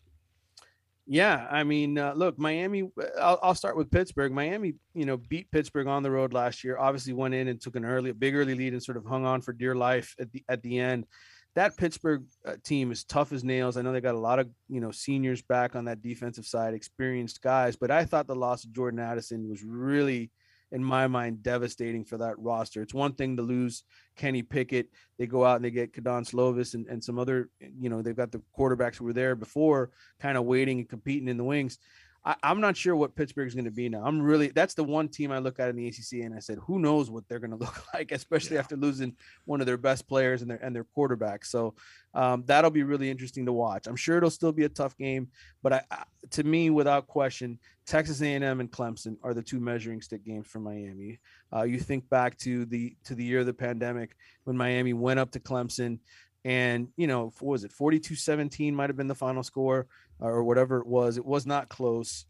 Yeah, 1.11 1.47
I 1.49 1.63
mean, 1.63 1.97
uh, 1.97 2.13
look, 2.13 2.37
Miami. 2.37 2.91
I'll, 3.19 3.39
I'll, 3.41 3.55
start 3.55 3.75
with 3.75 3.89
Pittsburgh. 3.89 4.31
Miami, 4.31 4.75
you 4.93 5.05
know, 5.05 5.17
beat 5.17 5.49
Pittsburgh 5.51 5.87
on 5.87 6.03
the 6.03 6.11
road 6.11 6.33
last 6.33 6.63
year. 6.63 6.77
Obviously, 6.77 7.13
went 7.13 7.33
in 7.33 7.47
and 7.47 7.59
took 7.59 7.75
an 7.75 7.83
early, 7.83 8.11
a 8.11 8.13
big 8.13 8.35
early 8.35 8.53
lead 8.53 8.73
and 8.73 8.83
sort 8.83 8.95
of 8.95 9.05
hung 9.05 9.25
on 9.25 9.41
for 9.41 9.51
dear 9.51 9.73
life 9.73 10.13
at 10.19 10.31
the 10.31 10.43
at 10.47 10.61
the 10.61 10.77
end 10.77 11.07
that 11.55 11.77
Pittsburgh 11.77 12.23
uh, 12.45 12.55
team 12.63 12.91
is 12.91 13.03
tough 13.03 13.31
as 13.31 13.43
nails. 13.43 13.75
I 13.75 13.81
know 13.81 13.91
they 13.91 14.01
got 14.01 14.15
a 14.15 14.19
lot 14.19 14.39
of 14.39 14.49
you 14.67 14.81
know 14.81 14.91
seniors 14.91 15.41
back 15.41 15.75
on 15.75 15.85
that 15.85 16.01
defensive 16.01 16.45
side, 16.45 16.73
experienced 16.73 17.41
guys, 17.41 17.75
but 17.75 17.91
I 17.91 18.05
thought 18.05 18.27
the 18.27 18.35
loss 18.35 18.63
of 18.63 18.73
Jordan 18.73 18.99
Addison 18.99 19.49
was 19.49 19.63
really 19.63 20.31
in 20.71 20.83
my 20.83 21.07
mind, 21.07 21.41
devastating 21.41 22.05
for 22.05 22.17
that 22.17 22.37
roster. 22.37 22.81
It's 22.81 22.93
one 22.93 23.13
thing 23.13 23.37
to 23.37 23.43
lose 23.43 23.83
Kenny 24.15 24.43
Pickett. 24.43 24.89
They 25.17 25.25
go 25.25 25.43
out 25.43 25.55
and 25.55 25.65
they 25.65 25.71
get 25.71 25.93
Kedon 25.93 26.23
Slovis 26.23 26.75
and, 26.75 26.85
and 26.87 27.03
some 27.03 27.17
other, 27.17 27.49
you 27.59 27.89
know, 27.89 28.01
they've 28.01 28.15
got 28.15 28.31
the 28.31 28.41
quarterbacks 28.57 28.97
who 28.97 29.05
were 29.05 29.13
there 29.13 29.35
before 29.35 29.91
kind 30.19 30.37
of 30.37 30.45
waiting 30.45 30.79
and 30.79 30.89
competing 30.89 31.27
in 31.27 31.37
the 31.37 31.43
wings. 31.43 31.79
I, 32.25 32.35
am 32.43 32.59
not 32.59 32.75
sure 32.75 32.95
what 32.95 33.15
Pittsburgh 33.15 33.47
is 33.47 33.55
going 33.55 33.65
to 33.65 33.71
be 33.71 33.89
now. 33.89 34.03
I'm 34.03 34.21
really 34.21 34.49
that's 34.49 34.73
the 34.73 34.83
one 34.83 35.07
team 35.07 35.31
I 35.31 35.39
look 35.39 35.59
at 35.59 35.69
in 35.69 35.75
the 35.75 35.87
ACC, 35.87 36.25
and 36.25 36.35
I 36.35 36.39
said, 36.39 36.57
who 36.65 36.79
knows 36.79 37.09
what 37.09 37.27
they're 37.27 37.39
going 37.39 37.51
to 37.57 37.57
look 37.57 37.83
like, 37.93 38.11
especially 38.11 38.55
yeah. 38.55 38.61
after 38.61 38.75
losing 38.75 39.15
one 39.45 39.61
of 39.61 39.67
their 39.67 39.77
best 39.77 40.07
players 40.07 40.41
and 40.41 40.51
their 40.51 40.57
and 40.57 40.75
their 40.75 40.83
quarterback. 40.83 41.45
So 41.45 41.75
um, 42.13 42.43
that'll 42.45 42.71
be 42.71 42.83
really 42.83 43.09
interesting 43.09 43.45
to 43.45 43.53
watch. 43.53 43.87
I'm 43.87 43.95
sure 43.95 44.17
it'll 44.17 44.29
still 44.29 44.51
be 44.51 44.65
a 44.65 44.69
tough 44.69 44.97
game, 44.97 45.29
but 45.61 45.73
I, 45.73 45.81
I, 45.91 46.03
to 46.31 46.43
me, 46.43 46.69
without 46.69 47.07
question, 47.07 47.59
Texas 47.85 48.21
A&M 48.21 48.43
and 48.59 48.71
Clemson 48.71 49.17
are 49.23 49.33
the 49.33 49.41
two 49.41 49.59
measuring 49.59 50.01
stick 50.01 50.25
games 50.25 50.47
for 50.47 50.59
Miami. 50.59 51.19
Uh, 51.53 51.63
you 51.63 51.79
think 51.79 52.07
back 52.09 52.37
to 52.39 52.65
the 52.65 52.95
to 53.05 53.15
the 53.15 53.23
year 53.23 53.39
of 53.39 53.45
the 53.45 53.53
pandemic 53.53 54.15
when 54.43 54.57
Miami 54.57 54.93
went 54.93 55.19
up 55.19 55.31
to 55.31 55.39
Clemson 55.39 55.99
and 56.45 56.87
you 56.95 57.07
know 57.07 57.33
what 57.39 57.51
was 57.51 57.63
it 57.63 57.71
42-17 57.71 58.73
might 58.73 58.89
have 58.89 58.97
been 58.97 59.07
the 59.07 59.15
final 59.15 59.43
score 59.43 59.87
or 60.19 60.43
whatever 60.43 60.77
it 60.79 60.87
was 60.87 61.17
it 61.17 61.25
was 61.25 61.45
not 61.45 61.69
close. 61.69 62.25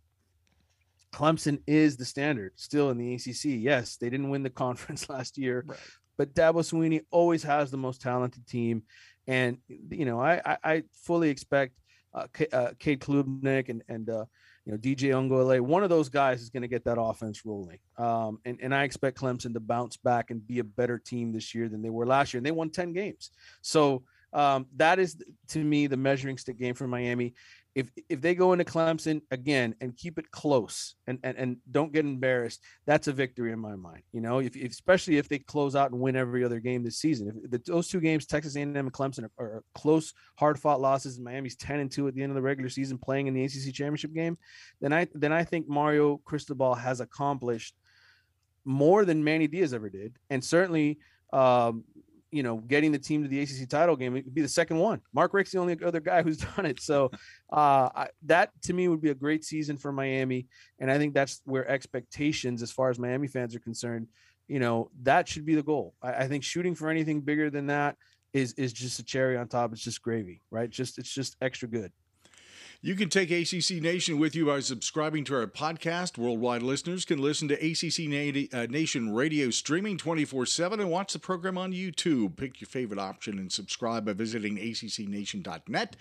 Clemson 1.11 1.61
is 1.65 1.97
the 1.97 2.05
standard 2.05 2.53
still 2.55 2.91
in 2.91 2.97
the 2.97 3.15
acc 3.15 3.43
yes 3.43 3.97
they 3.97 4.09
didn't 4.09 4.29
win 4.29 4.43
the 4.43 4.49
conference 4.65 5.09
last 5.09 5.37
year 5.37 5.63
right. 5.67 5.79
but 6.17 6.33
dabo 6.33 6.61
swinney 6.61 7.01
always 7.11 7.43
has 7.43 7.71
the 7.71 7.77
most 7.77 8.01
talented 8.01 8.45
team. 8.47 8.83
And 9.27 9.57
you 9.67 10.05
know 10.05 10.19
i 10.19 10.41
i, 10.45 10.57
I 10.63 10.83
fully 11.03 11.29
expect 11.29 11.73
uh, 12.13 12.27
K, 12.33 12.47
uh 12.51 12.71
Cade 12.79 13.01
Klubnik 13.01 13.69
and 13.69 13.83
and 13.87 14.09
uh, 14.09 14.25
you 14.65 14.71
know 14.71 14.77
DJ 14.77 15.09
Uiagalelei, 15.09 15.61
one 15.61 15.83
of 15.83 15.89
those 15.89 16.09
guys 16.09 16.41
is 16.41 16.49
going 16.49 16.61
to 16.61 16.67
get 16.67 16.83
that 16.85 16.99
offense 16.99 17.45
rolling. 17.45 17.79
Um, 17.97 18.39
and 18.45 18.59
and 18.61 18.73
I 18.73 18.83
expect 18.83 19.19
Clemson 19.19 19.53
to 19.53 19.59
bounce 19.59 19.97
back 19.97 20.31
and 20.31 20.45
be 20.45 20.59
a 20.59 20.63
better 20.63 20.97
team 20.97 21.31
this 21.31 21.53
year 21.55 21.69
than 21.69 21.81
they 21.81 21.89
were 21.89 22.05
last 22.05 22.33
year. 22.33 22.39
And 22.39 22.45
they 22.45 22.51
won 22.51 22.69
ten 22.69 22.93
games, 22.93 23.31
so 23.61 24.03
um, 24.33 24.67
that 24.77 24.99
is 24.99 25.17
to 25.49 25.63
me 25.63 25.87
the 25.87 25.97
measuring 25.97 26.37
stick 26.37 26.57
game 26.57 26.75
for 26.75 26.87
Miami 26.87 27.33
if 27.75 27.89
if 28.09 28.21
they 28.21 28.33
go 28.33 28.51
into 28.51 28.65
Clemson 28.65 29.21
again 29.31 29.75
and 29.79 29.95
keep 29.95 30.17
it 30.17 30.31
close 30.31 30.95
and 31.07 31.19
and, 31.23 31.37
and 31.37 31.57
don't 31.69 31.93
get 31.93 32.03
embarrassed, 32.03 32.61
that's 32.85 33.07
a 33.07 33.13
victory 33.13 33.51
in 33.51 33.59
my 33.59 33.75
mind. 33.75 34.01
You 34.11 34.21
know, 34.21 34.39
if, 34.39 34.55
if 34.55 34.71
especially 34.71 35.17
if 35.17 35.29
they 35.29 35.39
close 35.39 35.75
out 35.75 35.91
and 35.91 35.99
win 35.99 36.15
every 36.15 36.43
other 36.43 36.59
game 36.59 36.83
this 36.83 36.97
season. 36.97 37.41
If 37.43 37.51
the, 37.51 37.71
those 37.71 37.87
two 37.87 37.99
games, 37.99 38.25
Texas 38.25 38.55
A&M 38.55 38.75
and 38.75 38.91
Clemson, 38.91 39.29
are, 39.37 39.45
are 39.45 39.63
close, 39.75 40.13
hard 40.35 40.59
fought 40.59 40.81
losses, 40.81 41.17
and 41.17 41.25
Miami's 41.25 41.55
ten 41.55 41.79
and 41.79 41.91
two 41.91 42.07
at 42.07 42.15
the 42.15 42.23
end 42.23 42.31
of 42.31 42.35
the 42.35 42.41
regular 42.41 42.69
season, 42.69 42.97
playing 42.97 43.27
in 43.27 43.33
the 43.33 43.43
ACC 43.43 43.73
championship 43.73 44.13
game, 44.13 44.37
then 44.81 44.91
I 44.91 45.07
then 45.13 45.31
I 45.31 45.43
think 45.43 45.69
Mario 45.69 46.17
Cristobal 46.25 46.75
has 46.75 47.01
accomplished 47.01 47.75
more 48.65 49.05
than 49.05 49.23
Manny 49.23 49.47
Diaz 49.47 49.73
ever 49.73 49.89
did, 49.89 50.17
and 50.29 50.43
certainly 50.43 50.99
um, 51.31 51.83
you 52.31 52.43
know, 52.43 52.57
getting 52.57 52.91
the 52.91 52.99
team 52.99 53.23
to 53.23 53.27
the 53.27 53.41
ACC 53.41 53.67
title 53.67 53.95
game, 53.95 54.15
it 54.15 54.25
would 54.25 54.35
be 54.35 54.41
the 54.41 54.47
second 54.47 54.77
one. 54.77 55.01
Mark 55.13 55.33
Richt's 55.33 55.53
the 55.53 55.59
only 55.59 55.77
other 55.83 55.99
guy 55.99 56.21
who's 56.23 56.37
done 56.37 56.65
it. 56.65 56.81
So 56.81 57.11
uh, 57.51 57.89
I, 57.95 58.07
that 58.25 58.51
to 58.63 58.73
me 58.73 58.87
would 58.87 59.01
be 59.01 59.09
a 59.09 59.15
great 59.15 59.43
season 59.43 59.77
for 59.77 59.91
Miami, 59.91 60.47
and 60.79 60.91
I 60.91 60.97
think 60.97 61.13
that's 61.13 61.41
where 61.45 61.67
expectations, 61.67 62.61
as 62.61 62.71
far 62.71 62.89
as 62.89 62.99
Miami 62.99 63.27
fans 63.27 63.55
are 63.55 63.59
concerned, 63.59 64.07
you 64.47 64.59
know, 64.59 64.89
that 65.03 65.27
should 65.27 65.45
be 65.45 65.55
the 65.55 65.63
goal. 65.63 65.93
I, 66.01 66.13
I 66.13 66.27
think 66.27 66.43
shooting 66.43 66.75
for 66.75 66.89
anything 66.89 67.21
bigger 67.21 67.49
than 67.49 67.67
that 67.67 67.95
is 68.33 68.53
is 68.53 68.73
just 68.73 68.99
a 68.99 69.03
cherry 69.03 69.37
on 69.37 69.47
top. 69.47 69.71
It's 69.71 69.83
just 69.83 70.01
gravy, 70.01 70.41
right? 70.51 70.69
Just 70.69 70.97
it's 70.97 71.13
just 71.13 71.35
extra 71.41 71.67
good. 71.67 71.91
You 72.81 72.95
can 72.95 73.09
take 73.09 73.29
ACC 73.29 73.81
Nation 73.81 74.19
with 74.19 74.37
you 74.37 74.45
by 74.45 74.61
subscribing 74.61 75.25
to 75.25 75.35
our 75.35 75.47
podcast. 75.47 76.17
Worldwide 76.17 76.63
listeners 76.63 77.03
can 77.03 77.21
listen 77.21 77.49
to 77.49 77.55
ACC 77.55 78.53
uh, 78.53 78.67
Nation 78.71 79.13
radio 79.13 79.49
streaming 79.49 79.97
24 79.97 80.45
7 80.45 80.79
and 80.79 80.89
watch 80.89 81.11
the 81.11 81.19
program 81.19 81.57
on 81.57 81.73
YouTube. 81.73 82.37
Pick 82.37 82.61
your 82.61 82.69
favorite 82.69 82.97
option 83.01 83.37
and 83.37 83.51
subscribe 83.51 84.05
by 84.05 84.13
visiting 84.13 84.57
accnation.net. 84.57 85.97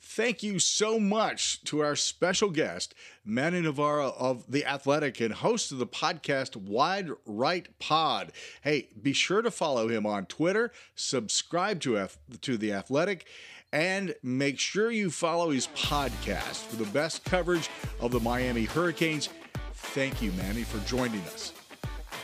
Thank 0.00 0.42
you 0.44 0.58
so 0.60 1.00
much 1.00 1.64
to 1.64 1.80
our 1.80 1.96
special 1.96 2.50
guest, 2.50 2.94
Manny 3.24 3.62
Navarro 3.62 4.14
of 4.16 4.44
The 4.48 4.64
Athletic 4.66 5.18
and 5.20 5.32
host 5.32 5.72
of 5.72 5.78
the 5.78 5.86
podcast 5.86 6.54
Wide 6.56 7.10
Right 7.26 7.66
Pod. 7.80 8.30
Hey, 8.62 8.88
be 9.02 9.14
sure 9.14 9.42
to 9.42 9.50
follow 9.50 9.88
him 9.88 10.06
on 10.06 10.26
Twitter, 10.26 10.70
subscribe 10.94 11.80
to, 11.80 11.98
F- 11.98 12.18
to 12.42 12.56
The 12.56 12.72
Athletic, 12.72 13.26
and 13.74 14.14
make 14.22 14.60
sure 14.60 14.92
you 14.92 15.10
follow 15.10 15.50
his 15.50 15.66
podcast 15.66 16.64
for 16.66 16.76
the 16.76 16.86
best 16.92 17.24
coverage 17.24 17.68
of 18.00 18.12
the 18.12 18.20
Miami 18.20 18.64
Hurricanes. 18.64 19.28
Thank 19.74 20.22
you, 20.22 20.30
Manny, 20.32 20.62
for 20.62 20.78
joining 20.86 21.20
us. 21.22 21.52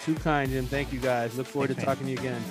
Too 0.05 0.15
kind, 0.15 0.51
Jim. 0.51 0.65
Thank 0.67 0.93
you, 0.93 1.01
guys. 1.01 1.37
Look 1.37 1.49
forward 1.49 1.67
Thanks, 1.67 1.81
to 1.83 1.87
talking 1.87 2.07
to 2.07 2.13
you 2.13 2.19
again. 2.19 2.43